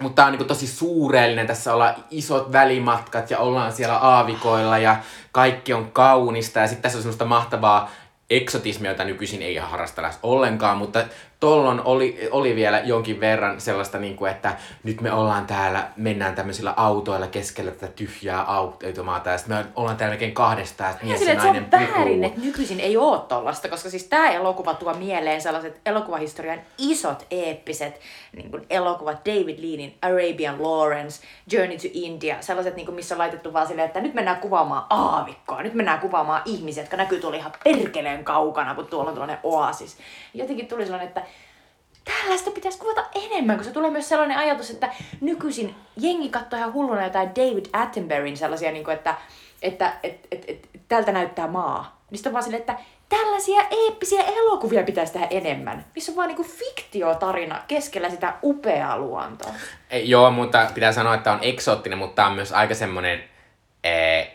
mutta 0.03 0.17
tää 0.17 0.27
on 0.27 0.33
niinku 0.33 0.45
tosi 0.45 0.67
suurellinen, 0.67 1.47
tässä 1.47 1.75
ollaan 1.75 1.95
isot 2.11 2.53
välimatkat 2.53 3.31
ja 3.31 3.39
ollaan 3.39 3.73
siellä 3.73 3.97
aavikoilla 3.97 4.79
ja 4.79 4.97
kaikki 5.33 5.73
on 5.73 5.93
kaunista. 5.93 6.59
Ja 6.59 6.67
sitten 6.67 6.83
tässä 6.83 6.99
on 6.99 7.03
semmoista 7.03 7.25
mahtavaa 7.25 7.91
eksotismia, 8.31 8.91
jota 8.91 9.05
nykyisin 9.05 9.43
ei 9.43 9.57
harrasta 9.57 10.03
lähes 10.03 10.19
ollenkaan, 10.23 10.79
mutta 10.79 11.05
tollon 11.43 11.83
oli, 11.85 12.29
oli 12.31 12.57
vielä 12.57 12.81
jonkin 12.81 13.21
verran 13.21 13.61
sellaista, 13.61 13.99
niin 13.99 14.17
kuin, 14.17 14.31
että 14.31 14.57
nyt 14.85 15.01
me 15.01 15.13
ollaan 15.13 15.47
täällä, 15.47 15.89
mennään 15.97 16.35
tämmöisillä 16.35 16.75
autoilla 16.77 17.27
keskellä 17.27 17.71
tätä 17.71 17.93
tyhjää 17.93 18.45
automaata 18.45 19.31
ja 19.31 19.39
sitten 19.39 19.57
me 19.57 19.65
ollaan 19.77 19.97
täällä 19.97 20.13
melkein 20.13 20.35
kahdestaan, 20.35 20.91
että 20.91 21.07
Ja 21.07 21.09
mies 21.09 21.21
ja 21.21 21.33
että 21.33 21.43
se 21.43 21.49
nainen 21.49 21.65
on 21.65 21.71
väärin, 21.71 22.25
että 22.25 22.41
nykyisin 22.41 22.81
ei 22.81 22.97
oo 22.97 23.19
tollasta, 23.19 23.69
koska 23.69 23.91
siis 23.91 24.05
tämä 24.05 24.31
elokuva 24.31 24.75
tuo 24.75 24.95
mieleen 24.95 25.41
sellaiset 25.41 25.81
elokuvahistorian 25.87 26.61
isot 26.79 27.27
eeppiset 27.31 28.01
niin 28.37 28.51
kuin 28.51 28.67
elokuvat, 28.71 29.27
David 29.27 29.59
Leanin 29.59 29.95
Arabian 30.03 30.63
Lawrence, 30.63 31.23
Journey 31.53 31.77
to 31.77 31.89
India, 31.93 32.37
sellaiset, 32.41 32.77
niin 32.77 32.87
kuin, 32.87 32.95
missä 32.95 33.15
on 33.15 33.19
laitettu 33.19 33.53
vaan 33.53 33.67
silleen, 33.67 33.87
että 33.87 34.01
nyt 34.01 34.15
mennään 34.15 34.41
kuvaamaan 34.41 34.87
aavikkoa, 34.91 35.63
nyt 35.63 35.75
mennään 35.75 36.01
kuvaamaan 36.01 36.43
ihmisiä, 36.45 36.83
jotka 36.83 36.97
näkyy 36.97 37.21
tuolla 37.21 37.39
ihan 37.39 37.53
perkeleen 37.65 38.25
kaukana, 38.25 38.75
kun 38.75 38.87
tuolla 38.87 39.11
on 39.11 39.15
tällainen 39.15 39.39
oasis. 39.43 39.99
Jotenkin 40.35 40.67
tuli 40.67 40.85
sellainen, 40.85 41.09
että 41.09 41.23
tällaista 42.05 42.51
pitäisi 42.51 42.79
kuvata 42.79 43.05
enemmän, 43.15 43.59
koska 43.59 43.73
tulee 43.73 43.91
myös 43.91 44.09
sellainen 44.09 44.39
ajatus, 44.39 44.71
että 44.71 44.89
nykyisin 45.21 45.75
jengi 45.97 46.29
katsoo 46.29 46.59
ihan 46.59 46.73
hulluna 46.73 47.05
jotain 47.05 47.29
David 47.29 47.67
Attenberryn 47.73 48.37
sellaisia, 48.37 48.73
niin 48.73 48.85
kuin, 48.85 48.95
että, 48.95 49.15
että 49.63 49.93
et, 50.03 50.27
et, 50.31 50.45
et, 50.49 50.69
tältä 50.89 51.13
näyttää 51.13 51.47
maa. 51.47 52.03
Sitten 52.15 52.31
on 52.31 52.33
vaan 52.33 52.43
silleen, 52.43 52.61
että 52.61 52.79
tällaisia 53.09 53.63
eeppisiä 53.71 54.23
elokuvia 54.23 54.83
pitäisi 54.83 55.13
tehdä 55.13 55.27
enemmän. 55.31 55.85
Missä 55.95 56.13
on 56.13 56.17
vaan 56.17 56.29
niinku 56.29 56.45
fiktiotarina 56.45 57.63
keskellä 57.69 58.11
sitä 58.11 58.35
upeaa 58.43 58.99
luontoa. 58.99 59.55
Ei, 59.91 60.11
joo, 60.11 60.31
mutta 60.31 60.71
pitää 60.75 60.93
sanoa, 60.93 61.15
että 61.15 61.33
on 61.33 61.39
eksoottinen, 61.43 61.99
mutta 61.99 62.15
tää 62.15 62.27
on 62.27 62.35
myös 62.35 62.53
aika 62.53 62.75
semmonen, 62.75 63.25
eh, 63.85 64.31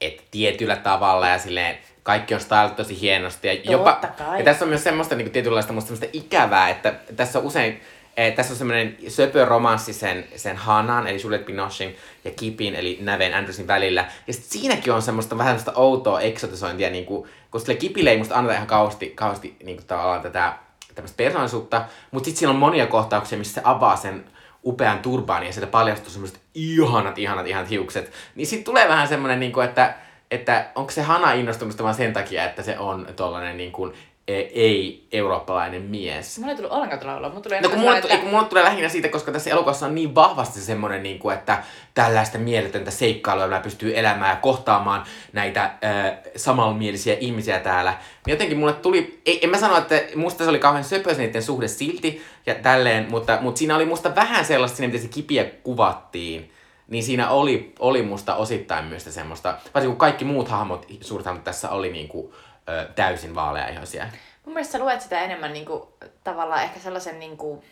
että 0.00 0.22
tietyllä 0.30 0.76
tavalla 0.76 1.28
ja 1.28 1.38
silleen 1.38 1.78
kaikki 2.04 2.34
on 2.34 2.40
stylettu 2.40 2.82
tosi 2.82 3.00
hienosti. 3.00 3.48
Ja, 3.48 3.54
jopa, 3.54 4.00
kai. 4.18 4.38
ja 4.38 4.44
tässä 4.44 4.64
on 4.64 4.68
myös 4.68 4.84
semmoista 4.84 5.14
niin 5.14 5.30
tietynlaista 5.30 5.72
musta 5.72 5.88
semmoista 5.88 6.18
ikävää, 6.18 6.68
että 6.68 6.94
tässä 7.16 7.38
on 7.38 7.44
usein 7.44 7.80
Eh, 8.16 8.34
tässä 8.34 8.52
on 8.52 8.58
semmoinen 8.58 8.96
söpö 9.08 9.44
romanssi 9.44 9.92
sen, 9.92 10.24
sen 10.36 10.56
Hanan, 10.56 11.06
eli 11.06 11.22
Juliette 11.22 11.46
Binochin 11.46 11.96
ja 12.24 12.30
Kipin, 12.30 12.74
eli 12.74 12.98
Näven 13.00 13.34
Andrewsin 13.34 13.66
välillä. 13.66 14.06
Ja 14.26 14.32
sit 14.32 14.44
siinäkin 14.44 14.92
on 14.92 15.02
semmoista 15.02 15.38
vähän 15.38 15.58
semmoista 15.58 15.80
outoa 15.80 16.20
eksotisointia, 16.20 16.90
niin 16.90 17.06
kuin, 17.06 17.28
kun 17.50 17.60
sille 17.60 17.74
Kipille 17.74 18.10
ei 18.10 18.18
musta 18.18 18.34
anneta 18.34 18.54
ihan 18.54 18.66
kauheasti, 18.66 19.10
kauheasti 19.10 19.56
niin 19.64 19.76
kuin 19.76 19.86
tavallaan 19.86 20.20
tätä 20.20 20.52
tämmöistä 20.94 21.16
persoonallisuutta, 21.16 21.84
mutta 22.10 22.24
sitten 22.24 22.38
siinä 22.38 22.50
on 22.50 22.56
monia 22.56 22.86
kohtauksia, 22.86 23.38
missä 23.38 23.54
se 23.54 23.60
avaa 23.64 23.96
sen 23.96 24.24
upean 24.64 24.98
turbaanin 24.98 25.46
ja 25.46 25.52
sieltä 25.52 25.70
paljastuu 25.70 26.10
semmoiset 26.10 26.40
ihanat, 26.54 27.18
ihanat, 27.18 27.46
ihanat 27.46 27.70
hiukset. 27.70 28.12
Niin 28.34 28.46
sitten 28.46 28.64
tulee 28.64 28.88
vähän 28.88 29.08
semmoinen, 29.08 29.40
niin 29.40 29.52
kuin, 29.52 29.68
että, 29.68 29.94
että 30.34 30.66
onko 30.74 30.90
se 30.90 31.02
Hana 31.02 31.32
innostumista 31.32 31.82
vaan 31.82 31.94
sen 31.94 32.12
takia, 32.12 32.44
että 32.44 32.62
se 32.62 32.78
on 32.78 33.06
tollainen 33.16 33.56
niin 33.56 33.72
kuin, 33.72 33.92
ei-eurooppalainen 34.28 35.82
mies. 35.82 36.38
Mulla 36.38 36.50
ei 36.50 36.56
tullut 36.56 36.72
ollenkaan 36.72 37.00
tulla 37.00 37.16
olla. 37.16 37.28
Mulla 37.28 37.40
tulee 37.40 37.60
No 37.60 37.68
kun 37.68 37.78
sellainen, 37.78 38.10
että... 38.10 38.26
mulle 38.26 38.44
tulee 38.44 38.64
lähinnä 38.64 38.88
siitä, 38.88 39.08
koska 39.08 39.32
tässä 39.32 39.50
elokuvassa 39.50 39.86
on 39.86 39.94
niin 39.94 40.14
vahvasti 40.14 40.60
semmoinen, 40.60 41.02
niin 41.02 41.18
kuin, 41.18 41.34
että 41.34 41.62
tällaista 41.94 42.38
mieletöntä 42.38 42.90
seikkailua, 42.90 43.44
jolla 43.44 43.60
pystyy 43.60 43.98
elämään 43.98 44.30
ja 44.30 44.36
kohtaamaan 44.36 45.04
näitä 45.32 45.64
äh, 45.64 45.72
samanmielisiä 46.36 47.16
ihmisiä 47.20 47.60
täällä. 47.60 47.90
Niin 48.26 48.32
jotenkin 48.32 48.58
mulle 48.58 48.72
tuli, 48.72 49.20
ei, 49.26 49.44
en 49.44 49.50
mä 49.50 49.58
sano, 49.58 49.78
että 49.78 50.02
musta 50.16 50.44
se 50.44 50.50
oli 50.50 50.58
kauhean 50.58 50.84
söpös 50.84 51.18
niiden 51.18 51.42
suhde 51.42 51.68
silti 51.68 52.22
ja 52.46 52.54
tälleen, 52.54 53.06
mutta, 53.10 53.38
mutta 53.40 53.58
siinä 53.58 53.76
oli 53.76 53.84
musta 53.84 54.14
vähän 54.14 54.44
sellaista, 54.44 54.82
miten 54.82 55.00
se 55.00 55.08
kipiä 55.08 55.44
kuvattiin. 55.44 56.53
Niin 56.88 57.04
siinä 57.04 57.30
oli, 57.30 57.74
oli 57.78 58.02
musta 58.02 58.34
osittain 58.34 58.84
myös 58.84 59.04
semmoista, 59.04 59.48
varsinkin 59.74 59.92
kun 59.92 59.98
kaikki 59.98 60.24
muut 60.24 60.48
hahmot, 60.48 60.86
suuret 61.00 61.26
hahmot 61.26 61.44
tässä 61.44 61.70
oli 61.70 61.92
niin 61.92 62.08
kuin, 62.08 62.32
ö, 62.68 62.88
täysin 62.94 63.34
vaaleaihoisia. 63.34 64.06
Mun 64.44 64.54
mielestä 64.54 64.72
sä 64.72 64.78
luet 64.78 65.00
sitä 65.00 65.20
enemmän 65.20 65.52
niinku, 65.52 65.92
tavallaan 66.24 66.62
ehkä 66.62 66.80
sellaisen 66.80 67.18
niinku, 67.18 67.64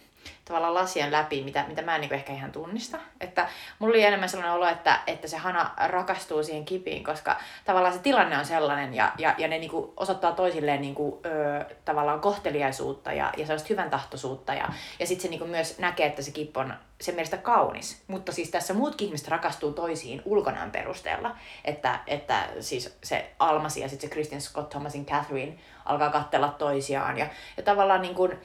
tavallaan 0.44 0.74
lasien 0.74 1.12
läpi, 1.12 1.42
mitä, 1.42 1.64
mitä 1.68 1.82
mä 1.82 1.94
en 1.94 2.00
niinku 2.00 2.14
ehkä 2.14 2.32
ihan 2.32 2.52
tunnista. 2.52 2.98
Että 3.20 3.48
mulla 3.78 3.92
oli 3.92 4.02
enemmän 4.02 4.28
sellainen 4.28 4.54
olo, 4.54 4.68
että, 4.68 5.00
että 5.06 5.28
se 5.28 5.36
Hana 5.36 5.70
rakastuu 5.86 6.42
siihen 6.42 6.64
kipiin, 6.64 7.04
koska 7.04 7.36
tavallaan 7.64 7.94
se 7.94 8.00
tilanne 8.00 8.38
on 8.38 8.44
sellainen 8.44 8.94
ja, 8.94 9.12
ja, 9.18 9.34
ja 9.38 9.48
ne 9.48 9.58
niinku 9.58 9.92
osoittaa 9.96 10.32
toisilleen 10.32 10.80
niinku, 10.80 11.20
ö, 11.26 11.64
tavallaan 11.84 12.20
kohteliaisuutta 12.20 13.12
ja, 13.12 13.32
ja 13.36 13.46
sellaista 13.46 13.68
hyvän 13.70 13.90
tahtoisuutta. 13.90 14.54
Ja, 14.54 14.68
ja 14.98 15.06
sitten 15.06 15.22
se 15.22 15.28
niinku 15.28 15.46
myös 15.46 15.78
näkee, 15.78 16.06
että 16.06 16.22
se 16.22 16.30
kippo 16.30 16.60
on 16.60 16.74
sen 17.00 17.14
mielestä 17.14 17.36
kaunis. 17.36 18.02
Mutta 18.06 18.32
siis 18.32 18.50
tässä 18.50 18.74
muutkin 18.74 19.06
ihmiset 19.06 19.28
rakastuu 19.28 19.72
toisiin 19.72 20.22
ulkonäön 20.24 20.70
perusteella. 20.70 21.36
Että, 21.64 21.98
että 22.06 22.48
siis 22.60 22.98
se 23.02 23.30
Almasi 23.38 23.80
ja 23.80 23.88
sitten 23.88 24.08
se 24.08 24.12
Christian 24.12 24.40
Scott 24.40 24.70
Thomasin 24.70 25.06
Catherine 25.06 25.58
alkaa 25.84 26.10
katsella 26.10 26.48
toisiaan. 26.48 27.18
Ja, 27.18 27.26
ja 27.56 27.62
tavallaan 27.62 28.02
niin 28.02 28.14
kuin, 28.14 28.38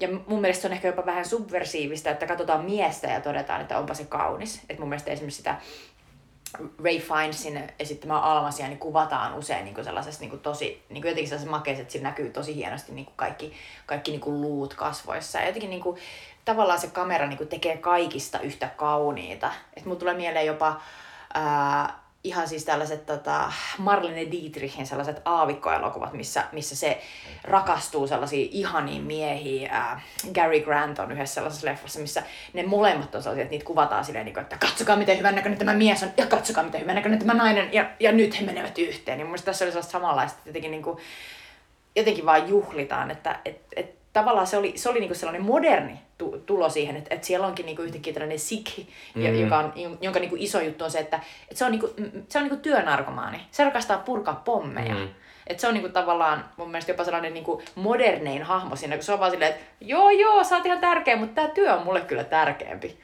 ja 0.00 0.08
mun 0.26 0.40
mielestä 0.40 0.62
se 0.62 0.68
on 0.68 0.72
ehkä 0.72 0.88
jopa 0.88 1.06
vähän 1.06 1.24
subversiivista, 1.24 2.10
että 2.10 2.26
katsotaan 2.26 2.64
miestä 2.64 3.06
ja 3.06 3.20
todetaan, 3.20 3.60
että 3.60 3.78
onpa 3.78 3.94
se 3.94 4.04
kaunis. 4.04 4.60
Että 4.68 4.80
mun 4.80 4.88
mielestä 4.88 5.10
esimerkiksi 5.10 5.36
sitä 5.36 5.56
Ray 6.84 6.98
Finesin 6.98 7.72
esittämää 7.78 8.20
Almasia 8.20 8.68
niin 8.68 8.78
kuvataan 8.78 9.34
usein 9.34 9.64
niin 9.64 9.74
kuin 9.74 9.84
sellaisessa 9.84 10.20
niin 10.20 10.30
kuin 10.30 10.42
tosi, 10.42 10.82
niin 10.88 11.02
kuin 11.02 11.08
jotenkin 11.08 11.28
sellaisessa 11.28 11.50
makeessa, 11.50 11.82
että 11.82 11.92
siinä 11.92 12.08
näkyy 12.08 12.30
tosi 12.30 12.54
hienosti 12.54 12.92
niin 12.92 13.04
kuin 13.04 13.16
kaikki, 13.16 13.52
kaikki 13.86 14.10
niin 14.10 14.20
kuin 14.20 14.40
luut 14.40 14.74
kasvoissa. 14.74 15.38
Ja 15.38 15.46
jotenkin 15.46 15.70
niin 15.70 15.82
kuin, 15.82 16.00
tavallaan 16.44 16.80
se 16.80 16.86
kamera 16.86 17.26
niin 17.26 17.38
kuin 17.38 17.48
tekee 17.48 17.76
kaikista 17.76 18.40
yhtä 18.40 18.68
kauniita. 18.76 19.52
Että 19.76 19.88
mulla 19.88 20.00
tulee 20.00 20.14
mieleen 20.14 20.46
jopa 20.46 20.80
ää, 21.34 21.98
ihan 22.28 22.48
siis 22.48 22.64
tällaiset 22.64 23.06
tota, 23.06 23.52
Marlene 23.78 24.30
Dietrichin 24.30 24.86
sellaiset 24.86 25.22
aavikkoelokuvat, 25.24 26.12
missä, 26.12 26.44
missä 26.52 26.76
se 26.76 27.02
rakastuu 27.44 28.06
sellaisiin 28.06 28.48
ihaniin 28.52 29.02
miehiin. 29.02 29.70
Ää, 29.70 30.00
Gary 30.34 30.60
Grant 30.60 30.98
on 30.98 31.12
yhdessä 31.12 31.34
sellaisessa 31.34 31.66
leffassa, 31.66 32.00
missä 32.00 32.22
ne 32.52 32.62
molemmat 32.66 33.14
on 33.14 33.22
sellaisia, 33.22 33.42
että 33.42 33.50
niitä 33.52 33.64
kuvataan 33.64 34.04
silleen, 34.04 34.24
niin 34.24 34.34
kuin, 34.34 34.42
että 34.42 34.58
katsokaa 34.58 34.96
miten 34.96 35.18
hyvän 35.18 35.34
näköinen 35.34 35.58
tämä 35.58 35.74
mies 35.74 36.02
on 36.02 36.08
ja 36.16 36.26
katsokaa 36.26 36.64
miten 36.64 36.80
hyvän 36.80 36.94
näköinen 36.94 37.18
tämä 37.18 37.34
nainen 37.34 37.72
ja, 37.72 37.90
ja 38.00 38.12
nyt 38.12 38.40
he 38.40 38.46
menevät 38.46 38.78
yhteen. 38.78 39.18
Niin 39.18 39.26
mun 39.26 39.38
tässä 39.44 39.64
oli 39.64 39.72
sellaista 39.72 39.92
samanlaista, 39.92 40.38
jotenkin, 40.46 40.70
niin 40.70 40.82
kuin, 40.82 40.98
jotenkin 41.96 42.26
vaan 42.26 42.48
juhlitaan, 42.48 43.10
että 43.10 43.40
et, 43.44 43.60
et, 43.76 43.97
tavallaan 44.12 44.46
se 44.46 44.56
oli, 44.56 44.72
se 44.76 44.88
oli 44.88 45.00
niinku 45.00 45.14
sellainen 45.14 45.42
moderni 45.42 45.98
tu- 46.18 46.42
tulo 46.46 46.70
siihen, 46.70 46.96
että, 46.96 47.14
että 47.14 47.26
siellä 47.26 47.46
onkin 47.46 47.66
niinku 47.66 47.82
yhtäkkiä 47.82 48.12
tällainen 48.12 48.38
Sikh, 48.38 48.78
mm-hmm. 48.78 49.40
joka 49.40 49.58
on, 49.58 49.72
jonka 50.00 50.20
niinku 50.20 50.36
iso 50.38 50.60
juttu 50.60 50.84
on 50.84 50.90
se, 50.90 50.98
että, 50.98 51.20
että 51.42 51.58
se 51.58 51.64
on, 51.64 51.70
niinku, 51.70 51.90
se 52.28 52.38
on 52.38 52.44
niinku 52.44 52.62
työnarkomaani. 52.62 53.40
Se 53.50 53.64
rakastaa 53.64 53.98
purkaa 53.98 54.42
pommeja. 54.44 54.94
Mm-hmm. 54.94 55.08
Että 55.46 55.60
se 55.60 55.68
on 55.68 55.74
niinku 55.74 55.88
tavallaan 55.88 56.44
mun 56.56 56.70
mielestä 56.70 56.92
jopa 56.92 57.04
sellainen 57.04 57.34
niinku 57.34 57.62
modernein 57.74 58.42
hahmo 58.42 58.76
siinä, 58.76 58.96
kun 58.96 59.04
se 59.04 59.12
on 59.12 59.20
vaan 59.20 59.30
silleen, 59.30 59.50
että 59.50 59.64
joo 59.80 60.10
joo, 60.10 60.44
sä 60.44 60.56
oot 60.56 60.66
ihan 60.66 60.80
tärkeä, 60.80 61.16
mutta 61.16 61.34
tämä 61.34 61.48
työ 61.48 61.74
on 61.74 61.84
mulle 61.84 62.00
kyllä 62.00 62.24
tärkeämpi. 62.24 62.98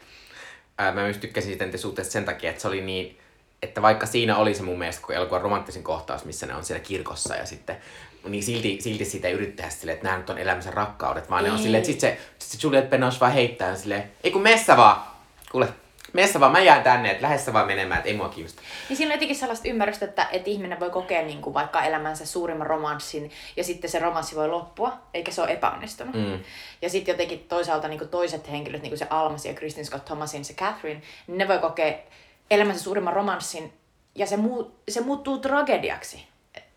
Ää, 0.78 0.92
mä 0.92 1.02
myös 1.02 1.18
tykkäsin 1.18 1.50
sitten 1.50 1.78
suhteesta 1.78 2.12
sen 2.12 2.24
takia, 2.24 2.50
että 2.50 2.62
se 2.62 2.68
oli 2.68 2.80
niin, 2.80 3.18
että 3.62 3.82
vaikka 3.82 4.06
siinä 4.06 4.36
oli 4.36 4.54
se 4.54 4.62
mun 4.62 4.78
mielestä 4.78 5.06
kun 5.06 5.14
elokuvan 5.14 5.42
romanttisin 5.42 5.82
kohtaus, 5.84 6.24
missä 6.24 6.46
ne 6.46 6.54
on 6.54 6.64
siellä 6.64 6.84
kirkossa 6.84 7.36
ja 7.36 7.46
sitten 7.46 7.76
niin 8.24 8.42
silti, 8.42 8.78
silti 8.80 9.04
siitä 9.04 9.28
ei 9.28 9.34
yrittää 9.34 9.70
silleen, 9.70 9.94
että 9.94 10.06
nämä 10.06 10.18
nyt 10.18 10.30
on 10.30 10.38
elämänsä 10.38 10.70
rakkaudet, 10.70 11.30
vaan 11.30 11.44
ei. 11.44 11.48
ne 11.48 11.52
on 11.52 11.62
silleen, 11.62 11.80
että 11.80 11.92
sit 11.92 12.00
se, 12.00 12.18
sit 12.38 12.60
se 12.60 12.66
Juliette 12.66 12.96
Binoche 12.96 13.20
vaan 13.20 13.32
heittää 13.32 13.76
silleen, 13.76 14.10
ei 14.24 14.30
kun 14.30 14.42
messä 14.42 14.76
vaan, 14.76 15.02
kuule, 15.52 15.68
messa 16.14 16.40
vaan, 16.40 16.52
mä 16.52 16.60
jään 16.60 16.82
tänne, 16.82 17.10
että 17.10 17.22
lähdessä 17.22 17.52
vaan 17.52 17.66
menemään, 17.66 17.98
että 17.98 18.08
ei 18.08 18.16
mua 18.16 18.28
kiinnosta. 18.28 18.62
Niin 18.88 18.96
siinä 18.96 19.10
on 19.10 19.14
jotenkin 19.14 19.36
sellaista 19.36 19.68
ymmärrystä, 19.68 20.04
että, 20.04 20.28
että 20.32 20.50
ihminen 20.50 20.80
voi 20.80 20.90
kokea 20.90 21.22
niin 21.22 21.42
kuin 21.42 21.54
vaikka 21.54 21.82
elämänsä 21.82 22.26
suurimman 22.26 22.66
romanssin 22.66 23.30
ja 23.56 23.64
sitten 23.64 23.90
se 23.90 23.98
romanssi 23.98 24.36
voi 24.36 24.48
loppua, 24.48 24.98
eikä 25.14 25.30
se 25.30 25.42
ole 25.42 25.50
epäonnistunut. 25.52 26.14
Mm. 26.14 26.40
Ja 26.82 26.90
sitten 26.90 27.12
jotenkin 27.12 27.44
toisaalta 27.48 27.88
niin 27.88 27.98
kuin 27.98 28.10
toiset 28.10 28.50
henkilöt, 28.50 28.82
niin 28.82 28.90
kuin 28.90 28.98
se 28.98 29.06
Almas 29.10 29.46
ja 29.46 29.54
Kristin 29.54 29.86
Scott 29.86 30.04
Thomasin, 30.04 30.44
se 30.44 30.54
Catherine, 30.54 31.02
niin 31.26 31.38
ne 31.38 31.48
voi 31.48 31.58
kokea 31.58 31.94
elämänsä 32.50 32.82
suurimman 32.82 33.12
romanssin 33.12 33.72
ja 34.14 34.26
se, 34.26 34.36
muu, 34.36 34.80
se 34.88 35.00
muuttuu 35.00 35.38
tragediaksi 35.38 36.24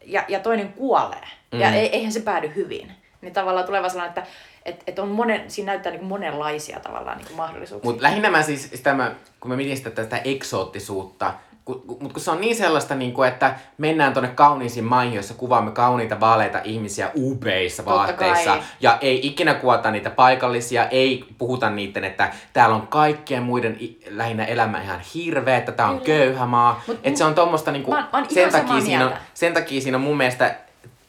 ja, 0.08 0.26
ja 0.28 0.39
toinen 0.39 0.74
kuolee. 0.74 1.28
Mm. 1.51 1.60
Ja 1.60 1.72
eihän 1.72 2.12
se 2.12 2.20
päädy 2.20 2.51
hyvin. 2.55 2.91
Niin 3.22 3.34
tavallaan 3.34 3.66
tulee 3.66 3.82
vaan 3.82 3.91
sellainen, 3.91 4.18
että 4.18 4.32
et, 4.66 4.84
et 4.88 4.99
on 4.99 5.08
monen, 5.08 5.51
siinä 5.51 5.72
näyttää 5.72 5.91
niin 5.91 6.05
monenlaisia 6.05 6.80
tavallaan 6.80 7.18
niin 7.18 7.36
mahdollisuuksia. 7.36 7.91
Mutta 7.91 8.03
lähinnä 8.03 8.30
mä 8.30 8.43
siis, 8.43 8.70
sitä 8.70 8.93
mä, 8.93 9.16
kun 9.39 9.51
mä 9.51 9.58
mietin 9.58 9.78
sitä 9.78 9.89
tästä 9.91 10.18
eksoottisuutta, 10.18 11.34
mutta 11.68 12.13
kun 12.13 12.20
se 12.20 12.32
on 12.32 12.41
niin 12.41 12.55
sellaista, 12.55 12.95
niin 12.95 13.13
kuin, 13.13 13.30
että 13.30 13.55
mennään 13.78 14.13
tuonne 14.13 14.30
kauniisiin 14.30 14.86
maihin, 14.86 15.13
jossa 15.13 15.34
kuvaamme 15.34 15.72
kauniita 15.72 16.20
vaaleita 16.20 16.61
ihmisiä 16.63 17.11
upeissa 17.15 17.86
vaatteissa. 17.86 18.57
Ja 18.82 18.97
ei 19.01 19.28
ikinä 19.28 19.53
kuvata 19.53 19.91
niitä 19.91 20.09
paikallisia, 20.09 20.88
ei 20.89 21.26
puhuta 21.38 21.70
niiden, 21.70 22.03
että 22.03 22.34
täällä 22.53 22.76
on 22.76 22.88
kaikkien 22.88 23.43
muiden 23.43 23.78
lähinnä 24.09 24.45
elämä 24.45 24.82
ihan 24.82 24.99
hirveä, 25.15 25.57
että 25.57 25.72
tää 25.72 25.89
on 25.89 26.01
Kyllä. 26.01 26.05
köyhä 26.05 26.45
maa. 26.45 26.84
Että 27.03 27.18
se 27.18 27.26
on 27.26 27.36
tuommoista, 27.36 27.72
niin 27.72 27.84
kuin, 27.84 28.03
sen, 28.30 28.51
takia 28.51 28.82
siinä 28.82 29.05
on, 29.05 29.13
sen 29.34 29.53
takia 29.53 29.82
siinä 29.82 29.97
on 29.97 30.03
mun 30.03 30.18
mielestä 30.18 30.55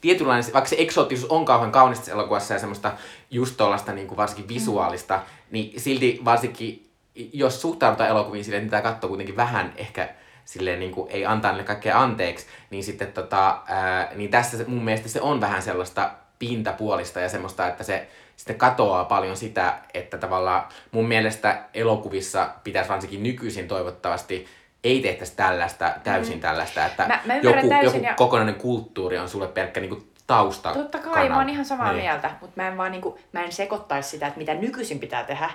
tietynlainen, 0.00 0.52
vaikka 0.52 0.70
se 0.70 0.76
eksoottisuus 0.78 1.30
on 1.30 1.44
kauhean 1.44 1.72
kaunista 1.72 2.10
elokuvassa 2.10 2.54
ja 2.54 2.60
semmoista 2.60 2.92
just 3.30 3.56
tuollaista 3.56 3.92
niin 3.92 4.06
kuin 4.06 4.16
varsinkin 4.16 4.48
visuaalista, 4.48 5.16
mm. 5.16 5.22
niin 5.50 5.80
silti 5.80 6.20
varsinkin, 6.24 6.86
jos 7.32 7.60
suhtaudutaan 7.60 8.10
elokuviin 8.10 8.44
silleen, 8.44 8.64
että 8.64 8.76
niitä 8.76 8.90
katsoo 8.90 9.08
kuitenkin 9.08 9.36
vähän 9.36 9.72
ehkä 9.76 10.08
silleen 10.48 10.80
niin 10.80 10.92
kuin 10.92 11.10
ei 11.10 11.26
antaa 11.26 11.50
niille 11.50 11.64
kaikkea 11.64 12.02
anteeksi, 12.02 12.46
niin 12.70 12.84
sitten 12.84 13.12
tota, 13.12 13.62
ää, 13.66 14.10
niin 14.14 14.30
tässä 14.30 14.56
mun 14.66 14.84
mielestä 14.84 15.08
se 15.08 15.20
on 15.20 15.40
vähän 15.40 15.62
sellaista 15.62 16.10
pintapuolista 16.38 17.20
ja 17.20 17.28
semmoista, 17.28 17.68
että 17.68 17.84
se 17.84 18.08
sitten 18.36 18.56
katoaa 18.56 19.04
paljon 19.04 19.36
sitä, 19.36 19.78
että 19.94 20.18
tavallaan 20.18 20.62
mun 20.90 21.08
mielestä 21.08 21.62
elokuvissa 21.74 22.50
pitäisi 22.64 22.90
varsinkin 22.90 23.22
nykyisin 23.22 23.68
toivottavasti 23.68 24.46
ei 24.84 25.00
tehtäisi 25.00 25.36
tällaista, 25.36 25.92
täysin 26.04 26.34
mm. 26.34 26.40
tällaista, 26.40 26.86
että 26.86 27.06
mä, 27.06 27.20
mä 27.26 27.36
joku, 27.36 27.58
joku 27.82 27.98
ja... 27.98 28.14
kokonainen 28.14 28.54
kulttuuri 28.54 29.18
on 29.18 29.28
sulle 29.28 29.48
pelkkä 29.48 29.80
niin 29.80 29.90
kuin 29.90 30.12
tausta. 30.26 30.74
Totta 30.74 30.98
kai, 30.98 31.12
kanava. 31.12 31.28
mä 31.28 31.36
oon 31.36 31.48
ihan 31.48 31.64
samaa 31.64 31.92
niin. 31.92 32.02
mieltä, 32.02 32.30
mutta 32.40 32.62
mä 32.62 32.68
en 32.68 32.76
vaan 32.76 32.92
niin 32.92 33.02
kuin, 33.02 33.14
mä 33.32 33.44
en 33.44 33.52
sekoittaisi 33.52 34.10
sitä, 34.10 34.26
että 34.26 34.38
mitä 34.38 34.54
nykyisin 34.54 34.98
pitää 34.98 35.24
tehdä 35.24 35.50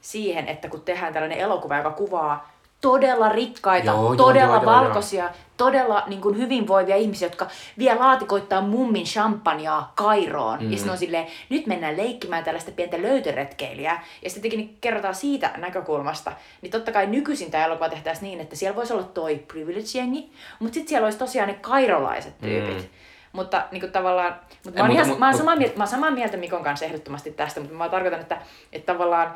siihen, 0.00 0.48
että 0.48 0.68
kun 0.68 0.80
tehdään 0.80 1.12
tällainen 1.12 1.38
elokuva, 1.38 1.76
joka 1.76 1.90
kuvaa 1.90 2.52
todella 2.82 3.28
rikkaita, 3.28 3.90
joo, 3.90 4.16
todella 4.16 4.56
joo, 4.56 4.64
valkoisia, 4.64 5.24
joo, 5.24 5.32
todella 5.56 6.02
niin 6.06 6.20
kuin 6.20 6.38
hyvinvoivia 6.38 6.96
ihmisiä, 6.96 7.26
jotka 7.26 7.46
vie 7.78 7.94
laatikoittaa 7.94 8.60
mummin 8.60 9.04
champagnea 9.04 9.82
Kairoon. 9.94 10.58
Mm. 10.62 10.70
Ja 10.70 10.76
sitten 10.76 10.92
on 10.92 10.98
silleen, 10.98 11.26
nyt 11.48 11.66
mennään 11.66 11.96
leikkimään 11.96 12.44
tällaista 12.44 12.70
pientä 12.70 13.02
löytöretkeilijää. 13.02 14.04
Ja 14.22 14.30
sitten 14.30 14.50
niin 14.50 14.76
kerrotaan 14.80 15.14
siitä 15.14 15.50
näkökulmasta. 15.56 16.32
Niin 16.62 16.70
totta 16.70 16.92
kai 16.92 17.06
nykyisin 17.06 17.50
tämä 17.50 17.64
elokuva 17.64 17.88
tehtäisiin 17.88 18.24
niin, 18.24 18.40
että 18.40 18.56
siellä 18.56 18.76
voisi 18.76 18.92
olla 18.92 19.02
toi 19.02 19.44
privilege-jengi, 19.52 20.30
mutta 20.58 20.74
sitten 20.74 20.88
siellä 20.88 21.06
olisi 21.06 21.18
tosiaan 21.18 21.48
ne 21.48 21.54
kairolaiset 21.54 22.38
tyypit. 22.40 22.78
Mm. 22.78 22.88
Mutta 23.32 23.64
niin 23.70 23.80
kuin 23.80 23.92
tavallaan, 23.92 24.36
mutta 24.64 24.80
mä, 24.80 24.88
oon 24.88 24.92
ihan, 24.92 25.18
mä, 25.18 25.26
oon 25.26 25.38
samaa 25.38 25.56
mieltä, 25.56 25.76
mä 25.76 25.82
oon 25.82 25.88
samaa 25.88 26.10
mieltä 26.10 26.36
Mikon 26.36 26.64
kanssa 26.64 26.86
ehdottomasti 26.86 27.30
tästä, 27.30 27.60
mutta 27.60 27.76
mä 27.76 27.88
tarkoitan, 27.88 28.20
että, 28.20 28.38
että 28.72 28.92
tavallaan 28.92 29.34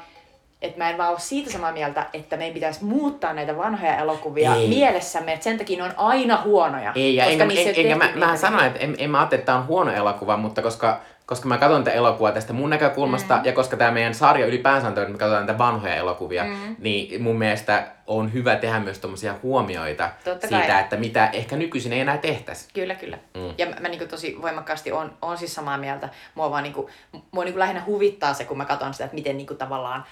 että 0.62 0.78
mä 0.78 0.90
en 0.90 0.98
vaan 0.98 1.10
ole 1.10 1.18
siitä 1.18 1.50
samaa 1.50 1.72
mieltä, 1.72 2.06
että 2.12 2.36
meidän 2.36 2.54
pitäisi 2.54 2.84
muuttaa 2.84 3.32
näitä 3.32 3.56
vanhoja 3.56 3.96
elokuvia 3.96 4.54
ei. 4.54 4.68
mielessämme, 4.68 5.32
että 5.32 5.44
sen 5.44 5.58
takia 5.58 5.76
ne 5.76 5.82
on 5.82 5.94
aina 5.96 6.42
huonoja. 6.44 6.92
Ei, 6.94 7.16
ja 7.16 7.24
enkä, 7.24 7.44
en, 7.44 7.74
enkä 7.76 7.96
mä, 7.96 8.26
mä 8.26 8.36
sanoin, 8.36 8.66
että 8.66 8.78
en, 8.78 8.94
en 8.98 9.10
mä 9.10 9.18
ajattele, 9.18 9.38
että 9.38 9.46
tämä 9.46 9.58
on 9.58 9.66
huono 9.66 9.92
elokuva, 9.92 10.36
mutta 10.36 10.62
koska, 10.62 11.00
koska 11.26 11.48
mä 11.48 11.58
katson 11.58 11.84
tätä 11.84 11.96
elokuvaa 11.96 12.32
tästä 12.32 12.52
mun 12.52 12.70
näkökulmasta, 12.70 13.36
mm. 13.36 13.44
ja 13.44 13.52
koska 13.52 13.76
tämä 13.76 13.90
meidän 13.90 14.14
sarja 14.14 14.46
ylipäänsä 14.46 14.86
on 14.86 14.92
että 14.98 15.12
me 15.12 15.18
katsotaan 15.18 15.46
näitä 15.46 15.58
vanhoja 15.58 15.94
elokuvia, 15.94 16.44
mm. 16.44 16.76
niin 16.78 17.22
mun 17.22 17.38
mielestä 17.38 17.86
on 18.06 18.32
hyvä 18.32 18.56
tehdä 18.56 18.80
myös 18.80 18.98
tommosia 18.98 19.34
huomioita 19.42 20.10
Totta 20.24 20.48
siitä, 20.48 20.66
kai. 20.66 20.80
että 20.80 20.96
mitä 20.96 21.30
ehkä 21.32 21.56
nykyisin 21.56 21.92
ei 21.92 22.00
enää 22.00 22.18
tehtäisi. 22.18 22.68
Kyllä, 22.74 22.94
kyllä. 22.94 23.18
Mm. 23.34 23.54
Ja 23.58 23.66
mä, 23.66 23.76
mä 23.80 23.88
niin 23.88 24.08
tosi 24.08 24.36
voimakkaasti 24.42 24.92
on, 24.92 25.12
on 25.22 25.38
siis 25.38 25.54
samaa 25.54 25.78
mieltä. 25.78 26.08
Mua 26.34 26.50
vaan 26.50 26.62
niin 26.62 26.72
kuin, 26.72 26.86
mua 27.30 27.44
niin 27.44 27.58
lähinnä 27.58 27.82
huvittaa 27.86 28.34
se, 28.34 28.44
kun 28.44 28.56
mä 28.56 28.64
katson 28.64 28.94
sitä, 28.94 29.04
että 29.04 29.14
miten 29.14 29.36
niin 29.36 29.46
tavallaan 29.46 30.04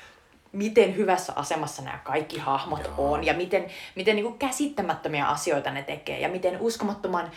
miten 0.54 0.96
hyvässä 0.96 1.32
asemassa 1.36 1.82
nämä 1.82 1.98
kaikki 2.04 2.38
hahmot 2.38 2.84
Joo. 2.84 3.12
on 3.12 3.24
ja 3.24 3.34
miten, 3.34 3.66
miten 3.94 4.16
niin 4.16 4.24
kuin 4.24 4.38
käsittämättömiä 4.38 5.28
asioita 5.28 5.70
ne 5.70 5.82
tekee 5.82 6.20
ja 6.20 6.28
miten 6.28 6.60
uskomattoman 6.60 7.30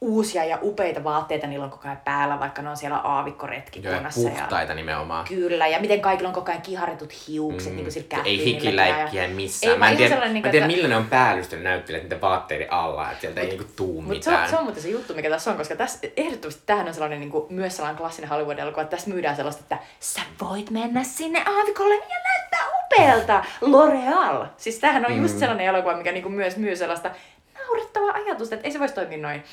uusia 0.00 0.44
ja 0.44 0.58
upeita 0.62 1.04
vaatteita 1.04 1.46
niillä 1.46 1.64
on 1.64 1.70
koko 1.70 1.88
ajan 1.88 2.00
päällä, 2.04 2.40
vaikka 2.40 2.62
ne 2.62 2.70
on 2.70 2.76
siellä 2.76 2.98
aavikkoretkikunnassa. 2.98 4.20
Joo, 4.20 4.30
puhtaita 4.30 4.72
ja, 4.72 4.76
nimenomaan. 4.76 5.24
Kyllä, 5.24 5.66
ja 5.66 5.80
miten 5.80 6.00
kaikilla 6.00 6.28
on 6.28 6.34
koko 6.34 6.50
ajan 6.50 6.62
kiharetut 6.62 7.12
hiukset, 7.28 7.72
mm. 7.72 7.76
niin 7.76 7.84
kuin 7.84 7.92
sillä 7.92 8.22
Ei 8.24 8.44
hikiläikkiä 8.44 9.28
missään. 9.28 9.72
Ei, 9.72 9.78
mä 9.78 9.90
en 9.90 9.96
tiedä, 9.96 10.28
niin, 10.28 10.42
mä 10.42 10.50
tiedä 10.50 10.66
että... 10.66 10.76
millä 10.76 10.88
ne 10.88 10.96
on 10.96 11.06
päällystynyt 11.06 11.64
näyttelijät 11.64 12.04
niiden 12.04 12.20
vaatteiden 12.20 12.72
alla, 12.72 13.10
että 13.10 13.20
sieltä 13.20 13.40
mut, 13.40 13.50
ei 13.50 13.56
niinku 13.56 13.72
tuu 13.76 14.02
mut 14.02 14.08
mitään. 14.08 14.36
Se 14.36 14.42
on, 14.42 14.48
se 14.50 14.56
on 14.56 14.64
muuten 14.64 14.82
se 14.82 14.88
juttu, 14.88 15.14
mikä 15.14 15.30
tässä 15.30 15.50
on, 15.50 15.56
koska 15.56 15.76
tässä 15.76 15.98
ehdottomasti 16.16 16.62
tähän 16.66 16.88
on 16.88 16.94
sellainen 16.94 17.20
niin 17.20 17.30
kuin, 17.30 17.46
myös 17.50 17.76
sellainen 17.76 17.98
klassinen 17.98 18.30
Hollywood-elokuva, 18.30 18.82
että 18.82 18.96
tässä 18.96 19.10
myydään 19.10 19.36
sellaista, 19.36 19.62
että 19.62 19.78
sä 20.00 20.20
voit 20.40 20.70
mennä 20.70 21.02
sinne 21.02 21.44
aavikolle 21.46 21.94
ja 21.94 22.00
näyttää 22.00 22.60
upealta. 22.84 23.44
L'Oreal. 23.62 24.46
Siis 24.56 24.78
tämähän 24.78 25.06
on 25.06 25.12
mm. 25.12 25.22
just 25.22 25.38
sellainen 25.38 25.66
elokuva, 25.66 25.96
mikä 25.96 26.12
niin 26.12 26.22
kuin 26.22 26.34
myös 26.34 26.56
myy 26.56 26.76
sellaista 26.76 27.10
naurettavaa 27.58 28.12
ajatusta, 28.12 28.54
että 28.54 28.66
ei 28.66 28.72
se 28.72 28.78
voisi 28.78 28.94
toimia 28.94 29.18
noin. 29.18 29.44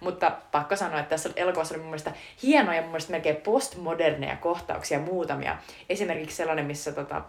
Mutta 0.00 0.32
pakko 0.52 0.76
sanoa, 0.76 1.00
että 1.00 1.10
tässä 1.10 1.30
elokuvassa 1.36 1.74
oli 1.74 1.82
mun 1.82 1.90
mielestä 1.90 2.12
hienoja, 2.42 2.80
mun 2.80 2.90
mielestä 2.90 3.12
melkein 3.12 3.36
postmoderneja 3.36 4.36
kohtauksia 4.36 4.98
muutamia. 4.98 5.56
Esimerkiksi 5.88 6.36
sellainen, 6.36 6.66
missä 6.66 6.92
tota, 6.92 7.22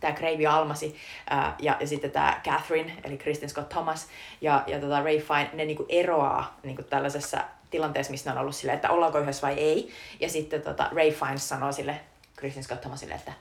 tämä 0.00 0.12
Gravy 0.12 0.46
Almasi 0.46 0.96
ää, 1.30 1.56
ja, 1.58 1.76
ja 1.80 1.86
sitten 1.86 2.10
tämä 2.10 2.40
Catherine, 2.44 2.92
eli 3.04 3.18
Kristen 3.18 3.48
Scott 3.48 3.68
Thomas 3.68 4.08
ja, 4.40 4.64
ja 4.66 4.80
tota 4.80 5.02
Ray 5.02 5.18
Fine, 5.18 5.50
ne 5.52 5.64
niinku 5.64 5.86
eroaa 5.88 6.58
niinku 6.62 6.82
tällaisessa 6.82 7.44
tilanteessa, 7.70 8.10
missä 8.10 8.30
ne 8.30 8.36
on 8.36 8.40
ollut 8.40 8.54
silleen, 8.56 8.76
että 8.76 8.90
ollaanko 8.90 9.18
yhdessä 9.18 9.46
vai 9.46 9.54
ei. 9.54 9.92
Ja 10.20 10.28
sitten 10.28 10.62
tota, 10.62 10.88
Ray 10.92 11.10
Fine 11.10 11.38
sanoo 11.38 11.72
sille 11.72 12.00
Kristen 12.36 12.64
Scott 12.64 12.80
Thomasille, 12.80 13.14
että 13.14 13.32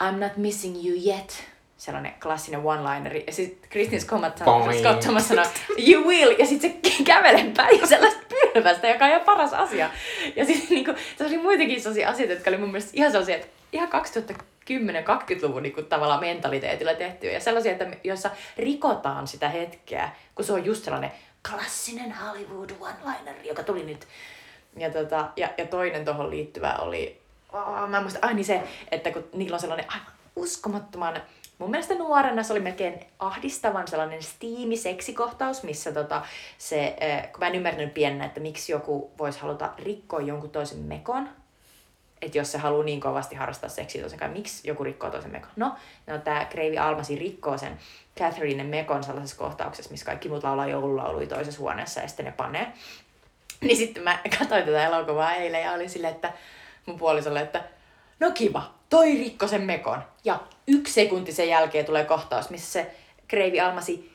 I'm 0.00 0.18
not 0.18 0.36
missing 0.36 0.86
you 0.86 1.14
yet 1.14 1.51
sellainen 1.82 2.14
klassinen 2.22 2.60
one-lineri. 2.60 3.24
Ja 3.26 3.32
sitten 3.32 3.70
Kristin 3.70 4.00
Scott 4.00 5.00
Thomas 5.00 5.28
sanoo, 5.28 5.44
you 5.88 6.04
will, 6.04 6.34
ja 6.38 6.46
sitten 6.46 6.70
se 6.84 7.04
kävelee 7.04 7.52
päin 7.56 7.88
sellaista 7.88 8.20
pylvästä, 8.28 8.88
joka 8.88 9.04
on 9.04 9.10
ihan 9.10 9.22
paras 9.22 9.52
asia. 9.52 9.90
Ja 10.36 10.44
sitten 10.44 10.68
niinku, 10.70 10.94
se 11.18 11.26
oli 11.26 11.38
muitakin 11.38 11.80
sellaisia 11.80 12.08
asioita, 12.08 12.34
jotka 12.34 12.50
oli 12.50 12.56
mun 12.56 12.68
mielestä 12.68 12.90
ihan 12.94 13.10
sellaisia, 13.10 13.36
että 13.36 13.48
ihan 13.72 13.88
2010-20-luvun 13.88 15.62
niinku, 15.62 15.82
tavallaan 15.82 16.20
mentaliteetillä 16.20 16.94
tehty. 16.94 17.26
Ja 17.26 17.40
sellaisia, 17.40 17.72
että, 17.72 17.86
joissa 18.04 18.30
rikotaan 18.56 19.26
sitä 19.26 19.48
hetkeä, 19.48 20.10
kun 20.34 20.44
se 20.44 20.52
on 20.52 20.64
just 20.64 20.84
sellainen 20.84 21.12
klassinen 21.50 22.12
Hollywood 22.12 22.70
one-liner, 22.80 23.34
joka 23.44 23.62
tuli 23.62 23.84
nyt. 23.84 24.06
Ja, 24.76 24.90
tota, 24.90 25.28
ja, 25.36 25.48
ja 25.58 25.66
toinen 25.66 26.04
tuohon 26.04 26.30
liittyvä 26.30 26.74
oli, 26.74 27.20
oh, 27.52 27.88
mä 27.88 27.96
en 27.96 28.02
muista, 28.02 28.18
ai 28.22 28.34
niin 28.34 28.44
se, 28.44 28.62
että 28.90 29.10
kun 29.10 29.24
niillä 29.32 29.54
on 29.54 29.60
sellainen 29.60 29.90
aivan 29.90 30.12
uskomattoman 30.36 31.22
mun 31.62 31.70
mielestä 31.70 31.94
nuorena 31.94 32.42
se 32.42 32.52
oli 32.52 32.60
melkein 32.60 33.06
ahdistavan 33.18 33.88
sellainen 33.88 34.22
steamy-seksikohtaus, 34.22 35.62
missä 35.62 35.92
tota, 35.92 36.22
se, 36.58 36.96
kun 37.32 37.40
mä 37.40 37.46
en 37.46 37.54
ymmärtänyt 37.54 37.94
pienenä, 37.94 38.24
että 38.24 38.40
miksi 38.40 38.72
joku 38.72 39.10
voisi 39.18 39.40
haluta 39.40 39.70
rikkoa 39.78 40.20
jonkun 40.20 40.50
toisen 40.50 40.78
mekon, 40.78 41.28
että 42.22 42.38
jos 42.38 42.52
se 42.52 42.58
haluaa 42.58 42.84
niin 42.84 43.00
kovasti 43.00 43.34
harrastaa 43.34 43.68
seksiä 43.68 44.00
toisen 44.00 44.18
kanssa, 44.18 44.36
miksi 44.36 44.68
joku 44.68 44.84
rikkoo 44.84 45.10
toisen 45.10 45.32
mekon? 45.32 45.50
No, 45.56 45.74
no 46.06 46.18
tämä 46.18 46.44
Kreivi 46.44 46.78
Almasi 46.78 47.16
rikkoo 47.16 47.58
sen 47.58 47.78
Catherine 48.18 48.64
mekon 48.64 49.04
sellaisessa 49.04 49.36
kohtauksessa, 49.36 49.90
missä 49.90 50.06
kaikki 50.06 50.28
muut 50.28 50.44
laulaa 50.44 50.66
joululauluja 50.66 51.26
toisessa 51.26 51.60
huoneessa 51.60 52.00
ja 52.00 52.08
sitten 52.08 52.26
ne 52.26 52.32
panee. 52.32 52.72
Niin 53.60 53.76
sitten 53.76 54.02
mä 54.02 54.18
katsoin 54.38 54.64
tätä 54.64 54.86
elokuvaa 54.86 55.34
eilen 55.34 55.62
ja 55.62 55.72
olin 55.72 55.90
silleen, 55.90 56.14
että 56.14 56.32
mun 56.86 56.98
puolisolle, 56.98 57.40
että 57.40 57.64
no 58.20 58.30
kiva, 58.30 58.74
toi 58.92 59.12
rikko 59.12 59.46
sen 59.46 59.62
mekon. 59.62 60.02
Ja 60.24 60.40
yksi 60.66 60.92
sekunti 60.92 61.32
sen 61.32 61.48
jälkeen 61.48 61.84
tulee 61.84 62.04
kohtaus, 62.04 62.50
missä 62.50 62.72
se 62.72 62.90
Kreivi 63.28 63.60
Almasi 63.60 64.12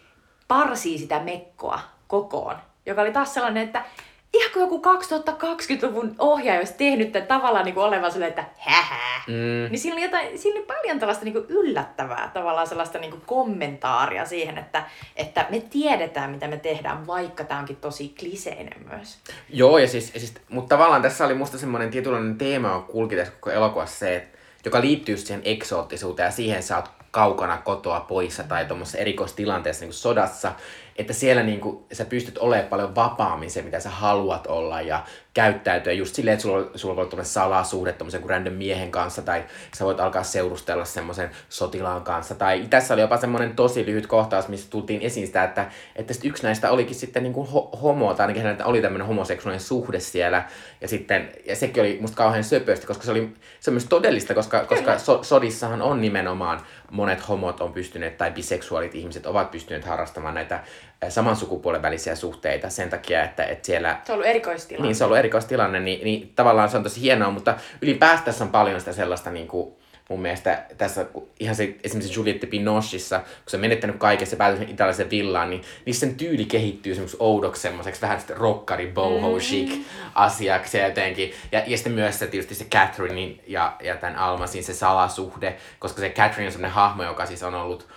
parsii 0.47 0.97
sitä 0.97 1.19
mekkoa 1.19 1.80
kokoon. 2.07 2.55
Joka 2.86 3.01
oli 3.01 3.11
taas 3.11 3.34
sellainen, 3.34 3.63
että 3.63 3.86
ihan 4.34 4.51
kuin 4.53 4.61
joku 4.61 4.82
2020-luvun 4.82 6.15
ohjaaja 6.19 6.59
olisi 6.59 6.73
tehnyt 6.73 7.11
tämän 7.11 7.28
tavallaan 7.28 7.65
niin 7.65 7.75
kuin 7.75 7.84
olevan 7.84 8.11
silleen, 8.11 8.30
että 8.30 8.45
hähä. 8.57 9.21
Mm. 9.28 9.71
Niin 9.71 9.80
siinä 9.80 9.95
oli, 9.95 10.03
jotain, 10.03 10.39
siinä 10.39 10.59
oli 10.59 10.65
paljon 10.65 10.99
tällaista 10.99 11.25
niin 11.25 11.34
kuin 11.34 11.45
yllättävää, 11.49 12.32
tavallaan 12.34 12.67
sellaista 12.67 12.99
niin 12.99 13.11
kuin 13.11 13.23
kommentaaria 13.25 14.25
siihen, 14.25 14.57
että, 14.57 14.84
että 15.15 15.47
me 15.49 15.59
tiedetään, 15.59 16.32
mitä 16.32 16.47
me 16.47 16.57
tehdään, 16.57 17.07
vaikka 17.07 17.43
tämä 17.43 17.59
onkin 17.59 17.75
tosi 17.75 18.15
kliseinen 18.19 18.86
myös. 18.89 19.17
Joo, 19.49 19.78
ja 19.78 19.88
siis, 19.88 20.13
ja 20.13 20.19
siis 20.19 20.34
mutta 20.49 20.75
tavallaan 20.75 21.01
tässä 21.01 21.25
oli 21.25 21.34
musta 21.34 21.57
semmoinen 21.57 21.91
tietynlainen 21.91 22.38
teema, 22.38 22.67
joka 22.67 22.91
kulki 22.91 23.15
tässä 23.15 23.34
koko 23.34 23.51
elokuvassa 23.51 23.99
se, 23.99 24.15
että, 24.15 24.36
joka 24.68 24.82
liittyy 24.82 25.18
siihen 25.18 25.41
eksoottisuuteen 25.45 26.26
ja 26.26 26.32
siihen, 26.32 26.63
sä 26.63 26.76
oot 26.76 26.89
kaukana 27.11 27.57
kotoa 27.57 27.99
poissa 27.99 28.43
tai 28.43 28.65
tuommoisessa 28.65 28.97
erikoistilanteessa 28.97 29.82
niin 29.82 29.89
kuin 29.89 29.95
sodassa, 29.95 30.51
että 30.95 31.13
siellä 31.13 31.43
niin 31.43 31.59
kuin, 31.59 31.86
sä 31.91 32.05
pystyt 32.05 32.38
olemaan 32.38 32.70
paljon 32.70 32.95
vapaammin 32.95 33.51
se, 33.51 33.61
mitä 33.61 33.80
sä 33.80 33.89
haluat 33.89 34.47
olla 34.47 34.82
ja 34.82 35.03
käyttäytyä 35.38 35.93
just 35.93 36.15
silleen, 36.15 36.33
että 36.33 36.41
sulla, 36.41 36.71
sulla 36.75 36.95
voi 36.95 37.05
tuommoinen 37.05 37.31
salasuhde 37.31 37.93
tuommoisen 37.93 38.21
kuin 38.21 38.29
random 38.29 38.53
miehen 38.53 38.91
kanssa 38.91 39.21
tai 39.21 39.43
sä 39.77 39.85
voit 39.85 39.99
alkaa 39.99 40.23
seurustella 40.23 40.85
semmoisen 40.85 41.29
sotilaan 41.49 42.01
kanssa. 42.01 42.35
Tai 42.35 42.67
tässä 42.69 42.93
oli 42.93 43.01
jopa 43.01 43.17
semmoinen 43.17 43.55
tosi 43.55 43.85
lyhyt 43.85 44.07
kohtaus, 44.07 44.47
missä 44.47 44.69
tultiin 44.69 45.01
esiin 45.01 45.27
sitä, 45.27 45.43
että, 45.43 45.71
että 45.95 46.13
sit 46.13 46.25
yksi 46.25 46.43
näistä 46.43 46.71
olikin 46.71 46.95
sitten 46.95 47.23
niin 47.23 47.33
kuin 47.33 47.47
ho- 47.47 47.77
homo, 47.77 48.13
tai 48.13 48.23
ainakin 48.23 48.43
hänellä 48.43 48.65
oli 48.65 48.81
tämmöinen 48.81 49.07
homoseksuaalinen 49.07 49.65
suhde 49.65 49.99
siellä. 49.99 50.45
Ja, 50.81 50.88
sitten, 50.88 51.29
ja 51.45 51.55
sekin 51.55 51.83
oli 51.83 51.97
musta 52.01 52.17
kauhean 52.17 52.43
söpösti, 52.43 52.88
koska 52.88 53.03
se 53.03 53.11
oli 53.11 53.33
se 53.59 53.71
myös 53.71 53.85
todellista, 53.85 54.33
koska, 54.33 54.65
koska 54.65 54.97
so, 54.97 55.23
sodissahan 55.23 55.81
on 55.81 56.01
nimenomaan 56.01 56.59
monet 56.91 57.27
homot 57.27 57.61
on 57.61 57.73
pystyneet, 57.73 58.17
tai 58.17 58.31
biseksuaalit 58.31 58.95
ihmiset 58.95 59.25
ovat 59.25 59.51
pystyneet 59.51 59.85
harrastamaan 59.85 60.35
näitä 60.35 60.63
saman 61.10 61.36
sukupuolen 61.36 61.82
välisiä 61.82 62.16
suhteita 62.16 62.70
sen 62.70 62.89
takia, 62.89 63.24
että, 63.24 63.43
että 63.43 63.66
siellä... 63.66 64.02
Se 64.04 64.12
on 64.12 64.16
ollut 64.16 64.30
erikoistilanne. 64.30 64.88
Niin, 64.88 64.95
se 64.95 65.04
on 65.04 65.06
ollut 65.06 65.20
erikoistilanne, 65.20 65.80
niin, 65.80 66.04
niin 66.04 66.34
tavallaan 66.36 66.70
se 66.70 66.78
on 66.78 66.84
tosi 66.84 67.02
hienoa, 67.02 67.32
mutta 67.32 67.56
ylipäätään 67.82 68.24
tässä 68.24 68.43
on 68.43 68.50
paljon 68.50 68.80
sitä 68.80 68.93
sellaista 68.93 69.32
niin 69.32 69.48
kuin, 69.48 69.76
mun 70.10 70.22
mielestä 70.22 70.66
tässä 70.78 71.06
ihan 71.39 71.56
se, 71.56 71.76
esimerkiksi 71.84 72.20
Juliette 72.20 72.48
Binochissa, 72.48 73.20
kun 73.20 73.28
se 73.48 73.58
on 73.58 73.62
menettänyt 73.62 73.95
kaikessa 73.95 74.34
ja 74.34 74.38
päätyy 74.38 74.66
italialaisen 74.70 75.10
villaan, 75.10 75.50
niin, 75.50 75.62
niin 75.86 75.93
sen 75.93 76.16
tyyli 76.16 76.45
kehittyy 76.45 76.93
semmoiksi 76.93 77.18
oudoksi 77.20 77.62
semmoiseksi 77.62 78.02
vähän 78.02 78.20
sitten 78.20 78.38
rockari, 78.38 78.88
boho 78.88 79.32
mm. 79.32 79.39
chic 79.39 79.82
asiaksi 80.16 80.78
ja 80.78 80.88
jotenkin. 80.88 81.34
Ja, 81.52 81.64
ja 81.68 81.78
sitten 81.78 81.93
myös 81.93 82.20
se 82.20 82.28
tietysti 82.28 82.56
se 82.56 82.66
Catherinein 82.66 83.41
ja, 83.48 83.76
ja 83.84 83.95
tämän 83.95 84.16
Almasin 84.16 84.64
se 84.64 84.74
salasuhde, 84.74 85.58
koska 85.80 86.02
se 86.02 86.10
Catherine 86.10 86.48
on 86.48 86.52
semmoinen 86.52 86.76
hahmo, 86.76 87.04
joka 87.04 87.26
siis 87.26 87.43
on 87.43 87.56
ollut 87.56 87.88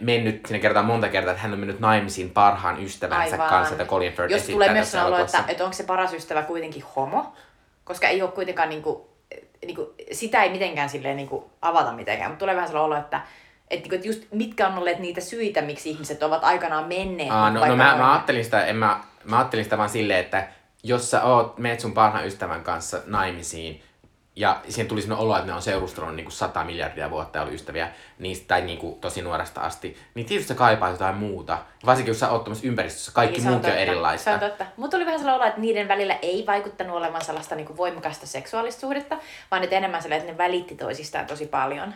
mennyt, 0.00 0.46
sinne 0.46 0.58
kertaa 0.58 0.82
monta 0.82 1.08
kertaa, 1.08 1.30
että 1.30 1.42
hän 1.42 1.52
on 1.52 1.58
mennyt 1.58 1.80
naimisiin 1.80 2.30
parhaan 2.30 2.82
ystävänsä 2.82 3.34
Aivan. 3.34 3.48
kanssa, 3.48 3.74
että 3.74 3.84
Colin 3.84 4.12
Firth 4.12 4.32
Jos 4.32 4.42
tulee 4.42 4.72
myös 4.72 4.94
olo, 4.94 5.18
että, 5.18 5.44
että 5.48 5.64
onko 5.64 5.74
se 5.74 5.84
paras 5.84 6.12
ystävä 6.12 6.42
kuitenkin 6.42 6.84
homo, 6.96 7.32
koska 7.84 8.08
ei 8.08 8.22
ole 8.22 8.30
kuitenkaan 8.30 8.68
niinku, 8.68 9.10
niinku, 9.66 9.94
sitä 10.12 10.42
ei 10.42 10.50
mitenkään 10.50 10.88
silleen 10.88 11.16
niinku 11.16 11.50
avata 11.62 11.92
mitenkään, 11.92 12.30
mutta 12.30 12.38
tulee 12.40 12.54
vähän 12.54 12.68
sellainen 12.68 12.86
olo, 12.86 13.04
että 13.04 13.20
että, 13.70 13.82
niinku, 13.82 13.94
että 13.94 14.08
just 14.08 14.22
mitkä 14.32 14.68
on 14.68 14.78
olleet 14.78 14.98
niitä 14.98 15.20
syitä, 15.20 15.62
miksi 15.62 15.90
ihmiset 15.90 16.22
ovat 16.22 16.44
aikanaan 16.44 16.88
menneet. 16.88 17.30
Aa, 17.30 17.50
no, 17.50 17.66
no 17.66 17.76
mä, 17.76 17.96
mä, 17.96 18.12
ajattelin 18.12 18.44
sitä, 18.44 18.64
en 18.64 18.76
mä, 18.76 19.00
mä 19.24 19.38
ajattelin 19.38 19.64
sitä 19.64 19.78
vaan 19.78 19.88
silleen, 19.88 20.20
että 20.20 20.48
jos 20.82 21.10
sä 21.10 21.22
oot, 21.22 21.58
meet 21.58 21.80
sun 21.80 21.92
parhaan 21.92 22.26
ystävän 22.26 22.62
kanssa 22.62 23.00
naimisiin, 23.06 23.82
ja 24.36 24.60
siihen 24.68 24.88
tuli 24.88 25.02
sellainen 25.02 25.26
olo, 25.26 25.36
että 25.36 25.46
ne 25.46 25.52
on 25.52 25.62
seurustellut 25.62 26.14
niin 26.14 26.24
kuin 26.24 26.32
100 26.32 26.64
miljardia 26.64 27.10
vuotta 27.10 27.38
ja 27.38 27.42
ollut 27.42 27.54
ystäviä 27.54 27.88
niistä, 28.18 28.48
tai 28.48 28.62
niin 28.62 28.78
kuin 28.78 29.00
tosi 29.00 29.22
nuoresta 29.22 29.60
asti. 29.60 29.96
Niin 30.14 30.26
tietysti 30.26 30.48
sä 30.48 30.54
kaipaat 30.54 30.92
jotain 30.92 31.16
muuta. 31.16 31.58
Varsinkin 31.86 32.10
jos 32.10 32.20
sä 32.20 32.30
oot 32.30 32.48
ympäristössä, 32.62 33.12
kaikki 33.14 33.40
niin, 33.40 33.50
muutkin 33.50 33.72
on 33.72 33.78
erilaista. 33.78 34.24
Se 34.24 34.34
on 34.34 34.40
totta. 34.40 34.66
Mutta 34.76 34.96
oli 34.96 35.06
vähän 35.06 35.18
sellainen 35.18 35.40
olo, 35.40 35.48
että 35.48 35.60
niiden 35.60 35.88
välillä 35.88 36.18
ei 36.22 36.44
vaikuttanut 36.46 36.96
olevan 36.96 37.24
sellaista 37.24 37.54
niin 37.54 37.66
kuin 37.66 37.76
voimakasta 37.76 38.26
seksuaalista 38.26 38.80
suhdetta, 38.80 39.18
vaan 39.50 39.64
että 39.64 39.76
enemmän 39.76 40.02
sellainen, 40.02 40.28
että 40.28 40.42
ne 40.44 40.48
välitti 40.48 40.74
toisistaan 40.74 41.26
tosi 41.26 41.46
paljon. 41.46 41.94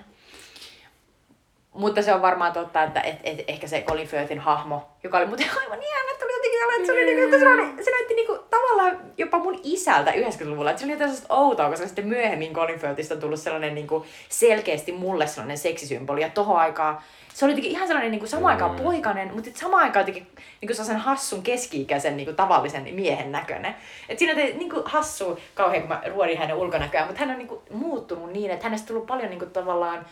Mutta 1.75 2.03
se 2.03 2.15
on 2.15 2.23
varmaan 2.23 2.53
totta, 2.53 2.83
että 2.83 3.01
et, 3.01 3.21
et, 3.25 3.45
ehkä 3.49 3.67
se 3.67 3.83
Colin 3.83 4.09
Firthin 4.09 4.41
hahmo, 4.41 4.89
joka 5.03 5.19
oli 5.19 5.27
muuten 5.27 5.51
aivan 5.61 5.83
ihana, 5.83 6.11
että 6.13 6.25
oli 6.25 6.34
jotenkin 6.61 6.87
sellainen, 6.87 6.87
että 6.87 6.87
se, 6.87 6.93
oli, 6.93 7.15
niinku, 7.15 7.39
se, 7.39 7.75
oli, 7.75 7.85
se 7.85 7.91
näytti 7.91 8.15
niinku, 8.15 8.39
tavallaan 8.51 9.01
jopa 9.19 9.39
mun 9.39 9.61
isältä 9.63 10.11
90-luvulla. 10.11 10.71
Että 10.71 10.81
se 10.81 10.87
oli 10.87 10.93
jotain 10.93 11.11
sellaista 11.11 11.35
outoa, 11.35 11.71
koska 11.71 11.87
sitten 11.87 12.09
myöhemmin 12.09 12.53
Colin 12.53 12.79
Firthistä 12.79 13.15
on 13.15 13.21
tullut 13.21 13.41
sellainen 13.41 13.75
niinku, 13.75 14.07
selkeästi 14.29 14.93
mulle 14.93 15.27
sellainen 15.27 15.59
seksisymboli. 15.59 16.21
Ja 16.21 16.29
tohon 16.29 16.57
aikaan 16.57 16.99
se 17.35 17.45
oli 17.45 17.53
jotenkin 17.53 17.73
ihan 17.73 17.87
sellainen 17.87 18.11
niin 18.11 18.19
kuin 18.19 18.29
samaan 18.29 18.53
aikaan 18.53 18.71
mm. 18.71 18.83
poikainen, 18.83 19.35
mutta 19.35 19.51
samaan 19.55 19.83
aikaan 19.83 20.03
jotenkin 20.03 20.27
niin 20.61 20.69
kuin 20.69 20.77
sellaisen 20.77 20.97
hassun 20.97 21.43
keski-ikäisen 21.43 22.17
niin 22.17 22.27
kuin 22.27 22.37
tavallisen 22.37 22.95
miehen 22.95 23.33
näköinen. 23.33 23.75
Et 24.09 24.19
siinä 24.19 24.35
oli 24.35 24.55
niin 24.55 24.71
kuin 24.71 24.83
hassu 24.87 25.39
kauhean, 25.55 25.83
kun 25.83 25.89
mä 25.89 26.03
ruodin 26.07 26.39
hänen 26.39 26.57
ulkonäköään, 26.57 27.07
mutta 27.07 27.21
hän 27.21 27.31
on 27.31 27.39
niin 27.39 27.49
kuin 27.49 27.61
muuttunut 27.71 28.33
niin, 28.33 28.51
että 28.51 28.65
hänestä 28.65 28.87
tullut 28.87 29.07
paljon 29.07 29.31
niin 29.31 29.39
kuin 29.39 29.51
tavallaan 29.51 30.07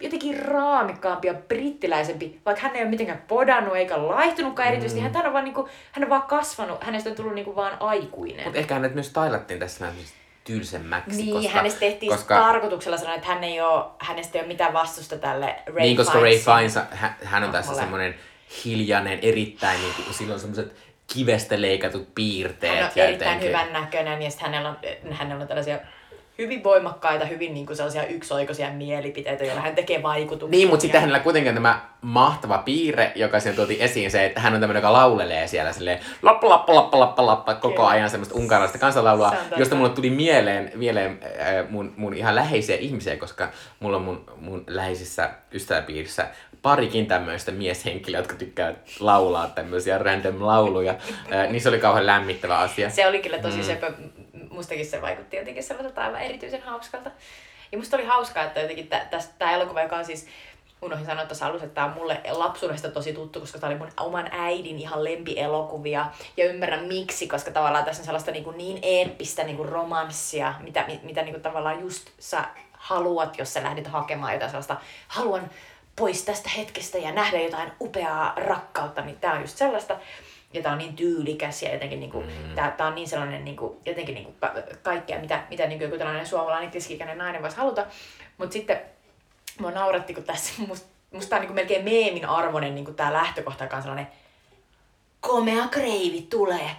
jotenkin 0.00 0.38
raamikkaampi 0.38 1.28
ja 1.28 1.34
brittiläisempi, 1.34 2.40
vaikka 2.46 2.62
hän 2.62 2.76
ei 2.76 2.82
ole 2.82 2.90
mitenkään 2.90 3.24
podannut 3.28 3.76
eikä 3.76 4.08
laihtunutkaan 4.08 4.68
erityisesti. 4.68 5.00
Mm. 5.00 5.12
Hän, 5.14 5.26
on 5.26 5.32
vaan, 5.32 5.44
niin 5.44 5.54
kuin, 5.54 5.70
hän 5.92 6.04
on 6.04 6.10
vaan 6.10 6.22
kasvanut, 6.22 6.84
hänestä 6.84 7.10
on 7.10 7.16
tullut 7.16 7.34
niin 7.34 7.44
kuin 7.44 7.56
vaan 7.56 7.76
aikuinen. 7.80 8.44
Mutta 8.44 8.58
ehkä 8.58 8.74
hänet 8.74 8.94
myös 8.94 9.10
tailattiin 9.10 9.60
tässä 9.60 9.84
näin 9.84 9.96
tylsemmäksi. 10.44 11.16
Niin, 11.22 11.34
koska, 11.34 11.52
hänestä 11.52 11.80
tehtiin 11.80 12.12
koska, 12.12 12.34
tarkoituksella 12.34 12.96
sanoa, 12.96 13.14
että 13.14 13.26
hän 13.26 13.44
ei 13.44 13.60
ole, 13.60 13.84
hänestä 13.98 14.38
ei 14.38 14.42
ole 14.42 14.48
mitään 14.48 14.72
vastusta 14.72 15.18
tälle 15.18 15.56
Ray 15.66 15.80
Niin, 15.80 15.96
koska 15.96 16.20
Ray 16.20 16.38
Fiennes, 16.38 16.78
hän, 16.90 17.16
hän 17.24 17.44
on 17.44 17.52
tässä 17.52 17.74
semmoinen 17.74 18.14
hiljainen, 18.64 19.18
erittäin, 19.22 19.80
niin 19.80 19.94
kuin, 19.94 20.14
sillä 20.14 20.34
on 20.34 20.40
semmoiset 20.40 20.72
kivestä 21.14 21.60
leikatut 21.60 22.14
piirteet. 22.14 22.74
Hän 22.74 22.84
on 22.84 22.90
erittäin 22.96 23.12
jotenkin... 23.12 23.48
hyvän 23.48 23.72
näköinen 23.72 24.22
ja 24.22 24.30
sitten 24.30 24.50
hänellä 24.50 24.68
on, 24.68 24.76
hänellä 25.12 25.42
on 25.42 25.48
tällaisia 25.48 25.78
hyvin 26.38 26.64
voimakkaita, 26.64 27.24
hyvin 27.24 27.54
niin 27.54 27.66
kuin 27.66 27.76
sellaisia 27.76 28.06
yksioikoisia 28.06 28.70
mielipiteitä, 28.70 29.44
joilla 29.44 29.60
hän 29.60 29.74
tekee 29.74 30.02
vaikutuksia. 30.02 30.58
Niin, 30.58 30.68
mutta 30.68 30.82
sitten 30.82 31.00
hänellä 31.00 31.20
kuitenkin 31.20 31.54
tämä 31.54 31.80
mahtava 32.02 32.58
piirre, 32.58 33.12
joka 33.14 33.40
siinä 33.40 33.56
tuotiin 33.56 33.80
esiin, 33.80 34.10
se, 34.10 34.24
että 34.24 34.40
hän 34.40 34.54
on 34.54 34.60
tämmöinen, 34.60 34.80
joka 34.80 34.92
laulelee 34.92 35.46
siellä 35.46 35.72
silleen 35.72 36.00
lappa, 36.22 36.48
lappa, 36.48 36.74
lappa, 36.74 36.98
lappa, 36.98 37.26
lappa, 37.26 37.54
koko 37.54 37.74
Kyllä. 37.74 37.88
ajan 37.88 38.10
semmoista 38.10 38.34
unkarilaista 38.34 38.78
kansanlaulua, 38.78 39.34
josta 39.56 39.74
mulle 39.74 39.90
tuli 39.90 40.10
mieleen, 40.10 40.72
mieleen 40.74 41.20
äh, 41.40 41.70
mun, 41.70 41.92
mun 41.96 42.14
ihan 42.14 42.34
läheisiä 42.34 42.76
ihmisiä, 42.76 43.16
koska 43.16 43.48
mulla 43.80 43.96
on 43.96 44.02
mun, 44.02 44.24
mun 44.40 44.64
läheisissä 44.66 45.30
ystäväpiirissä 45.52 46.26
parikin 46.62 47.06
tämmöistä 47.06 47.52
mieshenkilöä, 47.52 48.20
jotka 48.20 48.36
tykkää 48.36 48.74
laulaa 49.00 49.48
tämmöisiä 49.48 49.98
random 49.98 50.46
lauluja, 50.46 50.94
äh, 51.32 51.48
niin 51.48 51.60
se 51.60 51.68
oli 51.68 51.78
kauhean 51.78 52.06
lämmittävä 52.06 52.58
asia. 52.58 52.90
Se 52.90 53.06
oli 53.06 53.18
kyllä 53.18 53.38
tosi 53.38 53.56
mm. 53.56 53.62
sepä 53.62 53.92
mustakin 54.52 54.86
se 54.86 55.02
vaikutti 55.02 55.36
jotenkin 55.36 55.62
sellaiselta 55.62 56.04
aivan 56.04 56.20
erityisen 56.20 56.62
hauskalta. 56.62 57.10
Ja 57.72 57.78
musta 57.78 57.96
oli 57.96 58.04
hauskaa, 58.04 58.44
että 58.44 58.60
jotenkin 58.60 58.88
tämä 59.38 59.52
elokuva, 59.52 59.82
joka 59.82 59.96
on 59.96 60.04
siis 60.04 60.26
unohdin 60.82 61.06
sanoa 61.06 61.26
tuossa 61.26 61.46
alussa, 61.46 61.64
että 61.64 61.74
tämä 61.74 61.86
on 61.86 61.92
mulle 61.92 62.20
lapsuudesta 62.30 62.90
tosi 62.90 63.12
tuttu, 63.12 63.40
koska 63.40 63.58
tämä 63.58 63.70
oli 63.70 63.78
mun 63.78 63.92
oman 64.00 64.28
äidin 64.32 64.78
ihan 64.78 65.04
lempielokuvia. 65.04 66.06
Ja 66.36 66.44
ymmärrän 66.44 66.84
miksi, 66.84 67.28
koska 67.28 67.50
tavallaan 67.50 67.84
tässä 67.84 68.02
on 68.02 68.04
sellaista 68.04 68.30
niin, 68.30 68.44
kuin 68.44 68.58
niin 68.58 68.78
eeppistä 68.82 69.44
niin 69.44 69.56
kuin 69.56 69.68
romanssia, 69.68 70.54
mitä, 70.60 70.86
mitä 71.02 71.22
niin 71.22 71.34
kuin 71.34 71.42
tavallaan 71.42 71.80
just 71.80 72.10
sä 72.18 72.44
haluat, 72.72 73.38
jos 73.38 73.54
sä 73.54 73.62
lähdet 73.62 73.86
hakemaan 73.86 74.32
jotain 74.32 74.50
sellaista, 74.50 74.76
haluan 75.08 75.50
pois 75.96 76.24
tästä 76.24 76.50
hetkestä 76.50 76.98
ja 76.98 77.12
nähdä 77.12 77.40
jotain 77.40 77.72
upeaa 77.80 78.32
rakkautta, 78.36 79.02
niin 79.02 79.18
tämä 79.20 79.34
on 79.34 79.40
just 79.40 79.56
sellaista 79.56 79.96
ja 80.52 80.62
tämä 80.62 80.72
on 80.72 80.78
niin 80.78 80.96
tyylikäs 80.96 81.62
ja 81.62 81.72
jotenkin 81.72 82.00
niinku, 82.00 82.20
mm. 82.20 82.54
tämä 82.54 82.88
on 82.88 82.94
niin 82.94 83.08
sellainen 83.08 83.44
niinku, 83.44 83.80
jotenkin 83.86 84.14
niinku 84.14 84.34
kaikkea, 84.82 85.20
mitä, 85.20 85.42
mitä 85.50 85.66
niinku 85.66 85.84
joku 85.84 85.98
tällainen 85.98 86.26
suomalainen 86.26 86.70
keskikäinen 86.70 87.18
nainen 87.18 87.42
voisi 87.42 87.56
haluta. 87.56 87.86
Mutta 88.38 88.52
sitten 88.52 88.80
mua 89.60 89.70
nauratti, 89.70 90.14
kun 90.14 90.24
tässä 90.24 90.52
musta, 90.68 90.88
musta 91.12 91.30
tämä 91.30 91.38
on 91.38 91.40
niinku 91.40 91.54
melkein 91.54 91.84
meemin 91.84 92.24
arvoinen 92.24 92.74
niinku 92.74 92.92
tämä 92.92 93.12
lähtökohta, 93.12 93.64
joka 93.64 93.76
on 93.76 93.82
sellainen 93.82 94.08
komea 95.20 95.68
kreivi 95.68 96.26
tulee 96.30 96.70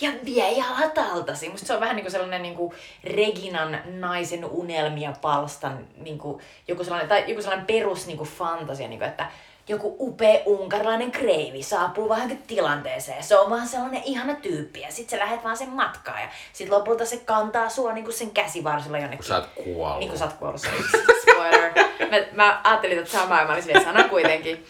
ja 0.00 0.10
vie 0.24 0.52
jalat 0.52 0.98
altasi. 0.98 1.48
Musta 1.48 1.66
se 1.66 1.74
on 1.74 1.80
vähän 1.80 1.96
niinku 1.96 2.10
sellainen 2.10 2.42
niinku 2.42 2.74
Reginan 3.04 3.80
naisen 3.86 4.44
unelmia 4.44 5.12
palstan 5.22 5.86
niinku, 5.96 6.40
joku 6.68 6.84
sellainen, 6.84 7.08
tai 7.08 7.24
joku 7.26 7.42
sellainen 7.42 7.66
perus 7.66 8.06
niinku 8.06 8.24
fantasia, 8.24 8.88
niinku, 8.88 9.04
että 9.04 9.30
joku 9.68 9.96
upea 10.00 10.40
unkarilainen 10.46 11.12
kreivi 11.12 11.62
saapuu 11.62 12.08
vähän 12.08 12.38
tilanteeseen. 12.46 13.22
Se 13.22 13.38
on 13.38 13.50
vaan 13.50 13.68
sellainen 13.68 14.02
ihana 14.04 14.34
tyyppi 14.34 14.80
ja 14.80 14.92
sit 14.92 15.10
sä 15.10 15.18
lähet 15.18 15.44
vaan 15.44 15.56
sen 15.56 15.70
matkaan 15.70 16.22
ja 16.22 16.28
sit 16.52 16.68
lopulta 16.68 17.06
se 17.06 17.16
kantaa 17.16 17.68
sua 17.68 17.92
niinku 17.92 18.12
sen 18.12 18.30
käsivarsilla 18.30 18.98
jonnekin. 18.98 19.18
Kun 19.18 19.26
sä 19.26 19.36
oot 19.36 19.48
kuollut. 19.64 19.98
Niin 19.98 20.08
kun 20.08 20.18
sä 20.18 20.24
oot 20.24 20.34
kuollut, 20.34 20.60
se 20.60 20.68
spoiler. 21.22 21.72
mä, 22.10 22.16
mä 22.32 22.60
ajattelin, 22.64 22.98
että 22.98 23.10
samaa 23.10 23.44
mä 23.44 23.52
olisin 23.52 23.84
sana 23.84 24.08
kuitenkin. 24.08 24.64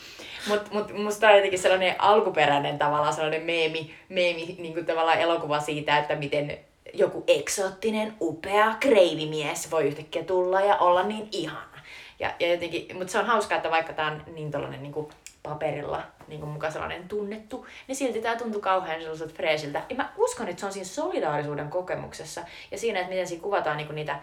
Mutta 0.48 0.70
mut, 0.72 0.92
musta 0.92 1.28
on 1.28 1.34
jotenkin 1.34 1.58
sellainen 1.58 1.94
alkuperäinen 1.98 2.78
tavallaan 2.78 3.14
sellainen 3.14 3.42
meemi, 3.42 3.94
meemi 4.08 4.56
niin 4.58 4.74
kuin 4.74 4.86
tavallaan 4.86 5.20
elokuva 5.20 5.60
siitä, 5.60 5.98
että 5.98 6.16
miten 6.16 6.58
joku 6.94 7.24
eksoottinen, 7.26 8.14
upea 8.20 8.74
kreivimies 8.80 9.70
voi 9.70 9.84
yhtäkkiä 9.84 10.24
tulla 10.24 10.60
ja 10.60 10.76
olla 10.76 11.02
niin 11.02 11.28
ihana. 11.32 11.75
Ja, 12.18 12.34
ja 12.40 12.52
jotenkin, 12.52 12.96
mutta 12.96 13.12
se 13.12 13.18
on 13.18 13.26
hauskaa, 13.26 13.56
että 13.56 13.70
vaikka 13.70 13.92
tämä 13.92 14.12
on 14.12 14.22
niin 14.34 14.50
tollanen 14.50 14.82
niin 14.82 15.08
paperilla 15.42 16.02
niin 16.28 16.40
kuin 16.40 16.50
mukaan 16.50 16.72
sellainen 16.72 17.08
tunnettu, 17.08 17.66
niin 17.88 17.96
silti 17.96 18.20
tämä 18.20 18.36
tuntuu 18.36 18.60
kauhean 18.60 19.00
sellaiselta 19.00 19.34
freesiltä. 19.34 19.82
Ja 19.90 19.96
mä 19.96 20.12
uskon, 20.16 20.48
että 20.48 20.60
se 20.60 20.66
on 20.66 20.72
siinä 20.72 20.86
solidaarisuuden 20.86 21.68
kokemuksessa 21.68 22.40
ja 22.70 22.78
siinä, 22.78 22.98
että 22.98 23.10
miten 23.10 23.26
siinä 23.26 23.42
kuvataan 23.42 23.76
niin 23.76 23.86
kuin 23.86 23.94
niitä, 23.94 24.18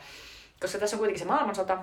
koska 0.62 0.80
tässä 0.80 0.96
on 0.96 1.00
kuitenkin 1.00 1.20
se 1.20 1.26
maailmansota, 1.26 1.78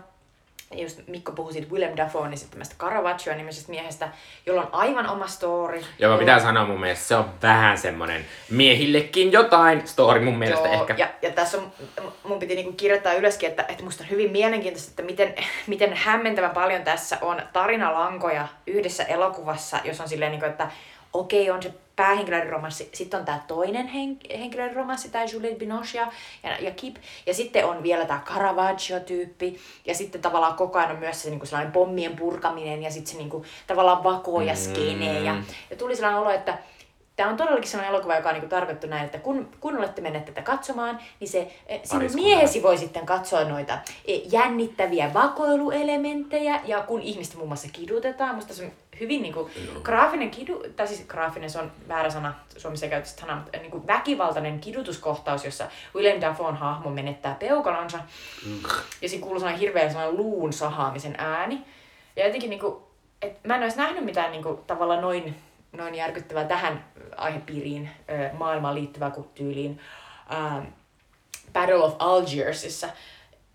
just 0.77 1.01
Mikko 1.07 1.33
puhui 1.33 1.53
siitä 1.53 1.73
Willem 1.73 1.97
Dafoe 1.97 2.33
esittämästä 2.33 2.75
Caravaggio 2.79 3.35
nimisestä 3.35 3.71
miehestä, 3.71 4.09
jolla 4.47 4.63
on 4.63 4.69
aivan 4.73 5.09
oma 5.09 5.27
story. 5.27 5.83
Joka 5.99 6.19
pitää 6.19 6.41
sanoa 6.41 6.67
mun 6.67 6.81
mielestä, 6.81 7.05
se 7.05 7.17
on 7.17 7.31
vähän 7.43 7.79
semmonen 7.79 8.25
miehillekin 8.51 9.33
jotain 9.33 9.89
story 9.89 10.21
mun 10.21 10.39
mielestä 10.39 10.69
Joo, 10.69 10.81
ehkä. 10.81 10.95
Ja, 10.99 11.09
ja 11.23 11.31
tässä 11.31 11.59
on, 11.59 11.73
mun 12.25 12.39
piti 12.39 12.55
niinku 12.55 12.73
kirjoittaa 12.73 13.13
ylöskin, 13.13 13.49
että, 13.49 13.65
että 13.69 13.85
musta 13.85 14.05
on 14.05 14.11
hyvin 14.11 14.31
mielenkiintoista, 14.31 14.91
että 14.91 15.03
miten, 15.03 15.35
miten 15.67 15.93
hämmentävän 15.95 16.51
paljon 16.51 16.83
tässä 16.83 17.19
on 17.21 17.43
tarinalankoja 17.53 18.49
yhdessä 18.67 19.05
elokuvassa, 19.05 19.79
jos 19.85 20.01
on 20.01 20.09
silleen, 20.09 20.31
niinku, 20.31 20.47
että 20.47 20.71
okei, 21.13 21.51
on 21.51 21.63
se 21.63 21.75
päähenkilön 22.01 22.51
romanssi, 22.51 22.91
sitten 22.93 23.21
on 23.21 23.27
tämä 23.27 23.41
toinen 23.47 23.89
hen- 23.89 24.39
henkilön 24.39 24.77
romanssi, 24.77 25.11
tämä 25.11 25.25
Juliette 25.25 25.59
Binoche 25.59 25.99
ja, 25.99 26.13
ja, 26.43 26.59
ja 26.61 26.71
Kip, 26.71 26.97
ja 27.27 27.35
sitten 27.35 27.67
on 27.67 27.83
vielä 27.83 28.05
tämä 28.05 28.21
Caravaggio-tyyppi, 28.25 29.59
ja 29.87 29.95
sitten 29.95 30.23
tavallaan 30.23 30.55
koko 30.55 30.79
ajan 30.79 30.91
on 30.91 30.99
myös 30.99 31.23
se 31.23 31.31
niinku 31.31 31.47
sellainen 31.47 31.73
pommien 31.73 32.17
purkaminen, 32.17 32.83
ja 32.83 32.91
sitten 32.91 33.13
se 33.13 33.19
niinku, 33.19 33.45
tavallaan 33.67 34.05
vako 34.05 34.41
ja 34.41 34.57
skene, 34.57 35.21
ja, 35.21 35.37
ja 35.71 35.77
tuli 35.77 35.97
sellainen 35.97 36.21
olo, 36.21 36.31
että 36.31 36.59
Tämä 37.21 37.31
on 37.31 37.37
todellakin 37.37 37.71
sellainen 37.71 37.95
elokuva, 37.95 38.17
joka 38.17 38.29
on 38.29 38.35
niinku 38.35 38.49
tarkoittu 38.49 38.87
näin, 38.87 39.05
että 39.05 39.19
kun, 39.19 39.49
kun 39.61 39.79
olette 39.79 40.03
menneet 40.03 40.25
tätä 40.25 40.43
katsomaan, 40.43 40.99
niin 41.21 41.29
se 41.29 41.53
eh, 41.67 41.81
sinun 41.85 42.11
miehesi 42.15 42.63
voi 42.63 42.79
sitten 42.79 43.07
katsoa 43.07 43.45
noita 43.45 43.79
eh, 44.05 44.21
jännittäviä 44.33 45.15
vakoiluelementtejä, 45.15 46.61
ja 46.65 46.83
kun 46.83 47.03
ihmistä 47.03 47.37
muun 47.37 47.49
muassa 47.49 47.69
kidutetaan, 47.73 48.35
musta 48.35 48.55
se 48.55 48.65
on 48.65 48.71
hyvin 49.01 49.23
niinku 49.23 49.51
graafinen 49.83 50.31
kidu, 50.31 50.63
tai 50.77 50.87
siis 50.87 51.05
graafinen, 51.07 51.51
se 51.51 51.59
on 51.59 51.73
väärä 51.89 52.11
sana, 52.11 52.35
Suomessa 52.57 52.87
ei 52.87 53.05
sanaa, 53.05 53.37
mutta 53.37 53.59
niinku 53.59 53.87
väkivaltainen 53.87 54.61
kidutuskohtaus, 54.61 55.45
jossa 55.45 55.69
Willem 55.95 56.21
Dafoen 56.21 56.57
hahmo 56.57 56.91
menettää 56.91 57.37
peukalonsa, 57.41 57.99
ja 59.03 59.09
siinä 59.09 59.23
kuuluu 59.23 59.41
sellainen 59.41 59.61
hirveä 59.61 59.89
sellainen 59.89 60.17
luun 60.17 60.53
sahaamisen 60.53 61.15
ääni. 61.19 61.65
Ja 62.17 62.27
jotenkin 62.27 62.51
niinku, 62.51 62.83
et 63.23 63.45
mä 63.45 63.57
en 63.57 63.63
olisi 63.63 63.77
nähnyt 63.77 64.05
mitään 64.05 64.31
niinku, 64.31 64.61
tavallaan 64.67 65.01
noin, 65.01 65.35
noin 65.73 65.95
järkyttävää 65.95 66.45
tähän 66.45 66.85
aihepiiriin 67.17 67.91
maailmaan 68.33 68.75
liittyvää 68.75 69.11
kuin 69.11 69.29
tyyliin 69.35 69.81
Battle 71.53 71.75
of 71.75 71.95
Algiersissa, 71.99 72.89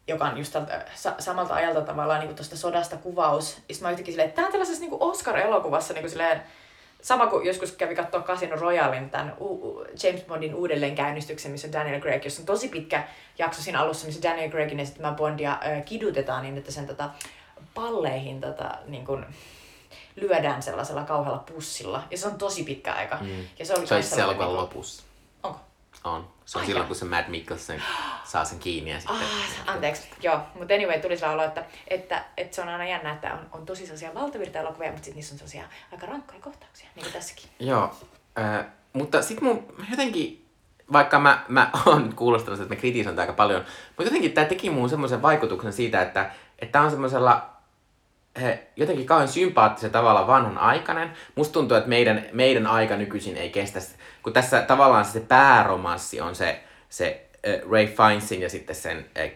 joka 0.07 0.25
on 0.25 0.37
just 0.37 0.53
tältä, 0.53 0.85
sa- 0.95 1.15
samalta 1.19 1.53
ajalta 1.53 1.81
tavallaan 1.81 2.19
niin 2.19 2.35
tuosta 2.35 2.57
sodasta 2.57 2.97
kuvaus. 2.97 3.61
Ja 3.69 3.75
mä 3.81 3.89
jotenkin 3.89 4.13
silleen, 4.13 4.29
että 4.29 4.35
tää 4.35 4.45
on 4.45 4.51
tällaisessa 4.51 4.81
niin 4.81 4.97
Oscar-elokuvassa 4.99 5.93
niin 5.93 6.09
silleen, 6.09 6.41
sama 7.01 7.27
kuin 7.27 7.45
joskus 7.45 7.71
kävi 7.71 7.95
katsoa 7.95 8.21
Casino 8.21 8.55
Royalin, 8.55 9.09
tämän 9.09 9.33
James 10.03 10.23
Bondin 10.27 10.55
uudelleenkäynnistyksen, 10.55 11.51
missä 11.51 11.71
Daniel 11.71 12.01
Craig, 12.01 12.23
jossa 12.23 12.41
on 12.41 12.45
tosi 12.45 12.67
pitkä 12.67 13.03
jakso 13.37 13.61
siinä 13.61 13.79
alussa, 13.79 14.05
missä 14.05 14.29
Daniel 14.29 14.49
Craigin 14.49 14.79
esittämä 14.79 15.11
Bondia 15.11 15.57
kidutetaan 15.85 16.43
niin, 16.43 16.57
että 16.57 16.71
sen 16.71 16.87
tota, 16.87 17.09
palleihin 17.73 18.41
tota, 18.41 18.77
niin 18.87 19.05
kuin, 19.05 19.25
lyödään 20.15 20.61
sellaisella 20.61 21.03
kauhealla 21.03 21.43
pussilla. 21.53 22.03
Ja 22.11 22.17
se 22.17 22.27
on 22.27 22.37
tosi 22.37 22.63
pitkä 22.63 22.93
aika. 22.93 23.17
Mm. 23.21 23.45
Ja 23.59 23.65
se 23.65 23.73
oli 23.73 23.87
Se 23.87 23.95
olisi 23.95 24.15
niinku- 24.15 24.55
lopussa. 24.55 25.03
Onko? 25.43 25.59
On. 26.03 26.27
Se 26.45 26.57
on 26.57 26.61
Ai 26.61 26.65
silloin, 26.67 26.87
kun 26.87 26.95
se 26.95 27.05
Matt 27.05 27.27
Mikkelsen 27.27 27.83
saa 28.23 28.45
sen 28.45 28.59
kiinni 28.59 28.91
ja 28.91 28.99
sitten... 28.99 29.15
Ah, 29.15 29.73
anteeksi, 29.73 30.09
joo. 30.21 30.39
Mutta 30.55 30.73
anyway, 30.73 30.99
tuli 30.99 31.17
olo, 31.33 31.43
että, 31.43 31.65
että, 31.87 32.25
että, 32.37 32.55
se 32.55 32.61
on 32.61 32.67
aina 32.67 32.85
jännä, 32.85 33.11
että 33.11 33.33
on, 33.33 33.39
on 33.51 33.65
tosi 33.65 33.85
sellaisia 33.85 34.13
valtavirta-elokuvia, 34.13 34.91
mutta 34.91 35.05
sitten 35.05 35.15
niissä 35.15 35.33
on 35.33 35.37
sellaisia 35.37 35.63
aika 35.91 36.05
rankkoja 36.05 36.39
kohtauksia, 36.41 36.89
niin 36.95 37.03
kuin 37.03 37.13
tässäkin. 37.13 37.49
Joo, 37.59 37.95
äh, 38.39 38.65
mutta 38.93 39.21
sitten 39.21 39.43
mun 39.47 39.75
jotenkin, 39.91 40.45
vaikka 40.91 41.19
mä, 41.19 41.45
mä 41.47 41.69
oon 41.85 42.15
kuulostanut, 42.15 42.59
että 42.59 42.75
mä 42.75 42.79
kritisoin 42.79 43.19
aika 43.19 43.33
paljon, 43.33 43.65
mutta 43.87 44.03
jotenkin 44.03 44.31
tämä 44.31 44.47
teki 44.47 44.69
muun 44.69 44.89
semmoisen 44.89 45.21
vaikutuksen 45.21 45.73
siitä, 45.73 46.01
että 46.01 46.31
että 46.59 46.81
on 46.81 46.91
semmoisella 46.91 47.54
he, 48.41 48.67
jotenkin 48.75 49.05
kauhean 49.05 49.27
sympaattisen 49.27 49.91
tavalla 49.91 50.27
vanhan 50.27 50.57
aikainen. 50.57 51.11
Musta 51.35 51.53
tuntuu, 51.53 51.77
että 51.77 51.89
meidän, 51.89 52.25
meidän 52.31 52.67
aika 52.67 52.95
nykyisin 52.95 53.37
ei 53.37 53.49
kestä, 53.49 53.79
kun 54.23 54.33
tässä 54.33 54.61
tavallaan 54.61 55.05
se 55.05 55.19
pääromanssi 55.19 56.21
on 56.21 56.35
se, 56.35 56.63
se 56.89 57.27
äh, 57.47 57.71
Ray 57.71 57.87
Fiennesin 57.87 58.41
ja 58.41 58.49
sitten 58.49 58.75
sen 58.75 59.05
äh, 59.17 59.31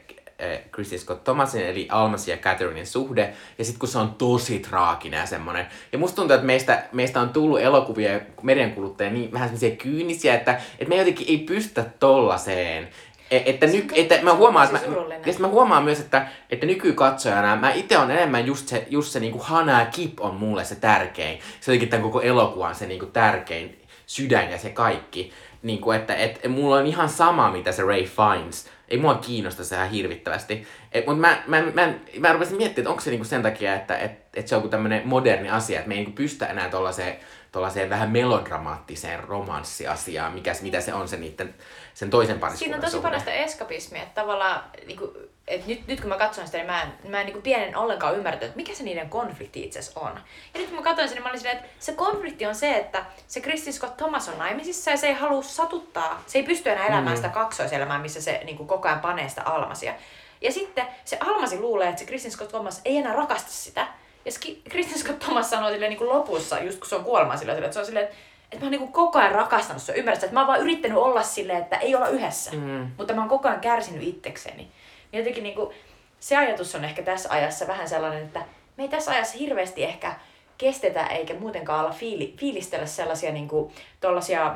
äh, 0.79 0.97
Scott 0.97 1.23
Thomasin, 1.23 1.65
eli 1.65 1.87
Almasin 1.91 2.31
ja 2.31 2.37
Catherinein 2.37 2.87
suhde, 2.87 3.33
ja 3.57 3.65
sitten 3.65 3.79
kun 3.79 3.89
se 3.89 3.97
on 3.97 4.13
tosi 4.13 4.59
traaginen 4.59 5.19
ja 5.19 5.25
semmoinen. 5.25 5.67
Ja 5.91 5.99
musta 5.99 6.15
tuntuu, 6.15 6.35
että 6.35 6.47
meistä, 6.47 6.83
meistä 6.91 7.21
on 7.21 7.29
tullut 7.29 7.59
elokuvia 7.59 8.11
ja 8.11 8.19
mediankuluttajia 8.41 9.13
niin 9.13 9.31
vähän 9.31 9.47
semmoisia 9.47 9.75
kyynisiä, 9.75 10.35
että, 10.35 10.61
että 10.79 10.89
me 10.89 10.95
jotenkin 10.95 11.27
ei 11.29 11.37
pystytä 11.37 11.85
tollaseen. 11.99 12.89
E- 13.31 13.43
Että, 13.45 13.67
Se 13.67 13.71
on 13.73 13.79
nyk, 13.79 13.87
totta, 13.87 14.15
että 14.15 14.25
mä 14.25 14.33
huomaan, 14.33 14.65
että 14.75 14.87
mä, 14.87 14.95
ja 15.25 15.33
mä 15.39 15.47
huomaan 15.47 15.83
myös, 15.83 15.99
että, 15.99 16.27
että 16.49 16.65
nykykatsojana 16.65 17.55
mä 17.55 17.73
itse 17.73 17.97
on 17.97 18.11
enemmän 18.11 18.45
just 18.45 18.67
se, 18.67 18.87
just 18.89 19.11
se 19.11 19.19
niinku 19.19 19.39
Hana 19.39 19.85
Kip 19.85 20.19
on 20.19 20.35
mulle 20.35 20.65
se 20.65 20.75
tärkein. 20.75 21.39
Se 21.59 21.71
jotenkin 21.71 21.89
tämän 21.89 22.03
koko 22.03 22.21
elokuvan 22.21 22.75
se 22.75 22.87
niinku 22.87 23.05
tärkein 23.05 23.81
sydän 24.05 24.51
ja 24.51 24.57
se 24.57 24.69
kaikki. 24.69 25.31
Niinku, 25.63 25.91
että 25.91 26.15
et, 26.15 26.39
mulla 26.47 26.75
on 26.75 26.85
ihan 26.85 27.09
sama, 27.09 27.51
mitä 27.51 27.71
se 27.71 27.83
Ray 27.83 28.03
Fiennes. 28.03 28.67
Ei 28.87 28.97
mua 28.97 29.15
kiinnosta 29.15 29.63
se 29.63 29.75
ihan 29.75 29.89
hirvittävästi. 29.89 30.67
Mutta 31.05 31.21
mä, 31.21 31.43
mä, 31.47 31.61
mä, 31.61 31.71
mä, 31.73 31.93
mä 32.19 32.33
rupesin 32.33 32.57
miettimään, 32.57 32.83
että 32.83 32.89
onko 32.89 33.01
se 33.01 33.09
niinku 33.09 33.25
sen 33.25 33.43
takia, 33.43 33.75
että 33.75 33.97
et, 33.97 34.11
et 34.35 34.47
se 34.47 34.55
on 34.55 34.59
joku 34.59 34.69
tämmönen 34.69 35.07
moderni 35.07 35.49
asia, 35.49 35.77
että 35.79 35.87
me 35.87 35.93
ei 35.93 35.99
niinku 35.99 36.15
pystytä 36.15 36.45
enää 36.45 36.69
tollaiseen, 36.69 37.15
tollaiseen 37.51 37.89
vähän 37.89 38.11
melodramaattiseen 38.11 39.23
romanssiasiaan, 39.23 40.33
mikä, 40.33 40.53
mitä 40.61 40.81
se 40.81 40.93
on 40.93 41.07
se 41.07 41.17
niiden, 41.17 41.55
sen 41.99 42.09
toisen 42.09 42.39
pariskunnan 42.39 42.59
Siinä 42.59 42.75
on 42.75 42.81
tosi 42.81 42.91
suhde. 42.91 43.03
paljon 43.03 43.19
sitä 43.19 43.33
eskapismia, 43.33 44.03
että 44.03 44.21
tavallaan, 44.21 44.63
niin 44.85 44.97
kuin, 44.97 45.11
että 45.47 45.67
nyt, 45.67 45.87
nyt 45.87 46.01
kun 46.01 46.09
mä 46.09 46.17
katson 46.17 46.45
sitä, 46.45 46.57
niin 46.57 46.67
mä 46.67 46.81
en, 46.81 46.89
mä 47.07 47.19
en 47.19 47.25
niin 47.25 47.33
kuin 47.33 47.43
pienen 47.43 47.77
ollenkaan 47.77 48.15
ymmärtänyt, 48.15 48.43
että 48.43 48.57
mikä 48.57 48.73
se 48.73 48.83
niiden 48.83 49.09
konflikti 49.09 49.63
itse 49.63 49.79
asiassa 49.79 49.99
on. 49.99 50.19
Ja 50.53 50.59
nyt 50.59 50.69
kun 50.69 50.77
mä 50.77 50.83
katsoin 50.83 51.07
sen, 51.07 51.15
niin 51.15 51.23
mä 51.23 51.29
olin 51.29 51.39
silleen, 51.39 51.57
että 51.57 51.69
se 51.79 51.93
konflikti 51.93 52.45
on 52.45 52.55
se, 52.55 52.75
että 52.75 53.05
se 53.27 53.41
Kristin 53.41 53.73
Scott 53.73 53.97
Thomas 53.97 54.29
on 54.29 54.37
naimisissa 54.37 54.91
ja 54.91 54.97
se 54.97 55.07
ei 55.07 55.13
halua 55.13 55.41
satuttaa, 55.41 56.23
se 56.27 56.39
ei 56.39 56.43
pysty 56.43 56.69
enää 56.69 56.87
elämään 56.87 57.15
sitä 57.17 57.29
kaksoiselämää, 57.29 57.99
missä 57.99 58.21
se 58.21 58.41
niin 58.43 58.57
kuin 58.57 58.67
koko 58.67 58.87
ajan 58.87 58.99
panee 58.99 59.29
sitä 59.29 59.43
Almasia. 59.43 59.93
Ja 60.41 60.51
sitten 60.51 60.87
se 61.05 61.17
Almasi 61.19 61.59
luulee, 61.59 61.89
että 61.89 61.99
se 61.99 62.05
Kristin 62.05 62.31
Scott 62.31 62.51
Thomas 62.51 62.81
ei 62.85 62.97
enää 62.97 63.13
rakasta 63.13 63.51
sitä. 63.51 63.87
Ja 64.25 64.31
Kristin 64.69 64.99
Scott 64.99 65.19
Thomas 65.19 65.49
sanoo 65.49 65.69
silleen 65.69 65.89
niin 65.89 65.97
kuin 65.97 66.09
lopussa, 66.09 66.59
just 66.59 66.79
kun 66.79 66.89
se 66.89 66.95
on 66.95 67.03
kuolema 67.03 67.37
silleen, 67.37 67.63
että 67.63 67.73
se 67.73 67.79
on 67.79 67.85
silleen, 67.85 68.05
että 68.05 68.17
että 68.51 68.59
mä 68.59 68.65
oon 68.65 68.71
niinku 68.71 68.87
koko 68.87 69.19
ajan 69.19 69.31
rakastanut 69.31 69.81
sua, 69.81 69.95
ymmärrät 69.95 70.23
että 70.23 70.33
mä 70.33 70.39
oon 70.39 70.47
vaan 70.47 70.61
yrittänyt 70.61 70.97
olla 70.97 71.23
silleen, 71.23 71.61
että 71.61 71.77
ei 71.77 71.95
olla 71.95 72.07
yhdessä. 72.07 72.51
Mm. 72.51 72.91
Mutta 72.97 73.13
mä 73.13 73.21
oon 73.21 73.29
koko 73.29 73.47
ajan 73.47 73.61
kärsinyt 73.61 74.03
itsekseni. 74.03 74.71
Niin 75.11 75.19
jotenkin 75.19 75.43
niinku, 75.43 75.73
se 76.19 76.37
ajatus 76.37 76.75
on 76.75 76.85
ehkä 76.85 77.01
tässä 77.01 77.29
ajassa 77.31 77.67
vähän 77.67 77.89
sellainen, 77.89 78.23
että 78.23 78.41
me 78.77 78.83
ei 78.83 78.89
tässä 78.89 79.11
ajassa 79.11 79.37
hirveästi 79.37 79.83
ehkä 79.83 80.15
kestetä 80.57 81.05
eikä 81.05 81.33
muutenkaan 81.33 81.85
olla 81.85 81.93
fiili, 81.93 82.33
fiilistellä 82.37 82.85
sellaisia 82.85 83.31
niinku, 83.31 83.71
tollasia, 84.01 84.55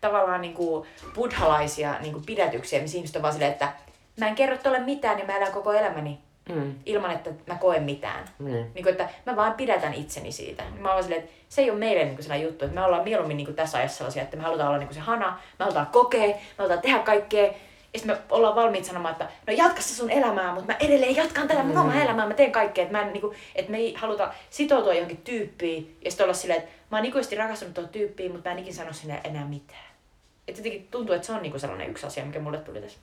tavallaan 0.00 0.40
niinku 0.40 0.86
buddhalaisia 1.14 1.94
niinku 2.00 2.20
pidätyksiä, 2.26 2.80
missä 2.80 2.96
ihmiset 2.96 3.16
on 3.16 3.22
vaan 3.22 3.34
silleen, 3.34 3.52
että 3.52 3.72
mä 4.20 4.28
en 4.28 4.34
kerro 4.34 4.56
tolle 4.56 4.78
mitään, 4.78 5.16
niin 5.16 5.26
mä 5.26 5.36
elän 5.36 5.52
koko 5.52 5.72
elämäni 5.72 6.18
Mm. 6.54 6.74
ilman, 6.86 7.10
että 7.10 7.30
mä 7.46 7.54
koen 7.54 7.82
mitään. 7.82 8.24
Mm. 8.38 8.46
Niin 8.46 8.82
kuin, 8.82 8.88
että 8.88 9.08
mä 9.26 9.36
vaan 9.36 9.54
pidätän 9.54 9.94
itseni 9.94 10.32
siitä. 10.32 10.62
Mä 10.78 10.88
vaan 10.88 11.02
silleen, 11.02 11.22
että 11.22 11.32
se 11.48 11.62
ei 11.62 11.70
ole 11.70 11.78
meille 11.78 12.04
niin 12.04 12.22
sellainen 12.22 12.46
juttu, 12.46 12.64
että 12.64 12.74
me 12.74 12.84
ollaan 12.84 13.04
mieluummin 13.04 13.36
niin 13.36 13.44
kuin 13.44 13.56
tässä 13.56 13.78
ajassa 13.78 13.96
sellaisia, 13.98 14.22
että 14.22 14.36
me 14.36 14.42
halutaan 14.42 14.68
olla 14.68 14.78
niin 14.78 14.88
kuin 14.88 14.94
se 14.94 15.00
hana, 15.00 15.38
me 15.58 15.64
halutaan 15.64 15.86
kokea, 15.86 16.26
me 16.26 16.40
halutaan 16.58 16.80
tehdä 16.80 16.98
kaikkea. 16.98 17.52
Ja 17.92 17.98
sitten 17.98 18.16
me 18.16 18.22
ollaan 18.30 18.54
valmiit 18.54 18.84
sanomaan, 18.84 19.12
että 19.12 19.28
no 19.46 19.52
jatka 19.52 19.82
se 19.82 19.94
sun 19.94 20.10
elämää, 20.10 20.54
mutta 20.54 20.72
mä 20.72 20.78
edelleen 20.80 21.16
jatkan 21.16 21.48
tätä 21.48 21.62
mun 21.62 21.78
omaa 21.78 22.02
elämää, 22.02 22.26
mä 22.26 22.34
teen 22.34 22.52
kaikkea. 22.52 22.82
Että, 22.82 22.96
mä 22.96 23.02
en, 23.02 23.12
niin 23.12 23.20
kuin, 23.20 23.36
että 23.54 23.70
me 23.70 23.78
ei 23.78 23.94
haluta 23.94 24.32
sitoutua 24.50 24.94
johonkin 24.94 25.22
tyyppiin 25.24 25.96
ja 26.04 26.10
sitten 26.10 26.24
olla 26.24 26.34
silleen, 26.34 26.60
että 26.60 26.72
mä 26.90 26.96
oon 26.96 27.06
ikuisesti 27.06 27.36
rakastunut 27.36 27.74
tuohon 27.74 27.92
tyyppiin, 27.92 28.32
mutta 28.32 28.48
mä 28.48 28.52
en 28.52 28.58
ikinä 28.58 28.76
sano 28.76 28.92
sinne 28.92 29.20
enää 29.24 29.44
mitään. 29.44 29.90
Että 30.48 30.60
jotenkin 30.60 30.88
tuntuu, 30.90 31.14
että 31.14 31.26
se 31.26 31.32
on 31.32 31.42
niin 31.42 31.52
kuin 31.52 31.60
sellainen 31.60 31.90
yksi 31.90 32.06
asia, 32.06 32.24
mikä 32.24 32.40
mulle 32.40 32.58
tuli 32.58 32.80
tässä. 32.80 32.98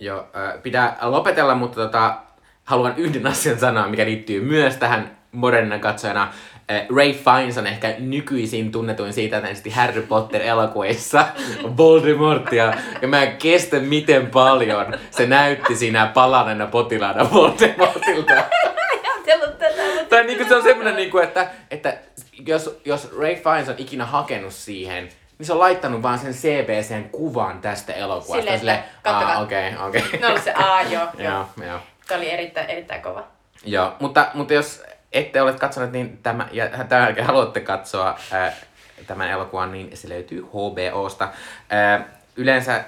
Joo, 0.00 0.18
äh, 0.18 0.62
pitää 0.62 0.98
lopetella, 1.00 1.54
mutta 1.54 1.80
tota, 1.80 2.16
haluan 2.70 2.94
yhden 2.96 3.26
asian 3.26 3.58
sanoa, 3.58 3.88
mikä 3.88 4.04
liittyy 4.04 4.40
myös 4.40 4.76
tähän 4.76 5.16
modernina 5.32 5.78
katsojana. 5.78 6.22
Äh, 6.70 6.86
Ray 6.96 7.12
Fiennes 7.12 7.58
on 7.58 7.66
ehkä 7.66 7.94
nykyisin 7.98 8.72
tunnetuin 8.72 9.12
siitä, 9.12 9.36
että 9.36 9.46
hän 9.46 9.52
esitti 9.52 9.70
Harry 9.70 10.02
Potter-elokuvissa 10.02 11.26
Voldemortia. 11.76 12.74
Ja 13.02 13.08
mä 13.08 13.22
en 13.22 13.36
kestä 13.36 13.80
miten 13.80 14.26
paljon 14.26 14.98
se 15.10 15.26
näytti 15.26 15.76
siinä 15.76 16.10
palaneena 16.14 16.66
potilaana 16.66 17.30
Voldemortilta. 17.30 18.32
Tai 20.08 20.24
niinku 20.24 20.44
se 20.48 20.56
on 20.56 20.62
semmoinen, 20.62 20.96
niinku, 20.96 21.18
että, 21.18 21.50
että 21.70 21.96
jos, 22.46 22.80
jos 22.84 23.18
Ray 23.18 23.34
Fiennes 23.34 23.68
on 23.68 23.74
ikinä 23.78 24.06
hakenut 24.06 24.52
siihen 24.52 25.08
niin 25.38 25.46
se 25.46 25.52
on 25.52 25.58
laittanut 25.58 26.02
vaan 26.02 26.18
sen 26.18 26.32
CBCn 26.32 27.08
kuvan 27.12 27.60
tästä 27.60 27.92
elokuvasta. 27.92 28.58
Silleen, 28.58 28.84
kattokaa. 29.02 29.38
okei, 29.38 29.72
okei. 29.86 30.02
No 30.20 30.38
se, 30.44 30.52
aa 30.52 30.82
joo. 30.82 31.08
Joo, 31.18 31.46
joo. 31.66 31.80
Se 32.10 32.16
oli 32.16 32.30
erittäin, 32.30 32.70
erittäin 32.70 33.02
kova. 33.02 33.26
Joo, 33.64 33.96
mutta, 34.00 34.30
mutta 34.34 34.54
jos 34.54 34.82
ette 35.12 35.42
ole 35.42 35.52
katsoneet, 35.52 35.92
niin 35.92 36.18
tämä, 36.22 36.48
ja 36.52 36.68
tämän 36.68 37.04
jälkeen 37.04 37.26
haluatte 37.26 37.60
katsoa 37.60 38.18
ää, 38.32 38.52
tämän 39.06 39.30
elokuvan, 39.30 39.72
niin 39.72 39.96
se 39.96 40.08
löytyy 40.08 40.42
HBOsta. 40.42 41.28
Ää, 41.70 42.08
yleensä, 42.36 42.84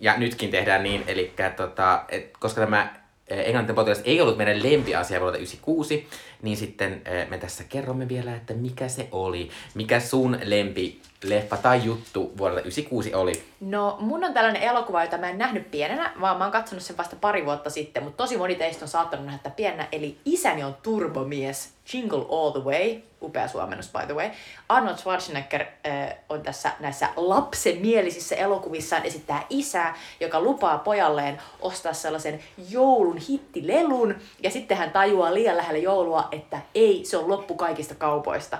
ja 0.00 0.16
nytkin 0.16 0.50
tehdään 0.50 0.82
niin, 0.82 1.04
eli 1.06 1.34
tota, 1.56 2.02
et, 2.08 2.30
koska 2.38 2.60
tämä 2.60 2.94
Englannin 3.28 3.74
potilas 3.74 4.02
ei 4.04 4.20
ollut 4.20 4.36
meidän 4.36 4.62
lempiasia 4.62 5.20
vuodelta 5.20 5.38
96, 5.38 6.08
niin 6.42 6.56
sitten 6.56 7.02
ää, 7.04 7.26
me 7.26 7.38
tässä 7.38 7.64
kerromme 7.64 8.08
vielä, 8.08 8.36
että 8.36 8.54
mikä 8.54 8.88
se 8.88 9.08
oli. 9.12 9.50
Mikä 9.74 10.00
sun 10.00 10.38
lempi 10.44 11.00
leffa 11.24 11.56
tai 11.56 11.84
juttu 11.84 12.32
vuodelta 12.38 12.60
96 12.60 13.14
oli? 13.14 13.42
No, 13.60 13.96
mun 14.00 14.24
on 14.24 14.34
tällainen 14.34 14.62
elokuva, 14.62 15.04
jota 15.04 15.18
mä 15.18 15.30
en 15.30 15.38
nähnyt 15.38 15.70
pienenä, 15.70 16.12
vaan 16.20 16.38
mä 16.38 16.44
oon 16.44 16.52
katsonut 16.52 16.84
sen 16.84 16.96
vasta 16.96 17.16
pari 17.20 17.44
vuotta 17.44 17.70
sitten, 17.70 18.02
mutta 18.02 18.16
tosi 18.16 18.36
moni 18.36 18.54
teistä 18.54 18.84
on 18.84 18.88
saattanut 18.88 19.26
nähdä 19.26 19.38
tätä 19.42 19.56
pienenä, 19.56 19.88
eli 19.92 20.18
Isäni 20.24 20.64
on 20.64 20.76
turbomies, 20.82 21.72
Jingle 21.92 22.26
All 22.30 22.50
the 22.50 22.64
Way, 22.64 23.00
upea 23.22 23.48
suomennus 23.48 23.90
by 23.92 24.06
the 24.06 24.14
way. 24.14 24.30
Arnold 24.68 24.96
Schwarzenegger 24.96 25.60
äh, 25.60 26.16
on 26.28 26.42
tässä 26.42 26.72
näissä 26.80 27.08
lapsenmielisissä 27.16 28.36
elokuvissaan 28.36 29.04
esittää 29.04 29.46
isää, 29.50 29.96
joka 30.20 30.40
lupaa 30.40 30.78
pojalleen 30.78 31.42
ostaa 31.60 31.92
sellaisen 31.92 32.40
joulun 32.70 33.16
hittilelun, 33.16 34.14
ja 34.42 34.50
sitten 34.50 34.76
hän 34.76 34.90
tajuaa 34.90 35.34
liian 35.34 35.56
lähellä 35.56 35.80
joulua, 35.80 36.28
että 36.32 36.60
ei, 36.74 37.04
se 37.04 37.16
on 37.16 37.28
loppu 37.28 37.54
kaikista 37.54 37.94
kaupoista. 37.94 38.58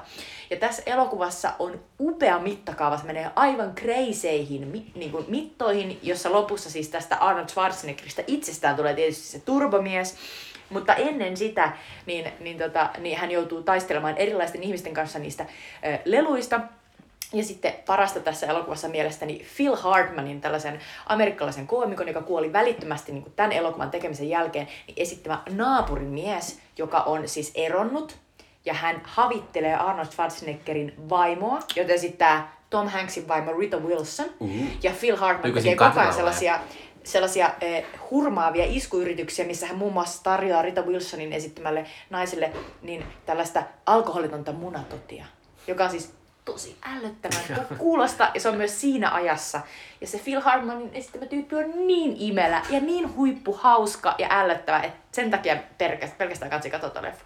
Ja 0.51 0.57
tässä 0.57 0.83
elokuvassa 0.87 1.53
on 1.59 1.81
upea 2.01 2.39
mittakaava, 2.39 2.97
se 2.97 3.07
menee 3.07 3.31
aivan 3.37 3.75
kreiseihin 3.75 4.93
niin 4.95 5.11
kuin 5.11 5.25
mittoihin, 5.29 5.99
jossa 6.03 6.33
lopussa 6.33 6.71
siis 6.71 6.89
tästä 6.89 7.17
Arnold 7.17 7.49
Schwarzeneggeristä 7.49 8.23
itsestään 8.27 8.77
tulee 8.77 8.95
tietysti 8.95 9.27
se 9.27 9.41
turbomies, 9.41 10.17
mutta 10.71 10.95
ennen 10.95 11.37
sitä 11.37 11.73
niin, 12.07 12.33
niin, 12.41 12.59
tota, 12.59 12.91
niin 12.99 13.19
hän 13.19 13.31
joutuu 13.31 13.63
taistelemaan 13.63 14.17
erilaisten 14.17 14.63
ihmisten 14.63 14.95
kanssa 14.95 15.19
niistä 15.19 15.47
ö, 15.87 15.99
leluista. 16.05 16.61
Ja 17.33 17.45
sitten 17.45 17.75
parasta 17.87 18.21
tässä 18.21 18.47
elokuvassa 18.47 18.89
mielestäni 18.89 19.47
Phil 19.57 19.77
Hartmanin, 19.77 20.41
tällaisen 20.41 20.81
amerikkalaisen 21.07 21.67
koomikon, 21.67 22.09
joka 22.09 22.23
kuoli 22.23 22.53
välittömästi 22.53 23.13
niin 23.13 23.33
tämän 23.37 23.53
elokuvan 23.53 23.91
tekemisen 23.91 24.29
jälkeen, 24.29 24.69
niin 24.87 24.95
esittämä 24.97 25.43
naapurin 25.51 26.09
mies, 26.09 26.59
joka 26.79 27.01
on 27.01 27.29
siis 27.29 27.53
eronnut. 27.55 28.17
Ja 28.65 28.75
hän 28.75 29.01
havittelee 29.05 29.75
Arnold 29.75 30.07
Schwarzeneggerin 30.07 30.95
vaimoa, 31.11 31.59
jota 31.77 31.93
esittää 31.93 32.57
Tom 32.71 32.89
Hanksin 32.89 33.29
vaimo 33.29 33.53
Rita 33.53 33.79
Wilson. 33.79 34.31
Uhu. 34.41 34.65
Ja 34.83 34.93
Phil 35.01 35.17
Hartman 35.17 35.53
tekee 35.53 35.77
koko 35.77 36.01
ajan 36.01 36.15
sellaisia 36.15 36.61
sellaisia 37.05 37.51
eh, 37.61 37.85
hurmaavia 38.11 38.65
iskuyrityksiä, 38.69 39.47
missä 39.47 39.67
hän 39.67 39.79
muun 39.79 39.93
muassa 39.93 40.23
tarjoaa 40.23 40.63
Rita 40.63 40.83
Wilsonin 40.83 41.33
esittämälle 41.33 41.87
naiselle 42.11 42.53
niin 42.83 43.05
tällaista 43.27 43.63
alkoholitonta 43.87 44.53
munatotia, 44.53 45.25
joka 45.67 45.85
on 45.85 45.91
siis 45.91 46.13
tosi 46.53 46.77
ällöttävän 46.83 47.65
ku- 47.69 47.75
kuulosta 47.75 48.31
ja 48.35 48.41
se 48.41 48.49
on 48.49 48.57
myös 48.57 48.81
siinä 48.81 49.11
ajassa. 49.11 49.61
Ja 50.01 50.07
se 50.07 50.19
Phil 50.19 50.41
Hartmanin 50.41 50.91
esittämä 50.93 51.27
tyyppi 51.27 51.57
on 51.57 51.87
niin 51.87 52.17
imelä 52.19 52.63
ja 52.71 52.81
niin 52.81 53.17
huippuhauska 53.17 54.15
ja 54.19 54.29
ällöttävä, 54.31 54.81
että 54.81 54.99
sen 55.13 55.31
takia 55.31 55.57
pelkästään, 55.79 56.51
kansi 56.51 56.71
katsoa 56.71 57.03
leffa. 57.03 57.25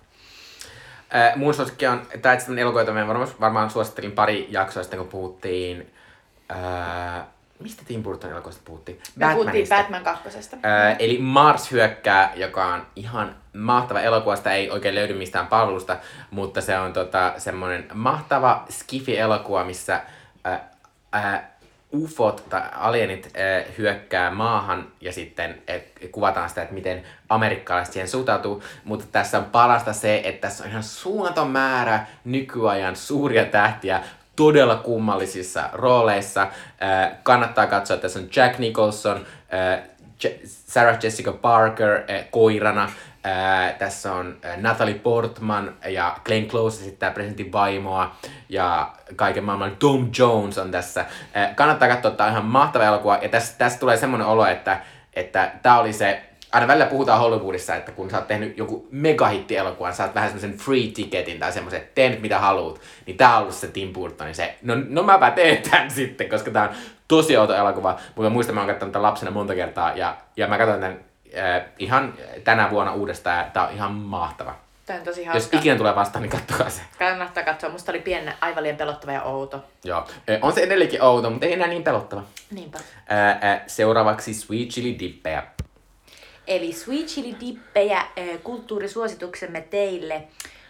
Ää, 1.11 1.37
mun 1.37 1.55
suosikki 1.55 1.87
on, 1.87 2.07
tai 2.23 2.35
itse 2.35 2.61
elokuva, 2.61 2.81
jota 2.81 2.95
varmaan, 2.95 3.29
varmaan 3.41 3.71
suosittelin 3.71 4.13
pari 4.13 4.47
jaksoa 4.51 4.83
sitten, 4.83 4.99
kun 4.99 5.09
puhuttiin... 5.09 5.93
Ää, 6.49 7.27
mistä 7.61 7.83
Tim 7.87 8.03
Burton 8.03 8.31
elokuvasta 8.31 8.63
puhuttiin? 8.65 9.01
Me 9.17 9.27
puhuttiin 9.27 9.47
Batmanista. 9.47 9.77
Batman 9.77 10.05
kakkosesta. 10.05 10.57
Ää, 10.63 10.97
eli 10.99 11.19
Mars 11.19 11.71
hyökkää, 11.71 12.33
joka 12.35 12.67
on 12.67 12.87
ihan 12.97 13.37
mahtava 13.55 14.01
elokuva. 14.01 14.37
Sitä 14.37 14.53
ei 14.53 14.71
oikein 14.71 14.95
löydy 14.95 15.15
mistään 15.15 15.47
palvelusta, 15.47 15.97
mutta 16.31 16.61
se 16.61 16.79
on 16.79 16.93
tota, 16.93 17.33
semmoinen 17.39 17.89
mahtava 17.95 18.65
skifi-elokuva, 18.71 19.65
missä 19.65 20.01
ää, 20.45 20.71
ää, 21.13 21.55
ufot 21.93 22.45
tai 22.49 22.63
alienit 22.73 23.31
ää, 23.37 23.63
hyökkää 23.79 24.31
maahan 24.31 24.89
ja 25.01 25.13
sitten 25.13 25.63
ää, 25.69 25.79
kuvataan 26.13 26.49
sitä, 26.49 26.63
että 26.63 26.75
miten 26.75 27.03
amerikkalaiset 27.29 27.93
siihen 27.93 28.09
suhtautuu. 28.09 28.63
Mutta 28.85 29.05
tässä 29.13 29.39
on 29.39 29.45
parasta 29.45 29.93
se, 29.93 30.23
että 30.25 30.49
tässä 30.49 30.65
on 30.65 30.71
ihan 30.71 30.83
suunnaton 30.83 31.51
määrä 31.51 32.07
nykyajan 32.25 32.97
suuria 32.97 33.45
tähtiä 33.45 34.01
todella 34.37 34.77
kummallisissa 34.77 35.71
rooleissa. 35.73 36.43
Äh, 36.43 37.13
kannattaa 37.23 37.67
katsoa, 37.67 37.97
tässä 37.97 38.19
on 38.19 38.29
Jack 38.37 38.59
Nicholson, 38.59 39.27
äh, 39.55 39.83
Sarah 40.45 40.99
Jessica 41.03 41.33
Parker 41.33 41.95
äh, 41.95 42.25
koirana, 42.31 42.91
äh, 43.27 43.75
tässä 43.79 44.13
on 44.13 44.37
Natalie 44.57 44.95
Portman 44.95 45.75
ja 45.89 46.17
Glenn 46.25 46.49
Close 46.49 46.81
esittää 46.81 47.11
presidentin 47.11 47.53
vaimoa 47.53 48.17
ja 48.49 48.93
kaiken 49.17 49.45
maailman 49.45 49.77
Tom 49.77 50.11
Jones 50.19 50.59
on 50.59 50.71
tässä. 50.71 51.01
Äh, 51.37 51.55
kannattaa 51.55 51.89
katsoa, 51.89 52.11
tämä 52.11 52.27
on 52.27 52.33
ihan 52.33 52.45
mahtava 52.45 52.85
elokuva 52.85 53.19
ja 53.23 53.29
tässä, 53.29 53.55
tässä 53.59 53.79
tulee 53.79 53.97
semmoinen 53.97 54.27
olo, 54.27 54.47
että 54.47 54.81
että 55.17 55.53
tämä 55.63 55.79
oli 55.79 55.93
se 55.93 56.23
aina 56.53 56.69
välillä 56.69 56.87
puhutaan 56.87 57.21
Hollywoodissa, 57.21 57.75
että 57.75 57.93
kun 57.93 58.11
sä 58.11 58.19
oot 58.19 58.29
tehnyt 58.29 58.59
joku 58.59 58.89
megahitti-elokuvan, 58.91 59.95
saat 59.95 60.15
vähän 60.15 60.31
semmoisen 60.31 60.59
free 60.59 60.87
ticketin 60.95 61.39
tai 61.39 61.53
semmoisen, 61.53 61.81
että 61.81 61.95
tee 61.95 62.09
nyt 62.09 62.21
mitä 62.23 62.39
haluat, 62.39 62.81
niin 63.07 63.17
tää 63.17 63.37
on 63.37 63.43
ollut 63.43 63.55
se 63.55 63.67
Tim 63.67 63.93
Burtonin 63.93 64.35
se, 64.35 64.55
no, 64.63 64.75
no 64.89 65.03
mäpä 65.03 65.31
teen 65.31 65.63
tän 65.71 65.91
sitten, 65.91 66.29
koska 66.29 66.51
tää 66.51 66.69
on 66.69 66.75
tosi 67.09 67.37
outo 67.37 67.55
elokuva, 67.55 67.99
mutta 68.17 68.31
muistan, 68.31 68.55
mä 68.55 68.61
oon 68.61 68.71
katsonut 68.71 68.93
tämän 68.93 69.03
lapsena 69.03 69.31
monta 69.31 69.55
kertaa, 69.55 69.93
ja, 69.93 70.17
ja 70.37 70.49
mä 70.49 70.59
katson 70.59 70.81
tämän 70.81 70.99
äh, 71.39 71.63
ihan 71.79 72.15
tänä 72.45 72.71
vuonna 72.71 72.93
uudestaan, 72.93 73.51
tää 73.51 73.67
on 73.69 73.75
ihan 73.75 73.93
mahtava. 73.93 74.55
Tämä 74.87 74.99
on 74.99 75.05
tosi 75.05 75.21
Jos 75.25 75.33
hauska. 75.33 75.59
ikinä 75.59 75.77
tulee 75.77 75.95
vastaan, 75.95 76.23
niin 76.23 76.31
kattokaa 76.31 76.71
se. 76.71 76.81
Kannattaa 76.99 77.45
katsoa. 77.45 77.71
Musta 77.71 77.93
oli 77.93 77.99
pienen 78.01 78.35
aivan 78.41 78.63
liian 78.63 78.77
pelottava 78.77 79.13
ja 79.13 79.23
outo. 79.23 79.65
Joo. 79.85 80.07
Ö, 80.29 80.39
On 80.43 80.53
se 80.53 80.61
edelleenkin 80.61 81.03
outo, 81.03 81.31
mutta 81.31 81.47
ei 81.47 81.53
enää 81.53 81.69
niin 81.69 81.83
pelottava. 81.85 82.23
Niinpä. 82.51 82.79
Ää, 83.09 83.39
ää, 83.43 83.65
seuraavaksi 83.67 84.35
Sweet 84.35 84.69
Chili 84.69 84.99
Dippejä. 84.99 85.43
Eli 86.47 86.73
Sweet 86.73 87.07
Chili 87.07 87.37
Dippejä, 87.41 87.99
äh, 87.99 88.07
kulttuurisuosituksemme 88.43 89.61
teille. 89.61 90.23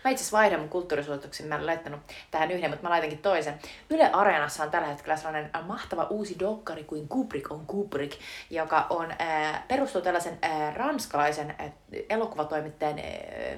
Mä 0.04 0.10
itse 0.10 0.22
asiassa 0.22 0.36
vaihdan 0.36 0.60
mun 0.60 0.68
kulttuurisuosituksen, 0.68 1.46
mä 1.46 1.54
en 1.54 1.66
laittanut 1.66 2.00
tähän 2.30 2.50
yhden, 2.50 2.70
mutta 2.70 2.82
mä 2.82 2.90
laitankin 2.90 3.18
toisen. 3.18 3.54
Yle 3.90 4.10
Areenassa 4.12 4.62
on 4.62 4.70
tällä 4.70 4.88
hetkellä 4.88 5.16
sellainen 5.16 5.50
äh, 5.56 5.66
mahtava 5.66 6.04
uusi 6.04 6.36
dokkari 6.38 6.84
kuin 6.84 7.08
Kubrick 7.08 7.52
on 7.52 7.66
Kubrick, 7.66 8.20
joka 8.50 8.86
on, 8.90 9.10
äh, 9.20 9.68
perustuu 9.68 10.00
tällaisen 10.02 10.38
äh, 10.44 10.74
ranskalaisen 10.74 11.54
äh, 11.60 11.72
elokuvatoimittajan 12.08 12.98
äh, 12.98 13.04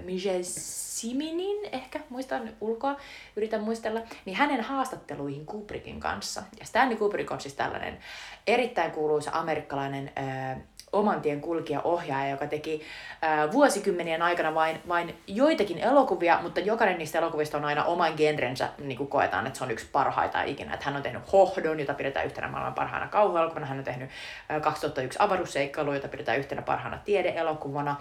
Michel 0.04 0.40
Siminin, 0.42 1.68
ehkä 1.72 2.00
muistan 2.08 2.50
ulkoa, 2.60 2.96
yritän 3.36 3.60
muistella, 3.60 4.00
niin 4.24 4.36
hänen 4.36 4.60
haastatteluihin 4.60 5.46
Kubrickin 5.46 6.00
kanssa. 6.00 6.42
Ja 6.60 6.66
Stanley 6.66 6.96
Kubrick 6.96 7.30
on 7.30 7.40
siis 7.40 7.54
tällainen 7.54 7.98
erittäin 8.46 8.90
kuuluisa 8.90 9.30
amerikkalainen 9.34 10.12
äh, 10.18 10.56
oman 10.96 11.20
tien 11.20 11.40
kulkija 11.40 11.80
ohjaaja, 11.80 12.30
joka 12.30 12.46
teki 12.46 12.82
ää, 13.22 13.52
vuosikymmenien 13.52 14.22
aikana 14.22 14.54
vain, 14.54 14.80
vain 14.88 15.14
joitakin 15.26 15.78
elokuvia, 15.78 16.38
mutta 16.42 16.60
jokainen 16.60 16.98
niistä 16.98 17.18
elokuvista 17.18 17.58
on 17.58 17.64
aina 17.64 17.84
oman 17.84 18.12
genrensä, 18.16 18.68
niin 18.78 18.98
kuin 18.98 19.08
koetaan, 19.08 19.46
että 19.46 19.58
se 19.58 19.64
on 19.64 19.70
yksi 19.70 19.86
parhaita 19.92 20.42
ikinä. 20.42 20.74
Että 20.74 20.86
hän 20.86 20.96
on 20.96 21.02
tehnyt 21.02 21.32
Hohdon, 21.32 21.80
jota 21.80 21.94
pidetään 21.94 22.26
yhtenä 22.26 22.48
maailman 22.48 22.74
parhaana 22.74 23.08
kauhuelokuvana. 23.08 23.66
Hän 23.66 23.78
on 23.78 23.84
tehnyt 23.84 24.10
ää, 24.48 24.60
2001 24.60 25.18
avaruusseikkailu, 25.22 25.92
jota 25.92 26.08
pidetään 26.08 26.38
yhtenä 26.38 26.62
parhaana 26.62 26.98
tiedeelokuvana. 27.04 27.96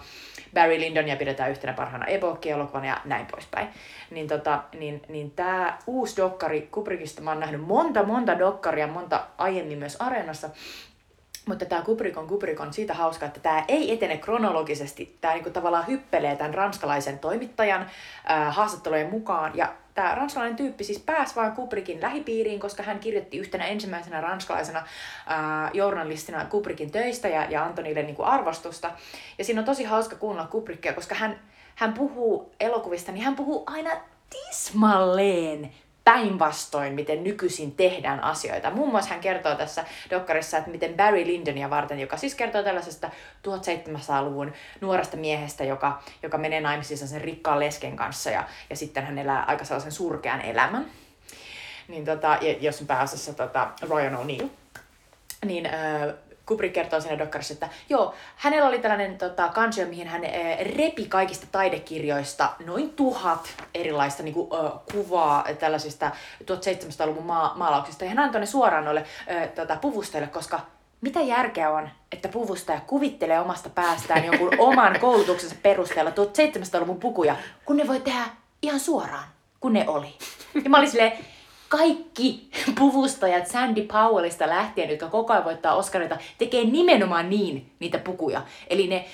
Barry 0.54 0.80
Lyndon 0.80 1.18
pidetään 1.18 1.50
yhtenä 1.50 1.72
parhaana 1.72 2.06
epookkielokuvana 2.06 2.86
ja 2.86 3.00
näin 3.04 3.26
poispäin. 3.26 3.68
Niin, 4.10 4.28
tota, 4.28 4.62
niin, 4.78 5.02
niin 5.08 5.30
tämä 5.30 5.78
uusi 5.86 6.16
dokkari 6.16 6.68
Kubrickista, 6.70 7.22
mä 7.22 7.30
oon 7.30 7.40
nähnyt 7.40 7.60
monta, 7.60 8.02
monta 8.02 8.38
dokkaria, 8.38 8.86
monta 8.86 9.26
aiemmin 9.38 9.78
myös 9.78 9.96
Areenassa, 9.96 10.50
mutta 11.46 11.64
tämä 11.64 11.82
Kubrick 11.82 12.16
on 12.18 12.26
Kubrick 12.26 12.60
on 12.60 12.72
siitä 12.72 12.94
hauska, 12.94 13.26
että 13.26 13.40
tämä 13.40 13.64
ei 13.68 13.92
etene 13.92 14.16
kronologisesti. 14.16 15.18
Tämä 15.20 15.34
niinku 15.34 15.50
tavallaan 15.50 15.86
hyppelee 15.86 16.36
tämän 16.36 16.54
ranskalaisen 16.54 17.18
toimittajan 17.18 17.90
ää, 18.24 18.50
haastattelujen 18.50 19.10
mukaan. 19.10 19.56
Ja 19.56 19.72
tämä 19.94 20.14
ranskalainen 20.14 20.56
tyyppi 20.56 20.84
siis 20.84 20.98
pääsi 20.98 21.36
vaan 21.36 21.52
Kubrickin 21.52 22.00
lähipiiriin, 22.00 22.60
koska 22.60 22.82
hän 22.82 22.98
kirjoitti 22.98 23.38
yhtenä 23.38 23.66
ensimmäisenä 23.66 24.20
ranskalaisena 24.20 24.82
ää, 25.26 25.70
journalistina 25.74 26.44
Kubrickin 26.44 26.90
töistä 26.90 27.28
ja, 27.28 27.44
ja 27.50 27.64
antoi 27.64 27.84
niille 27.84 28.02
niinku 28.02 28.22
arvostusta. 28.22 28.90
Ja 29.38 29.44
siinä 29.44 29.60
on 29.60 29.64
tosi 29.64 29.84
hauska 29.84 30.16
kuunnella 30.16 30.48
Kubrickia, 30.48 30.92
koska 30.92 31.14
hän, 31.14 31.40
hän 31.74 31.92
puhuu 31.92 32.54
elokuvista, 32.60 33.12
niin 33.12 33.24
hän 33.24 33.36
puhuu 33.36 33.64
aina 33.66 33.90
tismalleen 34.30 35.72
päinvastoin, 36.06 36.92
miten 36.92 37.24
nykyisin 37.24 37.72
tehdään 37.72 38.24
asioita. 38.24 38.70
Muun 38.70 38.90
muassa 38.90 39.10
hän 39.10 39.20
kertoo 39.20 39.54
tässä 39.54 39.84
dokkarissa, 40.10 40.58
että 40.58 40.70
miten 40.70 40.94
Barry 40.94 41.26
Lyndonia 41.26 41.70
varten, 41.70 42.00
joka 42.00 42.16
siis 42.16 42.34
kertoo 42.34 42.62
tällaisesta 42.62 43.10
1700-luvun 43.48 44.52
nuoresta 44.80 45.16
miehestä, 45.16 45.64
joka, 45.64 46.02
joka 46.22 46.38
menee 46.38 46.60
naimisiin 46.60 46.98
sen 46.98 47.20
rikkaan 47.20 47.60
lesken 47.60 47.96
kanssa 47.96 48.30
ja, 48.30 48.44
ja 48.70 48.76
sitten 48.76 49.06
hän 49.06 49.18
elää 49.18 49.44
aika 49.44 49.64
sellaisen 49.64 49.92
surkean 49.92 50.40
elämän 50.40 50.86
niin 51.88 52.04
tota, 52.04 52.38
jos 52.60 52.80
on 52.80 52.86
pääosassa 52.86 53.32
tota, 53.32 53.68
Ryan 53.90 54.14
O'Neill, 54.14 54.48
niin 55.44 55.68
Kubrick 56.46 56.74
kertoo 56.74 57.00
siinä 57.00 57.18
dokkarissa, 57.18 57.54
että 57.54 57.68
joo, 57.88 58.14
hänellä 58.36 58.68
oli 58.68 58.78
tällainen 58.78 59.18
tota, 59.18 59.48
kansio, 59.48 59.86
mihin 59.86 60.06
hän 60.08 60.24
äh, 60.24 60.30
repi 60.76 61.04
kaikista 61.04 61.46
taidekirjoista 61.52 62.52
noin 62.66 62.90
tuhat 62.90 63.54
erilaista 63.74 64.22
niin 64.22 64.34
kuin, 64.34 64.48
äh, 64.54 64.72
kuvaa 64.92 65.44
tällaisista 65.58 66.10
1700-luvun 66.42 67.26
maa- 67.26 67.54
maalauksista. 67.56 68.04
Ja 68.04 68.10
hän 68.10 68.18
antoi 68.18 68.40
ne 68.40 68.46
suoraan 68.46 68.84
noille 68.84 69.04
äh, 69.30 69.48
tota, 69.48 69.76
puvustajille, 69.76 70.28
koska 70.28 70.60
mitä 71.00 71.20
järkeä 71.20 71.70
on, 71.70 71.88
että 72.12 72.28
puvustaja 72.28 72.80
kuvittelee 72.80 73.40
omasta 73.40 73.70
päästään 73.70 74.24
jonkun 74.24 74.50
oman 74.68 75.00
koulutuksensa 75.00 75.56
perusteella 75.62 76.10
1700-luvun 76.10 77.00
pukuja, 77.00 77.36
kun 77.64 77.76
ne 77.76 77.86
voi 77.86 78.00
tehdä 78.00 78.24
ihan 78.62 78.80
suoraan, 78.80 79.28
kun 79.60 79.72
ne 79.72 79.88
oli. 79.88 80.14
Ja 80.64 80.70
mä 80.70 80.78
olin 80.78 80.90
silleen, 80.90 81.12
kaikki 81.68 82.50
puvustajat 82.78 83.46
Sandy 83.46 83.82
Powellista 83.82 84.48
lähtien, 84.48 84.90
jotka 84.90 85.08
koko 85.08 85.32
ajan 85.32 85.44
voittaa 85.44 85.74
Oscarita, 85.74 86.18
tekee 86.38 86.64
nimenomaan 86.64 87.30
niin 87.30 87.70
niitä 87.80 87.98
pukuja. 87.98 88.42
Eli 88.70 88.86
ne 88.86 89.04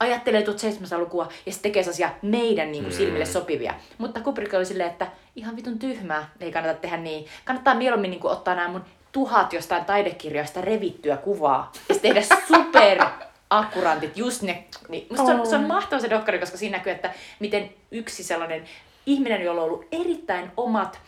ajattelee 0.00 0.40
1700-lukua 0.40 1.28
ja 1.46 1.52
sitten 1.52 1.70
tekee 1.70 1.82
sellaisia 1.82 2.10
meidän 2.22 2.72
niin 2.72 2.84
kuin, 2.84 2.94
silmille 2.94 3.24
sopivia. 3.24 3.74
Mutta 3.98 4.20
Kubrick 4.20 4.54
oli 4.54 4.66
silleen, 4.66 4.90
että 4.90 5.06
ihan 5.36 5.56
vitun 5.56 5.78
tyhmää, 5.78 6.28
ei 6.40 6.52
kannata 6.52 6.80
tehdä 6.80 6.96
niin. 6.96 7.26
Kannattaa 7.44 7.74
mieluummin 7.74 8.10
niin 8.10 8.20
kuin, 8.20 8.32
ottaa 8.32 8.54
nämä 8.54 8.68
mun 8.68 8.84
tuhat 9.12 9.52
jostain 9.52 9.84
taidekirjoista 9.84 10.60
revittyä 10.60 11.16
kuvaa 11.16 11.72
ja 11.88 11.94
tehdä 11.94 12.22
super 12.48 13.04
akkurantit, 13.50 14.16
just 14.16 14.42
ne. 14.42 14.64
Niin, 14.88 15.06
musta 15.10 15.26
se, 15.26 15.34
on, 15.34 15.46
se 15.46 15.56
on 15.56 15.66
mahtava 15.66 16.00
se 16.00 16.10
dokkari, 16.10 16.38
koska 16.38 16.56
siinä 16.56 16.76
näkyy, 16.76 16.92
että 16.92 17.12
miten 17.40 17.70
yksi 17.90 18.24
sellainen 18.24 18.64
ihminen, 19.06 19.42
jolla 19.42 19.60
on 19.60 19.66
ollut 19.66 19.86
erittäin 19.92 20.50
omat 20.56 21.00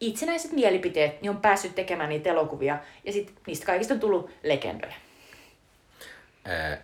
itsenäiset 0.00 0.52
mielipiteet, 0.52 1.22
niin 1.22 1.30
on 1.30 1.36
päässyt 1.36 1.74
tekemään 1.74 2.08
niitä 2.08 2.30
elokuvia. 2.30 2.78
Ja 3.04 3.12
sitten 3.12 3.34
niistä 3.46 3.66
kaikista 3.66 3.94
on 3.94 4.00
tullut 4.00 4.30
legendoja. 4.42 4.94
Äh, 6.48 6.78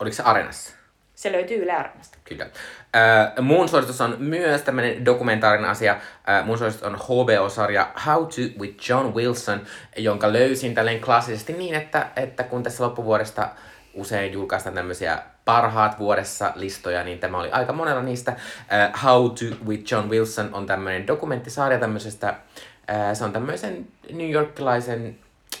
oliko 0.00 0.16
se 0.16 0.22
Arenassa? 0.22 0.72
Se 1.14 1.32
löytyy 1.32 1.62
Yle 1.62 1.72
Areenasta. 1.72 2.18
Kyllä. 2.24 2.44
Äh, 2.44 3.44
mun 3.44 3.68
suositus 3.68 4.00
on 4.00 4.16
myös 4.18 4.62
tämmöinen 4.62 5.04
dokumentaarinen 5.04 5.70
asia. 5.70 5.96
Äh, 6.28 6.46
mun 6.46 6.58
suositus 6.58 6.82
on 6.82 6.96
HBO-sarja 6.96 7.92
How 8.06 8.26
to 8.26 8.60
with 8.60 8.88
John 8.88 9.14
Wilson, 9.14 9.60
jonka 9.96 10.32
löysin 10.32 10.74
tälleen 10.74 11.00
klassisesti 11.00 11.52
niin, 11.52 11.74
että, 11.74 12.10
että 12.16 12.42
kun 12.42 12.62
tässä 12.62 12.84
loppuvuodesta 12.84 13.48
usein 13.94 14.32
julkaistaan 14.32 14.74
tämmöisiä 14.74 15.22
parhaat 15.48 15.98
vuodessa 15.98 16.52
listoja, 16.54 17.04
niin 17.04 17.18
tämä 17.18 17.38
oli 17.38 17.50
aika 17.50 17.72
monella 17.72 18.02
niistä. 18.02 18.30
Äh, 18.72 19.02
How 19.02 19.30
to 19.30 19.64
with 19.66 19.92
John 19.92 20.10
Wilson 20.10 20.54
on 20.54 20.66
tämmöinen 20.66 21.06
dokumenttisarja 21.06 21.78
tämmöisestä, 21.78 22.28
äh, 22.28 22.36
se 23.12 23.24
on 23.24 23.32
tämmöisen 23.32 23.86
New 24.12 24.30
Yorkilaisen 24.30 25.18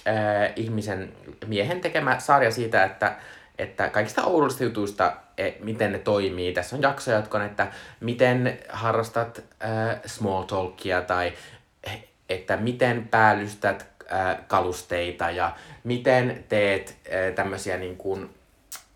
äh, 0.08 0.52
ihmisen, 0.56 1.12
miehen 1.46 1.80
tekemä 1.80 2.18
sarja 2.18 2.50
siitä, 2.50 2.84
että 2.84 3.16
että 3.58 3.88
kaikista 3.88 4.24
oudollisista 4.24 4.64
jutuista, 4.64 5.12
e, 5.38 5.50
miten 5.60 5.92
ne 5.92 5.98
toimii. 5.98 6.52
Tässä 6.52 6.76
on 6.76 6.82
jaksoja, 6.82 7.16
jotka 7.16 7.38
on, 7.38 7.44
että 7.44 7.66
miten 8.00 8.58
harrastat 8.68 9.38
äh, 9.64 10.00
small 10.06 10.42
talkia 10.42 11.02
tai 11.02 11.32
eh, 11.84 12.04
että 12.28 12.56
miten 12.56 13.08
päällystät 13.08 13.86
kalusteita 14.46 15.30
ja 15.30 15.52
miten 15.84 16.44
teet 16.48 16.96
tämmöisiä 17.34 17.76
niin 17.76 17.96
kuin, 17.96 18.30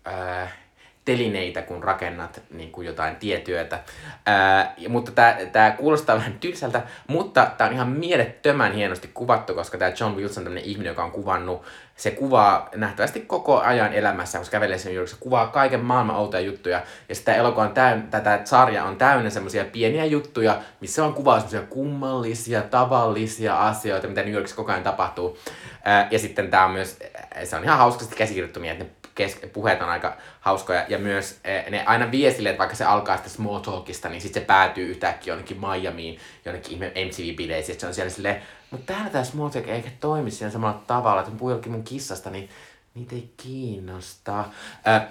äh, 0.07 0.62
telineitä, 1.05 1.61
kun 1.61 1.83
rakennat 1.83 2.41
niin 2.49 2.71
kuin 2.71 2.87
jotain 2.87 3.15
tietyötä. 3.15 3.79
Ää, 4.25 4.75
mutta 4.87 5.11
tämä 5.51 5.71
kuulostaa 5.71 6.15
vähän 6.15 6.39
tylsältä, 6.39 6.81
mutta 7.07 7.47
tämä 7.57 7.67
on 7.67 7.73
ihan 7.73 7.89
mielettömän 7.89 8.73
hienosti 8.73 9.09
kuvattu, 9.13 9.53
koska 9.53 9.77
tämä 9.77 9.91
John 9.99 10.15
Wilson, 10.15 10.43
tämmöinen 10.43 10.69
ihminen, 10.69 10.91
joka 10.91 11.03
on 11.03 11.11
kuvannut, 11.11 11.63
se 11.95 12.11
kuvaa 12.11 12.69
nähtävästi 12.75 13.19
koko 13.19 13.59
ajan 13.59 13.93
elämässä, 13.93 14.37
kun 14.37 14.45
se 14.45 14.51
kävelee 14.51 14.77
sen 14.77 14.95
juuri, 14.95 15.09
se 15.09 15.15
kuvaa 15.19 15.47
kaiken 15.47 15.85
maailman 15.85 16.15
outoja 16.15 16.43
juttuja. 16.43 16.81
Ja 17.09 17.15
sitä 17.15 17.35
elokuva 17.35 17.71
tätä 18.11 18.41
sarja 18.45 18.83
on 18.83 18.95
täynnä 18.95 19.29
semmoisia 19.29 19.65
pieniä 19.65 20.05
juttuja, 20.05 20.61
missä 20.81 21.05
on 21.05 21.13
kuvaa 21.13 21.39
semmoisia 21.39 21.61
kummallisia, 21.61 22.61
tavallisia 22.61 23.67
asioita, 23.67 24.07
mitä 24.07 24.21
New 24.21 24.33
Yorkissa 24.33 24.55
koko 24.55 24.71
ajan 24.71 24.83
tapahtuu. 24.83 25.37
Ää, 25.83 26.07
ja 26.11 26.19
sitten 26.19 26.51
tämä 26.51 26.65
on 26.65 26.71
myös, 26.71 26.99
se 27.43 27.55
on 27.55 27.63
ihan 27.63 27.77
hauskasti 27.77 28.15
käsikirjoittumia, 28.15 28.71
että 28.71 28.83
ne 28.83 28.89
kes- 29.15 29.39
puheet 29.53 29.81
on 29.81 29.89
aika 29.89 30.17
hauskoja 30.39 30.85
ja 30.87 30.97
myös 30.97 31.39
eh, 31.43 31.65
ne 31.69 31.83
aina 31.85 32.11
vie 32.11 32.31
silleen, 32.31 32.51
että 32.51 32.59
vaikka 32.59 32.75
se 32.75 32.85
alkaa 32.85 33.17
sitä 33.17 33.29
small 33.29 33.59
talkista, 33.59 34.09
niin 34.09 34.21
sitten 34.21 34.41
se 34.41 34.45
päätyy 34.45 34.89
yhtäkkiä 34.89 35.31
jonnekin 35.31 35.57
Miamiin, 35.59 36.19
jonnekin 36.45 36.83
että 36.83 37.79
se 37.79 37.87
on 37.87 37.93
siellä 37.93 38.09
silleen, 38.09 38.41
mutta 38.71 38.93
täällä 38.93 39.09
tämä 39.09 39.23
small 39.23 39.49
talk 39.49 39.67
eikä 39.67 39.89
toimi 39.99 40.31
siinä 40.31 40.51
samalla 40.51 40.83
tavalla, 40.87 41.21
että 41.21 41.33
jollekin 41.41 41.71
mun 41.71 41.83
kissasta, 41.83 42.29
niin 42.29 42.49
niitä 42.93 43.15
ei 43.15 43.33
kiinnosta. 43.37 44.39
Äh, 44.87 45.01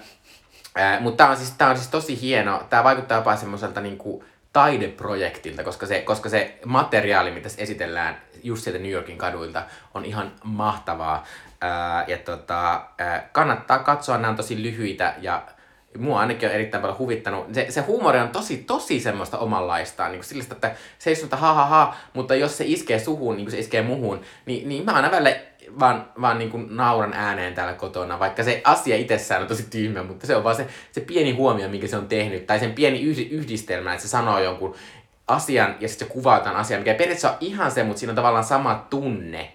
äh, 0.79 1.01
mutta 1.01 1.17
tämä 1.17 1.29
on, 1.29 1.37
siis, 1.37 1.51
tää 1.51 1.69
on 1.69 1.77
siis 1.77 1.89
tosi 1.89 2.21
hieno, 2.21 2.63
tämä 2.69 2.83
vaikuttaa 2.83 3.17
jopa 3.17 3.35
semmoiselta 3.35 3.81
niinku 3.81 4.23
taideprojektilta, 4.53 5.63
koska 5.63 5.85
se, 5.85 6.01
koska 6.01 6.29
se 6.29 6.59
materiaali, 6.65 7.31
mitä 7.31 7.49
esitellään 7.57 8.21
just 8.43 8.63
sieltä 8.63 8.79
New 8.79 8.91
Yorkin 8.91 9.17
kaduilta, 9.17 9.63
on 9.93 10.05
ihan 10.05 10.31
mahtavaa. 10.43 11.25
Ää, 11.63 12.05
ja 12.07 12.17
tota, 12.17 12.81
kannattaa 13.31 13.79
katsoa, 13.79 14.17
nämä 14.17 14.29
on 14.29 14.35
tosi 14.35 14.63
lyhyitä 14.63 15.13
ja 15.21 15.41
mua 15.97 16.19
ainakin 16.19 16.49
on 16.49 16.55
erittäin 16.55 16.81
paljon 16.81 16.97
huvittanut. 16.97 17.53
Se, 17.53 17.65
se 17.69 17.81
huumori 17.81 18.19
on 18.19 18.29
tosi, 18.29 18.57
tosi 18.57 18.99
semmoista 18.99 19.37
omanlaistaan, 19.37 20.11
niin 20.11 20.21
kuin 20.31 20.41
että 20.51 20.75
se 20.99 21.09
ei 21.09 21.15
sanota 21.15 21.37
ha 21.37 21.53
ha 21.53 21.65
ha, 21.65 21.95
mutta 22.13 22.35
jos 22.35 22.57
se 22.57 22.63
iskee 22.67 22.99
suhun, 22.99 23.35
niin 23.35 23.45
kuin 23.45 23.51
se 23.51 23.59
iskee 23.59 23.81
muhun, 23.81 24.21
niin, 24.45 24.69
niin 24.69 24.85
mä 24.85 24.91
aina 24.91 25.11
välillä 25.11 25.35
vaan, 25.79 26.07
vaan 26.21 26.39
niin 26.39 26.51
kuin 26.51 26.75
nauran 26.75 27.13
ääneen 27.13 27.53
täällä 27.53 27.73
kotona, 27.73 28.19
vaikka 28.19 28.43
se 28.43 28.61
asia 28.63 28.95
itsessään 28.95 29.41
on 29.41 29.47
tosi 29.47 29.67
tyhmä, 29.69 30.03
mutta 30.03 30.27
se 30.27 30.35
on 30.35 30.43
vaan 30.43 30.55
se, 30.55 30.67
se 30.91 31.01
pieni 31.01 31.31
huomio, 31.31 31.69
minkä 31.69 31.87
se 31.87 31.97
on 31.97 32.07
tehnyt, 32.07 32.47
tai 32.47 32.59
sen 32.59 32.73
pieni 32.73 33.01
yhdi- 33.01 33.29
yhdistelmä, 33.31 33.93
että 33.93 34.03
se 34.03 34.09
sanoo 34.09 34.39
jonkun 34.39 34.75
asian 35.27 35.75
ja 35.79 35.87
sitten 35.87 36.07
se 36.07 36.13
kuvaa 36.13 36.37
jotain 36.37 36.55
asiaa, 36.55 36.79
mikä 36.79 36.93
periaatteessa 36.93 37.31
on 37.31 37.37
ihan 37.39 37.71
se, 37.71 37.83
mutta 37.83 37.99
siinä 37.99 38.11
on 38.11 38.15
tavallaan 38.15 38.43
sama 38.43 38.85
tunne. 38.89 39.53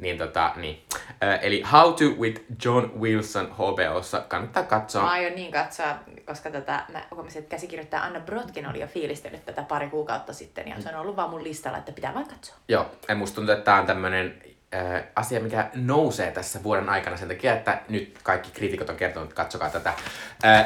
Niin 0.00 0.18
tota, 0.18 0.52
niin. 0.56 0.84
Ö, 1.22 1.34
eli 1.34 1.62
How 1.72 1.94
to 1.94 2.04
with 2.04 2.42
John 2.64 3.00
Wilson 3.00 3.52
HBOssa 3.52 4.20
kannattaa 4.20 4.62
katsoa. 4.62 5.02
Mä 5.02 5.10
aion 5.10 5.34
niin 5.34 5.52
katsoa, 5.52 5.98
koska 6.24 6.50
tätä, 6.50 6.84
mä 6.92 7.02
huomasin, 7.14 7.38
että 7.38 7.50
käsikirjoittaja 7.50 8.02
Anna 8.02 8.20
Brotkin 8.20 8.68
oli 8.68 8.80
jo 8.80 8.86
fiilistellyt 8.86 9.44
tätä 9.44 9.62
pari 9.62 9.88
kuukautta 9.90 10.32
sitten, 10.32 10.68
ja 10.68 10.80
se 10.80 10.88
on 10.88 10.94
ollut 10.94 11.16
vaan 11.16 11.30
mun 11.30 11.44
listalla, 11.44 11.78
että 11.78 11.92
pitää 11.92 12.14
vaan 12.14 12.28
katsoa. 12.28 12.56
Joo, 12.68 12.86
ja 13.08 13.14
musta 13.14 13.34
tuntuu, 13.34 13.52
että 13.52 13.64
tämä 13.64 13.80
on 13.80 13.86
tämmöinen 13.86 14.42
äh, 14.46 14.49
asia, 15.16 15.40
mikä 15.40 15.70
nousee 15.74 16.30
tässä 16.30 16.62
vuoden 16.62 16.88
aikana 16.88 17.16
sen 17.16 17.28
takia, 17.28 17.54
että 17.54 17.82
nyt 17.88 18.18
kaikki 18.22 18.50
kriitikot 18.50 18.88
on 18.88 18.96
kertonut, 18.96 19.28
että 19.28 19.42
katsokaa 19.42 19.70
tätä. 19.70 19.92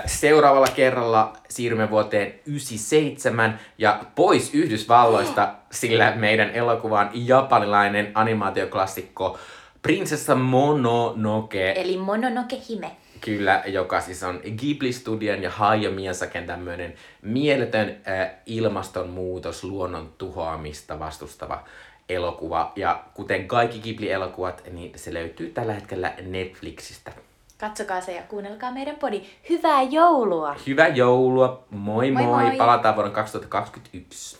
Seuraavalla 0.07 0.66
kerralla 0.66 1.32
siirrymme 1.48 1.90
vuoteen 1.90 2.34
97 2.46 3.59
ja 3.78 4.05
pois 4.14 4.55
Yhdysvalloista, 4.55 5.55
sillä 5.70 6.12
meidän 6.16 6.50
elokuva 6.50 7.00
on 7.00 7.11
japanilainen 7.14 8.11
animaatioklassikko 8.14 9.38
Prinsessa 9.82 10.34
Mononoke. 10.34 11.72
Eli 11.76 11.96
Mononoke 11.96 12.57
Hime. 12.68 12.90
Kyllä, 13.20 13.62
joka 13.66 14.00
siis 14.00 14.22
on 14.22 14.40
Ghibli-studion 14.59 15.42
ja 15.42 15.50
Hayao 15.50 15.92
Miyazaken 15.92 16.46
tämmöinen 16.46 16.94
mieletön 17.22 17.88
äh, 17.88 18.30
ilmastonmuutos, 18.46 19.64
luonnon 19.64 20.12
tuhoamista 20.18 20.98
vastustava 20.98 21.64
elokuva. 22.09 22.72
Ja 22.76 23.02
kuten 23.14 23.48
kaikki 23.48 23.78
Ghibli-elokuvat, 23.80 24.62
niin 24.72 24.92
se 24.96 25.14
löytyy 25.14 25.50
tällä 25.50 25.72
hetkellä 25.72 26.12
Netflixistä. 26.26 27.12
Katsokaa 27.59 28.00
se 28.00 28.12
ja 28.14 28.22
kuunnelkaa 28.22 28.70
meidän 28.70 28.96
podi. 28.96 29.22
Hyvää 29.50 29.82
joulua! 29.82 30.57
Hyvää 30.66 30.88
joulua, 30.88 31.64
moi 31.70 32.11
moi, 32.11 32.22
Moi 32.22 32.33
moi. 32.34 32.45
moi. 32.49 32.57
palataan 32.57 32.95
vuonna 32.95 33.12
2021. 33.12 34.37